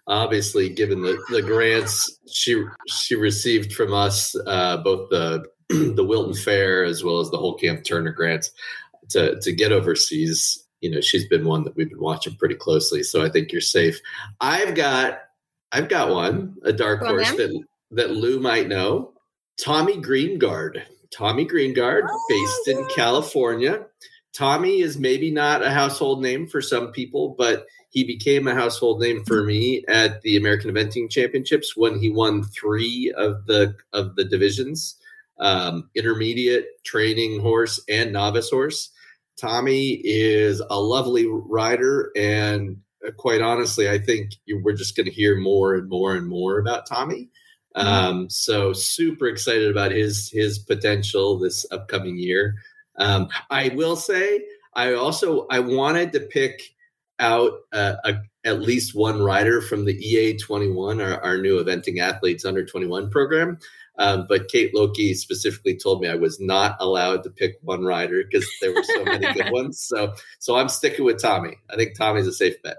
obviously, 0.06 0.68
given 0.68 1.02
the, 1.02 1.22
the 1.30 1.42
grants 1.42 2.18
she 2.30 2.64
she 2.86 3.14
received 3.14 3.72
from 3.72 3.92
us, 3.92 4.34
uh, 4.46 4.78
both 4.78 5.10
the 5.10 5.44
the 5.68 6.04
Wilton 6.04 6.34
Fair 6.34 6.84
as 6.84 7.02
well 7.02 7.20
as 7.20 7.30
the 7.30 7.38
Holekamp/Turner 7.38 8.12
grants 8.12 8.50
to 9.10 9.40
to 9.40 9.52
get 9.52 9.72
overseas. 9.72 10.60
You 10.80 10.90
know, 10.90 11.00
she's 11.00 11.26
been 11.26 11.46
one 11.46 11.64
that 11.64 11.76
we've 11.76 11.88
been 11.88 12.00
watching 12.00 12.36
pretty 12.36 12.56
closely. 12.56 13.02
So 13.02 13.24
I 13.24 13.30
think 13.30 13.52
you're 13.52 13.60
safe. 13.60 14.00
I've 14.40 14.74
got 14.74 15.20
I've 15.72 15.88
got 15.88 16.10
one, 16.10 16.56
a 16.62 16.72
dark 16.72 17.00
horse 17.00 17.30
that 17.32 17.64
that 17.92 18.10
Lou 18.10 18.40
might 18.40 18.68
know. 18.68 19.12
Tommy 19.62 19.96
Greengard. 19.96 20.82
Tommy 21.16 21.46
Greengard, 21.46 22.08
oh, 22.08 22.24
based 22.28 22.62
yeah. 22.66 22.74
in 22.74 22.88
California. 22.88 23.86
Tommy 24.34 24.80
is 24.80 24.98
maybe 24.98 25.30
not 25.30 25.62
a 25.62 25.70
household 25.70 26.20
name 26.20 26.46
for 26.46 26.60
some 26.60 26.90
people, 26.90 27.34
but 27.38 27.66
he 27.90 28.02
became 28.02 28.48
a 28.48 28.54
household 28.54 29.00
name 29.00 29.24
for 29.24 29.44
me 29.44 29.84
at 29.86 30.20
the 30.22 30.36
American 30.36 30.70
Eventing 30.70 31.08
Championships 31.08 31.76
when 31.76 31.98
he 32.00 32.10
won 32.10 32.42
three 32.42 33.14
of 33.16 33.46
the 33.46 33.74
of 33.92 34.16
the 34.16 34.24
divisions 34.24 34.96
um, 35.38 35.88
intermediate 35.94 36.66
training 36.84 37.40
horse 37.40 37.80
and 37.88 38.12
novice 38.12 38.50
horse. 38.50 38.90
Tommy 39.36 40.00
is 40.04 40.62
a 40.70 40.80
lovely 40.80 41.26
rider, 41.28 42.10
and 42.16 42.76
uh, 43.06 43.10
quite 43.12 43.40
honestly, 43.40 43.88
I 43.88 43.98
think 43.98 44.32
we're 44.48 44.76
just 44.76 44.96
going 44.96 45.06
to 45.06 45.12
hear 45.12 45.36
more 45.36 45.74
and 45.74 45.88
more 45.88 46.14
and 46.14 46.26
more 46.26 46.58
about 46.58 46.86
Tommy. 46.86 47.30
Mm-hmm. 47.76 47.88
Um, 47.88 48.30
so 48.30 48.72
super 48.72 49.26
excited 49.26 49.70
about 49.70 49.90
his 49.90 50.30
his 50.30 50.58
potential 50.58 51.38
this 51.38 51.66
upcoming 51.70 52.16
year. 52.16 52.56
Um, 52.98 53.28
I 53.50 53.68
will 53.74 53.96
say, 53.96 54.44
I 54.74 54.94
also 54.94 55.46
I 55.50 55.60
wanted 55.60 56.12
to 56.12 56.20
pick 56.20 56.62
out 57.18 57.52
a, 57.72 57.96
a, 58.04 58.14
at 58.44 58.60
least 58.60 58.94
one 58.94 59.22
rider 59.22 59.60
from 59.60 59.84
the 59.84 59.94
EA 59.94 60.36
21, 60.36 61.00
our, 61.00 61.22
our 61.22 61.38
new 61.38 61.62
eventing 61.62 62.00
athletes 62.00 62.44
under 62.44 62.64
21 62.64 63.10
program. 63.10 63.58
Um, 63.96 64.26
but 64.28 64.48
Kate 64.48 64.74
Loki 64.74 65.14
specifically 65.14 65.76
told 65.76 66.00
me 66.00 66.08
I 66.08 66.16
was 66.16 66.40
not 66.40 66.76
allowed 66.80 67.22
to 67.22 67.30
pick 67.30 67.58
one 67.62 67.84
rider 67.84 68.24
because 68.24 68.48
there 68.60 68.74
were 68.74 68.82
so 68.82 69.04
many 69.04 69.32
good 69.32 69.50
ones. 69.52 69.78
So, 69.80 70.14
so 70.40 70.56
I'm 70.56 70.68
sticking 70.68 71.04
with 71.04 71.22
Tommy. 71.22 71.56
I 71.70 71.76
think 71.76 71.96
Tommy's 71.96 72.26
a 72.26 72.32
safe 72.32 72.60
bet. 72.62 72.78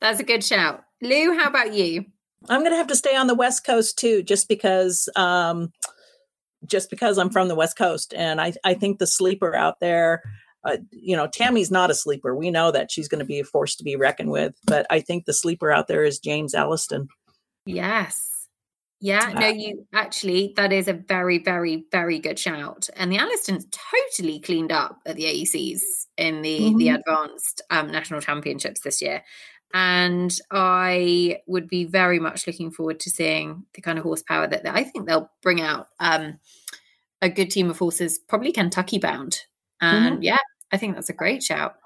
That's 0.00 0.20
a 0.20 0.24
good 0.24 0.44
shout. 0.44 0.84
Lou, 1.02 1.36
how 1.36 1.48
about 1.48 1.74
you? 1.74 2.04
I'm 2.48 2.60
going 2.60 2.72
to 2.72 2.76
have 2.76 2.88
to 2.88 2.96
stay 2.96 3.16
on 3.16 3.26
the 3.26 3.34
West 3.34 3.64
Coast 3.64 3.98
too, 3.98 4.22
just 4.22 4.48
because, 4.48 5.08
um, 5.16 5.72
just 6.66 6.90
because 6.90 7.18
I'm 7.18 7.30
from 7.30 7.48
the 7.48 7.54
West 7.54 7.76
Coast, 7.76 8.14
and 8.14 8.40
I, 8.40 8.54
I 8.64 8.74
think 8.74 8.98
the 8.98 9.06
sleeper 9.06 9.54
out 9.54 9.80
there, 9.80 10.22
uh, 10.64 10.78
you 10.90 11.16
know, 11.16 11.26
Tamie's 11.26 11.70
not 11.70 11.90
a 11.90 11.94
sleeper. 11.94 12.34
We 12.34 12.50
know 12.50 12.70
that 12.70 12.90
she's 12.90 13.08
going 13.08 13.18
to 13.18 13.24
be 13.24 13.40
a 13.40 13.44
force 13.44 13.76
to 13.76 13.84
be 13.84 13.96
reckoned 13.96 14.30
with, 14.30 14.54
but 14.66 14.86
I 14.90 15.00
think 15.00 15.24
the 15.24 15.34
sleeper 15.34 15.70
out 15.70 15.88
there 15.88 16.04
is 16.04 16.18
James 16.18 16.54
Alliston. 16.54 17.08
Yes. 17.66 18.30
Yeah, 19.00 19.34
no, 19.38 19.48
you 19.48 19.86
actually, 19.92 20.54
that 20.56 20.72
is 20.72 20.88
a 20.88 20.94
very, 20.94 21.36
very, 21.36 21.84
very 21.92 22.18
good 22.18 22.38
shout. 22.38 22.88
And 22.96 23.12
the 23.12 23.18
Alliston's 23.18 23.66
totally 23.66 24.40
cleaned 24.40 24.72
up 24.72 24.98
at 25.04 25.16
the 25.16 25.24
AECs 25.24 25.82
in 26.16 26.40
the 26.40 26.60
mm-hmm. 26.60 26.78
the 26.78 26.88
advanced 26.88 27.60
um, 27.68 27.90
national 27.90 28.22
championships 28.22 28.80
this 28.80 29.02
year. 29.02 29.22
And 29.72 30.32
I 30.50 31.38
would 31.46 31.68
be 31.68 31.84
very 31.84 32.20
much 32.20 32.46
looking 32.46 32.70
forward 32.70 33.00
to 33.00 33.10
seeing 33.10 33.64
the 33.74 33.80
kind 33.80 33.98
of 33.98 34.04
horsepower 34.04 34.46
that 34.46 34.66
I 34.66 34.84
think 34.84 35.06
they'll 35.06 35.30
bring 35.42 35.60
out. 35.60 35.88
Um, 35.98 36.38
a 37.20 37.28
good 37.28 37.50
team 37.50 37.70
of 37.70 37.78
horses, 37.78 38.18
probably 38.28 38.52
Kentucky 38.52 38.98
bound. 38.98 39.38
And 39.80 40.14
mm-hmm. 40.16 40.22
yeah, 40.22 40.38
I 40.70 40.76
think 40.76 40.94
that's 40.94 41.10
a 41.10 41.14
great 41.14 41.42
shout. 41.42 41.76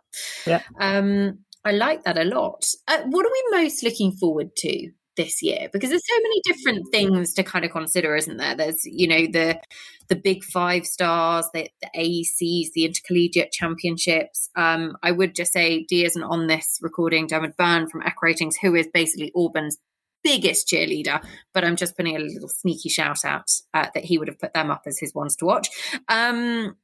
Yeah. 0.47 0.63
Um, 0.81 1.39
I 1.65 1.73
like 1.73 2.05
that 2.05 2.19
a 2.19 2.25
lot. 2.25 2.67
Uh, 2.87 3.03
what 3.07 3.25
are 3.25 3.31
we 3.31 3.59
most 3.63 3.83
looking 3.83 4.13
forward 4.13 4.57
to 4.57 4.91
this 5.19 5.43
year 5.43 5.69
because 5.73 5.91
there's 5.91 6.09
so 6.09 6.17
many 6.23 6.41
different 6.45 6.89
things 6.91 7.35
to 7.35 7.43
kind 7.43 7.67
of 7.67 7.71
consider 7.71 8.17
isn't 8.17 8.39
there? 8.39 8.55
There's 8.55 8.87
you 8.87 9.07
know 9.07 9.27
the 9.31 9.61
the 10.09 10.17
big 10.17 10.43
five 10.43 10.87
stars 10.87 11.47
the, 11.53 11.69
the 11.83 11.91
aecs 11.95 12.73
the 12.73 12.85
intercollegiate 12.85 13.53
championships. 13.53 14.49
Um, 14.57 14.97
i 15.03 15.11
would 15.11 15.35
just 15.35 15.53
say 15.53 15.85
dee 15.85 16.05
isn't 16.05 16.23
on 16.23 16.47
this 16.47 16.79
recording 16.81 17.27
david 17.27 17.57
byrne 17.57 17.89
from 17.89 18.03
EquiRatings 18.03 18.55
who 18.61 18.75
is 18.75 18.89
basically 18.93 19.33
auburn's 19.35 19.77
biggest 20.25 20.67
cheerleader 20.69 21.23
but 21.53 21.65
i'm 21.65 21.77
just 21.77 21.97
putting 21.97 22.17
a 22.17 22.19
little 22.19 22.49
sneaky 22.49 22.89
shout 22.89 23.25
out 23.25 23.51
uh, 23.75 23.87
that 23.95 24.05
he 24.05 24.19
would 24.19 24.29
have 24.29 24.39
put 24.39 24.55
them 24.55 24.71
up 24.71 24.83
as 24.87 24.99
his 24.99 25.15
ones 25.15 25.37
to 25.37 25.45
watch. 25.45 25.69
Um, 26.09 26.77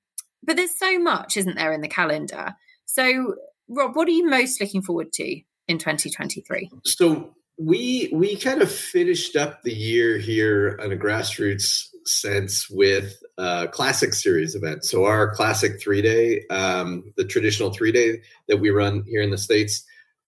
but 0.43 0.57
there's 0.57 0.79
so 0.79 0.99
much 0.99 1.37
isn't 1.37 1.57
there 1.57 1.73
in 1.73 1.81
the 1.81 1.89
calendar? 1.89 2.55
So 2.85 3.35
rob 3.69 3.97
what 3.97 4.09
are 4.09 4.13
you 4.13 4.27
most 4.29 4.61
looking 4.61 4.83
forward 4.83 5.13
to 5.15 5.41
in 5.67 5.79
2023 5.79 6.71
so 6.85 7.35
we 7.59 8.11
we 8.13 8.37
kind 8.37 8.63
of 8.63 8.71
finished 8.71 9.37
up 9.37 9.63
the 9.63 9.73
year 9.73 10.19
here 10.19 10.79
on 10.83 10.93
a 10.93 10.97
grassroots 10.97 11.87
sense 12.05 12.69
with 12.69 13.23
a 13.39 13.69
classic 13.69 14.13
series 14.13 14.55
event. 14.55 14.85
So 14.85 15.05
our 15.05 15.33
classic 15.35 15.81
three 15.81 16.03
day, 16.03 16.45
um, 16.51 17.13
the 17.17 17.25
traditional 17.25 17.73
three 17.73 17.93
day 17.93 18.21
that 18.49 18.59
we 18.59 18.71
run 18.71 19.05
here 19.07 19.23
in 19.23 19.31
the 19.31 19.39
states, 19.39 19.85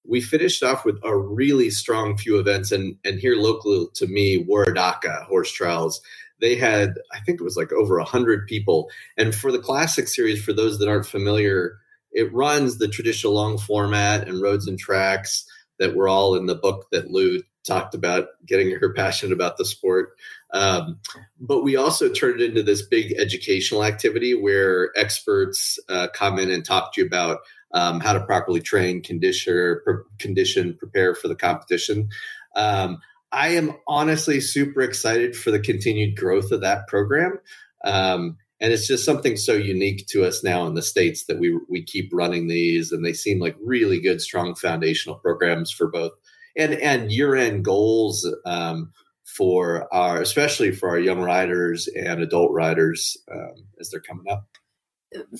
we 0.09 0.21
finished 0.21 0.63
off 0.63 0.85
with 0.85 0.99
a 1.03 1.17
really 1.17 1.71
strong 1.71 2.17
few 2.17 2.39
events, 2.39 2.71
and 2.71 2.97
and 3.05 3.19
here 3.19 3.37
local 3.37 3.89
to 3.95 4.07
me, 4.07 4.45
Waredaca 4.45 5.25
Horse 5.25 5.53
Trials. 5.53 6.01
They 6.39 6.55
had, 6.55 6.99
I 7.15 7.21
think 7.21 7.41
it 7.41 7.45
was 7.45 7.57
like 7.57 7.73
over 7.73 7.99
hundred 8.01 8.47
people, 8.47 8.89
and 9.17 9.35
for 9.35 9.51
the 9.51 9.59
classic 9.59 10.07
series, 10.07 10.45
for 10.45 10.53
those 10.53 10.79
that 10.79 10.89
aren't 10.89 11.07
familiar, 11.07 11.79
it 12.13 12.33
runs 12.33 12.79
the 12.79 12.89
traditional 12.89 13.33
long 13.33 13.59
format 13.59 14.29
and 14.29 14.41
roads 14.41 14.69
and 14.69 14.79
tracks 14.79 15.45
that 15.79 15.95
were 15.95 16.09
all 16.09 16.35
in 16.35 16.47
the 16.47 16.55
book 16.55 16.87
that 16.93 17.11
Lou 17.11 17.41
talked 17.67 17.95
about 17.95 18.29
getting 18.47 18.71
her 18.71 18.93
passionate 18.93 19.33
about 19.33 19.57
the 19.57 19.65
sport. 19.65 20.11
Um, 20.53 21.01
but 21.41 21.63
we 21.63 21.77
also 21.77 22.09
turned 22.09 22.41
it 22.41 22.51
into 22.51 22.63
this 22.63 22.83
big 22.83 23.15
educational 23.19 23.85
activity 23.85 24.35
where 24.35 24.91
experts 24.97 25.79
uh, 25.89 26.09
come 26.15 26.39
in 26.39 26.51
and 26.51 26.65
talk 26.65 26.95
to 26.95 27.01
you 27.01 27.07
about 27.07 27.41
um, 27.75 28.01
how 28.01 28.13
to 28.13 28.25
properly 28.25 28.61
train, 28.61 29.03
condition, 29.03 29.81
pre- 29.85 30.05
condition, 30.19 30.77
prepare 30.79 31.15
for 31.15 31.29
the 31.29 31.35
competition. 31.35 32.09
Um, 32.55 32.99
I 33.33 33.49
am 33.49 33.75
honestly 33.87 34.41
super 34.41 34.81
excited 34.81 35.37
for 35.37 35.51
the 35.51 35.61
continued 35.61 36.17
growth 36.17 36.53
of 36.53 36.61
that 36.63 36.87
program. 36.87 37.39
Um, 37.85 38.39
and 38.61 38.73
it's 38.73 38.87
just 38.87 39.05
something 39.05 39.37
so 39.37 39.53
unique 39.53 40.07
to 40.09 40.25
us 40.25 40.43
now 40.43 40.67
in 40.67 40.75
the 40.75 40.83
states 40.83 41.25
that 41.27 41.39
we 41.39 41.59
we 41.69 41.83
keep 41.83 42.11
running 42.13 42.49
these 42.49 42.93
and 42.93 43.05
they 43.05 43.13
seem 43.13 43.39
like 43.39 43.57
really 43.63 44.01
good 44.01 44.21
strong 44.21 44.55
foundational 44.55 45.19
programs 45.19 45.71
for 45.71 45.89
both 45.89 46.13
and 46.57 46.75
and 46.75 47.13
year 47.13 47.35
end 47.35 47.65
goals 47.65 48.29
um, 48.45 48.93
for 49.25 49.93
our 49.93 50.21
especially 50.21 50.73
for 50.73 50.89
our 50.89 50.99
young 50.99 51.21
riders 51.21 51.89
and 51.89 52.21
adult 52.21 52.53
riders 52.53 53.17
um, 53.33 53.55
as 53.81 53.91
they're 53.91 54.01
coming 54.01 54.31
up. 54.31 54.47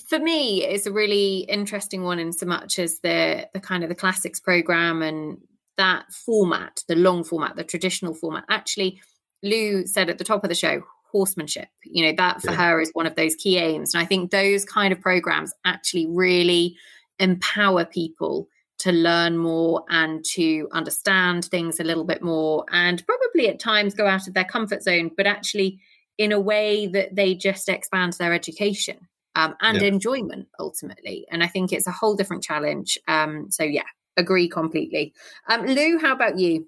For 0.07 0.19
me 0.19 0.63
it's 0.63 0.85
a 0.85 0.91
really 0.91 1.39
interesting 1.49 2.03
one 2.03 2.19
in 2.19 2.31
so 2.33 2.45
much 2.45 2.79
as 2.79 2.99
the 2.99 3.47
the 3.53 3.59
kind 3.59 3.83
of 3.83 3.89
the 3.89 3.95
classics 3.95 4.39
program 4.39 5.01
and 5.01 5.39
that 5.77 6.11
format 6.11 6.83
the 6.87 6.95
long 6.95 7.23
format 7.23 7.55
the 7.55 7.63
traditional 7.63 8.13
format. 8.13 8.45
Actually 8.49 9.01
lou 9.43 9.85
said 9.85 10.09
at 10.09 10.17
the 10.17 10.23
top 10.23 10.43
of 10.43 10.49
the 10.49 10.55
show 10.55 10.83
horsemanship. 11.11 11.67
You 11.83 12.05
know, 12.05 12.13
that 12.17 12.41
for 12.41 12.51
yeah. 12.51 12.71
her 12.71 12.81
is 12.81 12.91
one 12.93 13.07
of 13.07 13.15
those 13.15 13.35
key 13.35 13.57
aims. 13.57 13.93
And 13.93 14.01
I 14.01 14.05
think 14.05 14.31
those 14.31 14.65
kind 14.65 14.91
of 14.91 15.01
programs 15.01 15.53
actually 15.65 16.07
really 16.07 16.75
empower 17.19 17.85
people 17.85 18.47
to 18.79 18.91
learn 18.91 19.37
more 19.37 19.83
and 19.89 20.23
to 20.23 20.67
understand 20.71 21.45
things 21.45 21.79
a 21.79 21.83
little 21.83 22.03
bit 22.03 22.21
more 22.21 22.63
and 22.71 23.03
probably 23.07 23.49
at 23.49 23.59
times 23.59 23.95
go 23.95 24.05
out 24.05 24.27
of 24.27 24.35
their 24.35 24.45
comfort 24.45 24.83
zone, 24.83 25.09
but 25.17 25.25
actually 25.25 25.79
in 26.17 26.31
a 26.31 26.39
way 26.39 26.85
that 26.87 27.15
they 27.15 27.33
just 27.33 27.69
expand 27.69 28.13
their 28.13 28.33
education 28.33 28.97
um, 29.35 29.55
and 29.61 29.81
yeah. 29.81 29.87
enjoyment 29.87 30.47
ultimately. 30.59 31.25
And 31.31 31.43
I 31.43 31.47
think 31.47 31.71
it's 31.71 31.87
a 31.87 31.91
whole 31.91 32.15
different 32.15 32.43
challenge. 32.43 32.97
Um, 33.07 33.49
so, 33.49 33.63
yeah, 33.63 33.83
agree 34.15 34.47
completely. 34.47 35.13
Um, 35.49 35.65
Lou, 35.65 35.97
how 35.99 36.13
about 36.13 36.37
you? 36.37 36.67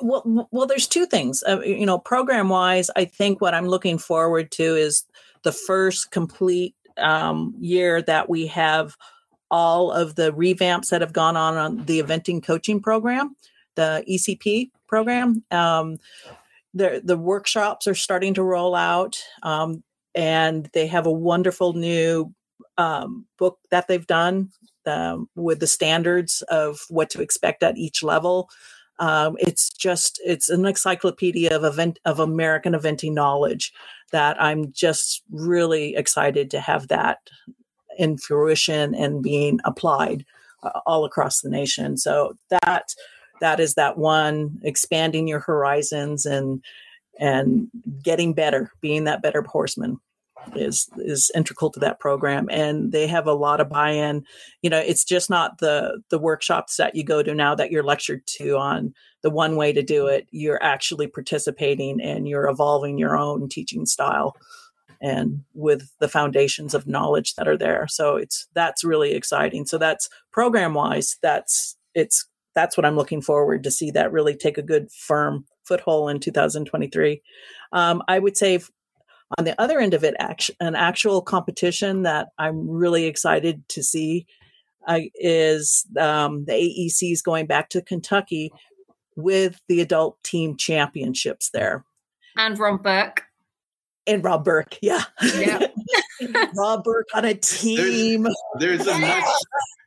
Well, 0.00 0.48
well, 0.50 0.66
there's 0.66 0.86
two 0.86 1.06
things. 1.06 1.42
Uh, 1.46 1.60
you 1.60 1.86
know, 1.86 1.98
program 1.98 2.48
wise, 2.48 2.90
I 2.96 3.04
think 3.04 3.40
what 3.40 3.54
I'm 3.54 3.68
looking 3.68 3.98
forward 3.98 4.50
to 4.52 4.76
is 4.76 5.04
the 5.42 5.52
first 5.52 6.10
complete 6.10 6.74
um, 6.98 7.54
year 7.58 8.02
that 8.02 8.28
we 8.28 8.46
have 8.48 8.96
all 9.50 9.92
of 9.92 10.16
the 10.16 10.32
revamps 10.32 10.88
that 10.88 11.00
have 11.00 11.12
gone 11.12 11.36
on 11.36 11.56
on 11.56 11.84
the 11.86 12.02
eventing 12.02 12.42
coaching 12.42 12.80
program, 12.80 13.36
the 13.74 14.04
ECP 14.08 14.70
program. 14.86 15.44
Um, 15.50 15.98
the 16.74 17.00
the 17.02 17.16
workshops 17.16 17.86
are 17.86 17.94
starting 17.94 18.34
to 18.34 18.42
roll 18.42 18.74
out, 18.74 19.18
um, 19.42 19.82
and 20.14 20.68
they 20.72 20.86
have 20.88 21.06
a 21.06 21.12
wonderful 21.12 21.72
new 21.72 22.34
um, 22.76 23.26
book 23.38 23.58
that 23.70 23.88
they've 23.88 24.06
done 24.06 24.50
um, 24.86 25.28
with 25.34 25.60
the 25.60 25.66
standards 25.66 26.42
of 26.42 26.80
what 26.88 27.10
to 27.10 27.22
expect 27.22 27.62
at 27.62 27.78
each 27.78 28.02
level. 28.02 28.48
Um, 28.98 29.36
it's 29.38 29.70
just 29.70 30.20
it's 30.24 30.48
an 30.48 30.64
encyclopedia 30.64 31.54
of 31.54 31.64
event 31.64 31.98
of 32.04 32.18
American 32.18 32.72
eventing 32.72 33.12
knowledge 33.12 33.72
that 34.12 34.40
I'm 34.40 34.72
just 34.72 35.22
really 35.30 35.96
excited 35.96 36.50
to 36.52 36.60
have 36.60 36.88
that 36.88 37.18
in 37.98 38.18
fruition 38.18 38.94
and 38.94 39.22
being 39.22 39.60
applied 39.64 40.24
uh, 40.62 40.80
all 40.86 41.04
across 41.04 41.40
the 41.40 41.50
nation. 41.50 41.96
So 41.96 42.36
that 42.50 42.94
that 43.40 43.60
is 43.60 43.74
that 43.74 43.98
one 43.98 44.58
expanding 44.62 45.28
your 45.28 45.40
horizons 45.40 46.24
and 46.24 46.62
and 47.18 47.68
getting 48.02 48.34
better, 48.34 48.70
being 48.80 49.04
that 49.04 49.22
better 49.22 49.42
horseman 49.42 49.98
is 50.54 50.88
is 50.98 51.30
integral 51.34 51.70
to 51.70 51.80
that 51.80 52.00
program 52.00 52.48
and 52.50 52.92
they 52.92 53.06
have 53.06 53.26
a 53.26 53.32
lot 53.32 53.60
of 53.60 53.68
buy-in. 53.68 54.24
You 54.62 54.70
know 54.70 54.78
it's 54.78 55.04
just 55.04 55.30
not 55.30 55.58
the 55.58 56.00
the 56.10 56.18
workshops 56.18 56.76
that 56.76 56.94
you 56.94 57.04
go 57.04 57.22
to 57.22 57.34
now 57.34 57.54
that 57.54 57.70
you're 57.70 57.82
lectured 57.82 58.26
to 58.38 58.56
on 58.56 58.94
the 59.22 59.30
one 59.30 59.56
way 59.56 59.72
to 59.72 59.82
do 59.82 60.06
it. 60.06 60.28
You're 60.30 60.62
actually 60.62 61.08
participating 61.08 62.00
and 62.00 62.28
you're 62.28 62.48
evolving 62.48 62.98
your 62.98 63.16
own 63.16 63.48
teaching 63.48 63.86
style 63.86 64.36
and 65.00 65.42
with 65.52 65.90
the 66.00 66.08
foundations 66.08 66.72
of 66.72 66.86
knowledge 66.86 67.34
that 67.34 67.48
are 67.48 67.58
there. 67.58 67.86
So 67.88 68.16
it's 68.16 68.46
that's 68.54 68.84
really 68.84 69.12
exciting. 69.12 69.66
So 69.66 69.78
that's 69.78 70.08
program 70.32 70.74
wise 70.74 71.16
that's 71.22 71.76
it's 71.94 72.26
that's 72.54 72.76
what 72.76 72.84
i'm 72.84 72.94
looking 72.94 73.22
forward 73.22 73.64
to 73.64 73.70
see 73.70 73.90
that 73.90 74.12
really 74.12 74.36
take 74.36 74.58
a 74.58 74.62
good 74.62 74.90
firm 74.92 75.46
foothold 75.64 76.10
in 76.10 76.20
2023 76.20 77.22
um, 77.72 78.02
i 78.06 78.18
would 78.18 78.36
say 78.36 78.60
on 79.38 79.44
the 79.44 79.60
other 79.60 79.78
end 79.78 79.94
of 79.94 80.04
it, 80.04 80.14
an 80.60 80.74
actual 80.74 81.20
competition 81.20 82.02
that 82.02 82.28
I'm 82.38 82.68
really 82.68 83.04
excited 83.04 83.68
to 83.70 83.82
see 83.82 84.26
uh, 84.86 85.00
is 85.14 85.84
um, 85.98 86.44
the 86.44 86.52
AECs 86.52 87.22
going 87.22 87.46
back 87.46 87.70
to 87.70 87.82
Kentucky 87.82 88.52
with 89.16 89.60
the 89.68 89.80
adult 89.80 90.22
team 90.22 90.56
championships 90.56 91.50
there. 91.50 91.84
And 92.36 92.58
Rob 92.58 92.82
Burk. 92.82 93.24
And 94.06 94.22
Rob 94.22 94.44
Burk, 94.44 94.78
yeah. 94.80 95.04
Yeah. 95.20 95.66
Rob 96.54 96.84
Burk 96.84 97.06
on 97.14 97.24
a 97.24 97.34
team. 97.34 98.28
There's, 98.58 98.84
there's 98.84 98.86
a 98.86 98.98
much 98.98 99.24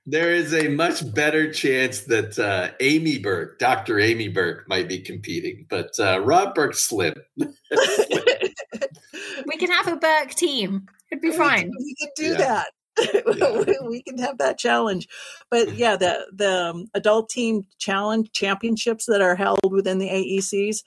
there 0.06 0.34
is 0.34 0.56
a 0.56 0.70
much 0.70 1.14
better 1.14 1.54
chance 1.54 2.02
that 2.02 2.40
uh, 2.40 2.72
Amy 2.80 3.20
Burk, 3.20 3.60
Dr. 3.60 4.00
Amy 4.00 4.28
Burk, 4.28 4.68
might 4.68 4.88
be 4.88 5.00
competing, 5.00 5.68
but 5.70 5.92
uh, 6.00 6.20
Rob 6.22 6.56
Burk's 6.56 6.82
slim. 6.82 7.14
we 9.48 9.58
can 9.58 9.72
have 9.72 9.88
a 9.88 9.96
Burk 9.96 10.32
team. 10.32 10.88
It'd 11.12 11.22
be 11.22 11.30
we 11.30 11.38
fine. 11.38 11.72
Can, 11.72 11.76
we 11.80 11.96
can 11.96 12.10
do 12.16 12.24
Yeah. 12.32 12.38
that. 12.38 12.68
we 13.88 14.02
can 14.04 14.18
have 14.18 14.38
that 14.40 14.58
challenge. 14.58 15.08
But 15.50 15.76
yeah, 15.76 15.96
the 15.96 16.28
the 16.34 16.70
um, 16.72 16.88
adult 16.94 17.30
team 17.30 17.66
challenge 17.78 18.32
championships 18.34 19.06
that 19.06 19.22
are 19.22 19.36
held 19.36 19.72
within 19.72 20.00
the 20.00 20.10
AECs, 20.10 20.84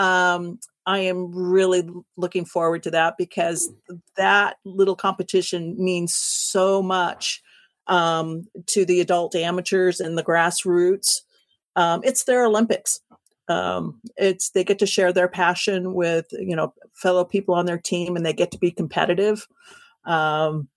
um, 0.00 0.60
I 0.86 1.00
am 1.00 1.32
really 1.34 1.88
looking 2.16 2.44
forward 2.44 2.84
to 2.84 2.90
that 2.92 3.16
because 3.18 3.72
that 4.16 4.58
little 4.64 4.94
competition 4.94 5.74
means 5.76 6.14
so 6.14 6.82
much 6.82 7.42
um, 7.88 8.44
to 8.66 8.84
the 8.84 9.00
adult 9.00 9.34
amateurs 9.34 9.98
and 9.98 10.16
the 10.16 10.22
grassroots. 10.24 11.22
Um, 11.74 12.00
it's 12.04 12.24
their 12.24 12.44
Olympics. 12.46 13.00
Um, 13.48 14.00
it's 14.16 14.50
they 14.50 14.64
get 14.64 14.78
to 14.80 14.86
share 14.86 15.12
their 15.12 15.28
passion 15.28 15.94
with 15.94 16.26
you 16.32 16.56
know 16.56 16.74
fellow 16.94 17.24
people 17.24 17.54
on 17.54 17.66
their 17.66 17.78
team, 17.78 18.16
and 18.16 18.24
they 18.24 18.32
get 18.32 18.50
to 18.52 18.58
be 18.58 18.70
competitive. 18.70 19.46
Um, 20.04 20.68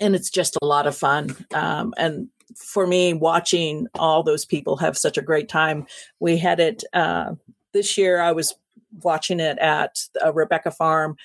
and 0.00 0.14
it's 0.14 0.30
just 0.30 0.56
a 0.62 0.66
lot 0.66 0.86
of 0.86 0.96
fun. 0.96 1.36
Um, 1.54 1.94
and 1.96 2.28
for 2.56 2.86
me, 2.86 3.12
watching 3.12 3.86
all 3.94 4.22
those 4.22 4.44
people 4.44 4.76
have 4.76 4.96
such 4.98 5.16
a 5.16 5.22
great 5.22 5.48
time. 5.48 5.86
We 6.20 6.36
had 6.36 6.60
it 6.60 6.84
uh, 6.92 7.34
this 7.72 7.96
year. 7.96 8.20
I 8.20 8.32
was 8.32 8.54
watching 9.02 9.40
it 9.40 9.58
at 9.58 10.00
Rebecca 10.32 10.70
Farm, 10.70 11.16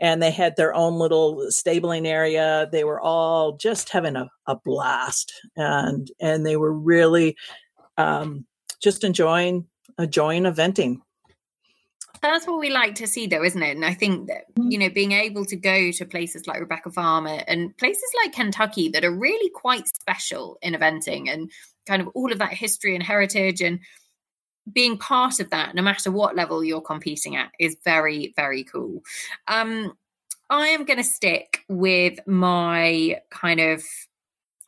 and 0.00 0.22
they 0.22 0.30
had 0.30 0.56
their 0.56 0.74
own 0.74 0.94
little 0.94 1.50
stabling 1.50 2.06
area. 2.06 2.68
They 2.70 2.84
were 2.84 3.00
all 3.00 3.56
just 3.56 3.88
having 3.88 4.16
a, 4.16 4.30
a 4.46 4.56
blast, 4.56 5.32
and 5.56 6.10
and 6.20 6.44
they 6.44 6.56
were 6.56 6.72
really 6.72 7.36
um, 7.96 8.44
just 8.80 9.04
enjoying 9.04 9.66
enjoying 9.98 10.44
eventing. 10.44 11.00
That's 12.22 12.46
what 12.46 12.58
we 12.58 12.70
like 12.70 12.94
to 12.96 13.06
see, 13.06 13.26
though, 13.26 13.44
isn't 13.44 13.62
it? 13.62 13.76
And 13.76 13.84
I 13.84 13.94
think 13.94 14.28
that, 14.28 14.44
you 14.56 14.78
know, 14.78 14.88
being 14.88 15.12
able 15.12 15.44
to 15.44 15.56
go 15.56 15.90
to 15.92 16.04
places 16.04 16.46
like 16.46 16.60
Rebecca 16.60 16.90
Farmer 16.90 17.42
and 17.46 17.76
places 17.76 18.10
like 18.22 18.32
Kentucky 18.32 18.88
that 18.88 19.04
are 19.04 19.14
really 19.14 19.50
quite 19.50 19.86
special 19.86 20.58
in 20.62 20.74
eventing 20.74 21.32
and 21.32 21.50
kind 21.86 22.02
of 22.02 22.08
all 22.14 22.32
of 22.32 22.38
that 22.38 22.52
history 22.52 22.94
and 22.94 23.02
heritage 23.02 23.60
and 23.60 23.80
being 24.72 24.98
part 24.98 25.38
of 25.40 25.50
that, 25.50 25.74
no 25.74 25.82
matter 25.82 26.10
what 26.10 26.34
level 26.34 26.64
you're 26.64 26.80
competing 26.80 27.36
at, 27.36 27.52
is 27.60 27.76
very, 27.84 28.32
very 28.34 28.64
cool. 28.64 29.02
Um, 29.46 29.92
I 30.50 30.68
am 30.68 30.84
going 30.84 30.98
to 30.98 31.04
stick 31.04 31.64
with 31.68 32.18
my 32.26 33.20
kind 33.30 33.60
of 33.60 33.84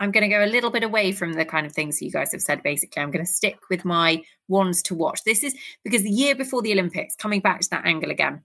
I'm 0.01 0.11
going 0.11 0.23
to 0.23 0.29
go 0.29 0.45
a 0.45 0.47
little 0.47 0.71
bit 0.71 0.85
away 0.85 1.13
from 1.13 1.33
the 1.33 1.45
kind 1.45 1.67
of 1.67 1.73
things 1.73 2.01
you 2.01 2.11
guys 2.11 2.33
have 2.33 2.43
said. 2.43 2.63
Basically, 2.63 3.03
I'm 3.03 3.11
going 3.11 3.25
to 3.25 3.31
stick 3.31 3.59
with 3.69 3.85
my 3.85 4.23
ones 4.47 4.83
to 4.85 4.95
watch. 4.95 5.25
This 5.25 5.43
is 5.43 5.55
because 5.85 6.03
the 6.03 6.11
year 6.11 6.35
before 6.35 6.63
the 6.63 6.73
Olympics, 6.73 7.17
coming 7.17 7.41
back 7.41 7.61
to 7.61 7.71
that 7.71 7.85
angle 7.85 8.11
again, 8.11 8.43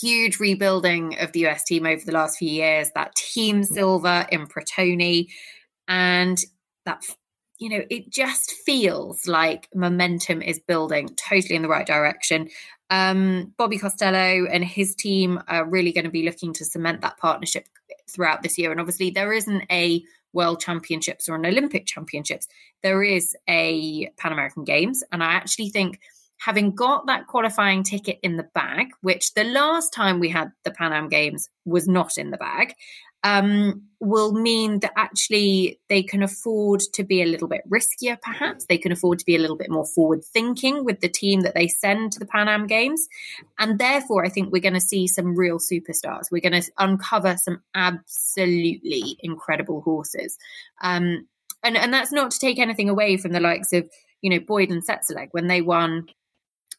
huge 0.00 0.38
rebuilding 0.38 1.18
of 1.18 1.32
the 1.32 1.46
US 1.46 1.64
team 1.64 1.86
over 1.86 2.04
the 2.04 2.12
last 2.12 2.38
few 2.38 2.50
years, 2.50 2.90
that 2.94 3.14
team 3.14 3.64
silver 3.64 4.26
in 4.30 4.46
Pratoni, 4.46 5.28
and 5.88 6.38
that, 6.84 7.02
you 7.58 7.68
know, 7.68 7.84
it 7.90 8.10
just 8.10 8.52
feels 8.64 9.26
like 9.26 9.68
momentum 9.74 10.42
is 10.42 10.60
building 10.60 11.08
totally 11.16 11.54
in 11.54 11.62
the 11.62 11.68
right 11.68 11.86
direction. 11.86 12.48
Um, 12.90 13.54
Bobby 13.56 13.78
Costello 13.78 14.46
and 14.46 14.64
his 14.64 14.94
team 14.94 15.40
are 15.48 15.64
really 15.64 15.92
going 15.92 16.04
to 16.04 16.10
be 16.10 16.24
looking 16.24 16.52
to 16.54 16.64
cement 16.64 17.00
that 17.00 17.18
partnership 17.18 17.66
throughout 18.10 18.42
this 18.42 18.58
year. 18.58 18.70
And 18.70 18.80
obviously, 18.80 19.10
there 19.10 19.32
isn't 19.32 19.64
a 19.70 20.02
World 20.32 20.60
Championships 20.60 21.28
or 21.28 21.36
an 21.36 21.46
Olympic 21.46 21.86
Championships. 21.86 22.48
There 22.82 23.02
is 23.02 23.36
a 23.48 24.10
Pan 24.18 24.32
American 24.32 24.64
Games. 24.64 25.02
And 25.12 25.22
I 25.22 25.32
actually 25.32 25.70
think 25.70 26.00
having 26.38 26.74
got 26.74 27.06
that 27.06 27.26
qualifying 27.28 27.82
ticket 27.84 28.18
in 28.22 28.36
the 28.36 28.48
bag, 28.54 28.88
which 29.00 29.34
the 29.34 29.44
last 29.44 29.92
time 29.92 30.18
we 30.18 30.28
had 30.28 30.50
the 30.64 30.72
Pan 30.72 30.92
Am 30.92 31.08
Games 31.08 31.48
was 31.64 31.86
not 31.86 32.18
in 32.18 32.30
the 32.30 32.36
bag, 32.36 32.74
um, 33.24 33.82
will 34.00 34.32
mean 34.32 34.80
that 34.80 34.92
actually 34.96 35.78
they 35.88 36.02
can 36.02 36.24
afford 36.24 36.80
to 36.92 37.04
be 37.04 37.22
a 37.22 37.26
little 37.26 37.46
bit 37.46 37.62
riskier, 37.70 38.20
perhaps. 38.20 38.66
They 38.66 38.76
can 38.76 38.90
afford 38.90 39.20
to 39.20 39.24
be 39.24 39.36
a 39.36 39.38
little 39.38 39.56
bit 39.56 39.70
more 39.70 39.86
forward 39.86 40.24
thinking 40.24 40.84
with 40.84 41.00
the 41.00 41.08
team 41.08 41.42
that 41.42 41.54
they 41.54 41.68
send 41.68 42.12
to 42.12 42.18
the 42.18 42.26
Pan 42.26 42.48
Am 42.48 42.66
Games. 42.66 43.06
And 43.60 43.78
therefore, 43.78 44.24
I 44.24 44.28
think 44.28 44.50
we're 44.50 44.60
going 44.60 44.74
to 44.74 44.80
see 44.80 45.06
some 45.06 45.36
real 45.36 45.58
superstars. 45.58 46.32
We're 46.32 46.40
going 46.40 46.60
to 46.60 46.72
uncover 46.78 47.36
some 47.36 47.62
absolutely 47.76 49.16
incredible 49.20 49.82
horses. 49.82 50.36
Um, 50.82 51.28
and, 51.62 51.76
and 51.76 51.94
that's 51.94 52.10
not 52.10 52.32
to 52.32 52.40
take 52.40 52.58
anything 52.58 52.88
away 52.88 53.16
from 53.18 53.30
the 53.30 53.40
likes 53.40 53.72
of, 53.72 53.88
you 54.20 54.30
know, 54.30 54.40
Boyd 54.40 54.70
and 54.70 54.84
Tsetserleg 54.84 55.28
when 55.30 55.46
they 55.46 55.62
won 55.62 56.06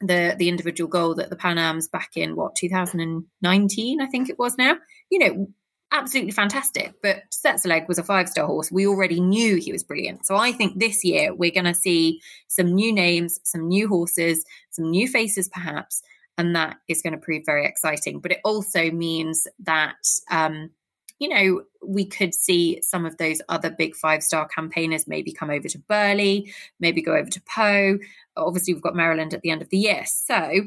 the 0.01 0.35
the 0.37 0.49
individual 0.49 0.89
gold 0.89 1.21
at 1.21 1.29
the 1.29 1.35
Pan 1.37 1.57
Am's 1.57 1.87
back 1.87 2.17
in 2.17 2.35
what 2.35 2.55
2019, 2.55 4.01
I 4.01 4.05
think 4.07 4.29
it 4.29 4.37
was 4.37 4.57
now. 4.57 4.75
You 5.09 5.19
know, 5.19 5.47
absolutely 5.93 6.31
fantastic. 6.31 6.95
But 7.01 7.23
Tsetserleg 7.31 7.87
was 7.87 7.97
a 7.97 8.03
five 8.03 8.27
star 8.27 8.45
horse. 8.45 8.71
We 8.71 8.85
already 8.87 9.21
knew 9.21 9.55
he 9.55 9.71
was 9.71 9.83
brilliant. 9.83 10.25
So 10.25 10.35
I 10.35 10.51
think 10.51 10.79
this 10.79 11.05
year 11.05 11.33
we're 11.33 11.51
going 11.51 11.65
to 11.65 11.73
see 11.73 12.21
some 12.47 12.73
new 12.73 12.91
names, 12.91 13.39
some 13.43 13.67
new 13.67 13.87
horses, 13.87 14.43
some 14.71 14.89
new 14.89 15.07
faces, 15.07 15.47
perhaps, 15.47 16.01
and 16.37 16.55
that 16.55 16.77
is 16.89 17.01
going 17.01 17.13
to 17.13 17.19
prove 17.19 17.45
very 17.45 17.65
exciting. 17.65 18.19
But 18.19 18.33
it 18.33 18.39
also 18.43 18.91
means 18.91 19.47
that. 19.59 19.95
Um, 20.29 20.71
you 21.19 21.29
know, 21.29 21.61
we 21.85 22.03
could 22.03 22.33
see 22.33 22.81
some 22.81 23.05
of 23.05 23.15
those 23.15 23.39
other 23.47 23.69
big 23.69 23.95
five 23.95 24.21
star 24.23 24.45
campaigners 24.45 25.07
maybe 25.07 25.31
come 25.31 25.49
over 25.49 25.69
to 25.69 25.77
Burghley, 25.77 26.51
maybe 26.81 27.01
go 27.01 27.15
over 27.15 27.29
to 27.29 27.41
Pau. 27.43 27.93
Obviously, 28.35 28.73
we've 28.73 28.83
got 28.83 28.95
Maryland 28.95 29.33
at 29.33 29.41
the 29.41 29.51
end 29.51 29.61
of 29.61 29.69
the 29.69 29.77
year. 29.77 30.03
So 30.05 30.63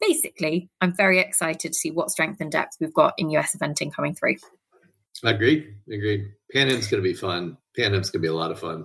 basically, 0.00 0.68
I'm 0.80 0.92
very 0.92 1.18
excited 1.18 1.72
to 1.72 1.78
see 1.78 1.90
what 1.90 2.10
strength 2.10 2.40
and 2.40 2.52
depth 2.52 2.76
we've 2.78 2.94
got 2.94 3.14
in 3.18 3.30
US 3.30 3.56
eventing 3.56 3.92
coming 3.92 4.14
through. 4.14 4.36
Agreed. 5.24 5.74
Agreed. 5.90 6.24
Pan 6.52 6.68
Am's 6.68 6.88
going 6.88 7.02
to 7.02 7.08
be 7.08 7.14
fun. 7.14 7.56
Pan 7.76 7.94
Am's 7.94 8.10
going 8.10 8.22
to 8.22 8.26
be 8.26 8.28
a 8.28 8.34
lot 8.34 8.50
of 8.50 8.58
fun. 8.60 8.84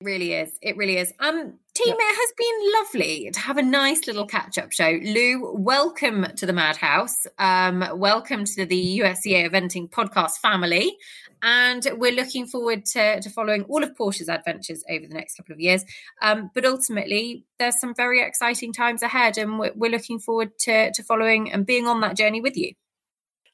It 0.00 0.04
really 0.04 0.32
is. 0.32 0.50
It 0.62 0.76
really 0.76 0.96
is. 0.96 1.12
Um, 1.20 1.58
team, 1.74 1.94
it 1.98 2.16
has 2.16 2.32
been 2.38 2.72
lovely 2.80 3.30
to 3.32 3.40
have 3.40 3.58
a 3.58 3.62
nice 3.62 4.06
little 4.06 4.26
catch-up 4.26 4.72
show. 4.72 4.98
Lou, 5.02 5.54
welcome 5.56 6.26
to 6.36 6.46
the 6.46 6.52
Madhouse. 6.52 7.26
Um, 7.38 7.84
welcome 7.94 8.44
to 8.44 8.64
the 8.64 9.00
USEA 9.00 9.50
Eventing 9.50 9.90
podcast 9.90 10.38
family. 10.38 10.96
And 11.42 11.86
we're 11.96 12.12
looking 12.12 12.46
forward 12.46 12.84
to, 12.92 13.20
to 13.20 13.30
following 13.30 13.64
all 13.64 13.82
of 13.82 13.94
Porsche's 13.94 14.28
adventures 14.28 14.84
over 14.90 15.06
the 15.06 15.14
next 15.14 15.36
couple 15.36 15.54
of 15.54 15.60
years. 15.60 15.84
Um, 16.22 16.50
but 16.54 16.64
ultimately, 16.64 17.44
there's 17.58 17.80
some 17.80 17.94
very 17.94 18.22
exciting 18.22 18.72
times 18.72 19.02
ahead, 19.02 19.38
and 19.38 19.58
we're, 19.58 19.72
we're 19.74 19.90
looking 19.90 20.18
forward 20.18 20.58
to, 20.60 20.92
to 20.92 21.02
following 21.02 21.50
and 21.52 21.66
being 21.66 21.86
on 21.86 22.00
that 22.00 22.16
journey 22.16 22.40
with 22.40 22.56
you. 22.56 22.72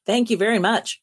Thank 0.05 0.31
you 0.31 0.37
very 0.37 0.59
much. 0.59 1.01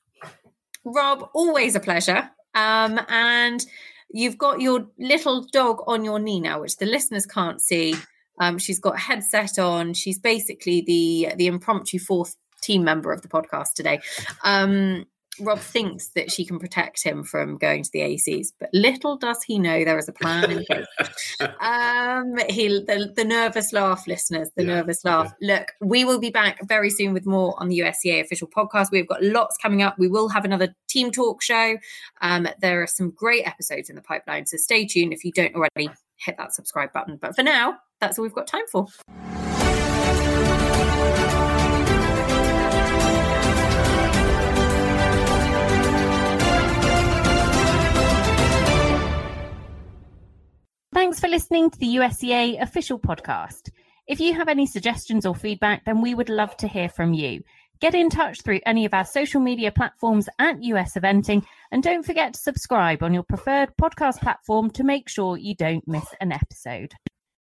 Rob, 0.85 1.29
always 1.33 1.75
a 1.75 1.79
pleasure. 1.79 2.29
Um, 2.55 2.99
and 3.09 3.65
you've 4.09 4.37
got 4.37 4.61
your 4.61 4.87
little 4.99 5.45
dog 5.51 5.83
on 5.87 6.05
your 6.05 6.19
knee 6.19 6.39
now, 6.39 6.61
which 6.61 6.77
the 6.77 6.85
listeners 6.85 7.25
can't 7.25 7.61
see. 7.61 7.95
Um, 8.39 8.57
she's 8.57 8.79
got 8.79 8.95
a 8.95 8.99
headset 8.99 9.59
on. 9.59 9.93
She's 9.93 10.19
basically 10.19 10.81
the 10.81 11.33
the 11.35 11.47
impromptu 11.47 11.99
fourth 11.99 12.35
team 12.61 12.83
member 12.83 13.11
of 13.11 13.21
the 13.21 13.27
podcast 13.27 13.73
today. 13.73 13.99
Um, 14.43 15.05
Rob 15.39 15.59
thinks 15.59 16.09
that 16.09 16.31
she 16.31 16.45
can 16.45 16.59
protect 16.59 17.03
him 17.03 17.23
from 17.23 17.57
going 17.57 17.83
to 17.83 17.89
the 17.91 17.99
AECs, 17.99 18.47
but 18.59 18.69
little 18.73 19.17
does 19.17 19.43
he 19.43 19.59
know 19.59 19.83
there 19.83 19.97
is 19.97 20.07
a 20.07 20.13
plan 20.13 20.51
in 20.51 20.65
place. 20.65 20.85
um, 21.59 22.37
he 22.49 22.67
the, 22.67 23.11
the 23.15 23.25
nervous 23.25 23.73
laugh, 23.73 24.07
listeners, 24.07 24.49
the 24.55 24.63
Yeah, 24.63 24.75
nervous 24.75 25.03
laugh. 25.03 25.33
Look, 25.41 25.73
we 25.81 26.05
will 26.05 26.19
be 26.19 26.29
back 26.29 26.59
very 26.67 26.89
soon 26.89 27.13
with 27.13 27.25
more 27.25 27.55
on 27.57 27.69
the 27.69 27.79
USEA 27.79 28.21
official 28.21 28.47
podcast. 28.47 28.91
We've 28.91 29.07
got 29.07 29.23
lots 29.23 29.57
coming 29.57 29.81
up. 29.81 29.97
We 29.97 30.07
will 30.07 30.29
have 30.29 30.45
another 30.45 30.75
team 30.87 31.11
talk 31.11 31.41
show. 31.41 31.77
Um, 32.21 32.47
there 32.61 32.81
are 32.81 32.87
some 32.87 33.11
great 33.11 33.47
episodes 33.47 33.89
in 33.89 33.95
the 33.95 34.01
pipeline, 34.01 34.45
so 34.45 34.57
stay 34.57 34.85
tuned 34.85 35.13
if 35.13 35.23
you 35.23 35.31
don't 35.31 35.55
already 35.55 35.89
hit 36.17 36.37
that 36.37 36.53
subscribe 36.53 36.93
button. 36.93 37.17
But 37.17 37.35
for 37.35 37.43
now, 37.43 37.79
that's 37.99 38.17
all 38.17 38.23
we've 38.23 38.33
got 38.33 38.47
time 38.47 38.67
for. 38.71 38.87
Thanks 51.03 51.19
for 51.19 51.27
listening 51.27 51.69
to 51.69 51.77
the 51.79 51.95
USEA 51.97 52.61
official 52.61 52.97
podcast. 52.97 53.71
If 54.07 54.21
you 54.21 54.33
have 54.35 54.47
any 54.47 54.65
suggestions 54.65 55.25
or 55.25 55.35
feedback, 55.35 55.83
then 55.83 56.01
we 56.01 56.15
would 56.15 56.29
love 56.29 56.55
to 56.55 56.67
hear 56.69 56.87
from 56.87 57.13
you. 57.13 57.43
Get 57.81 57.93
in 57.93 58.09
touch 58.09 58.41
through 58.41 58.61
any 58.65 58.85
of 58.85 58.93
our 58.93 59.03
social 59.03 59.41
media 59.41 59.69
platforms 59.69 60.29
at 60.39 60.63
US 60.63 60.93
Eventing, 60.93 61.43
and 61.73 61.83
don't 61.83 62.05
forget 62.05 62.33
to 62.33 62.39
subscribe 62.39 63.03
on 63.03 63.13
your 63.13 63.23
preferred 63.23 63.75
podcast 63.75 64.21
platform 64.21 64.71
to 64.71 64.85
make 64.85 65.09
sure 65.09 65.35
you 65.35 65.55
don't 65.55 65.85
miss 65.85 66.05
an 66.21 66.31
episode. 66.31 66.93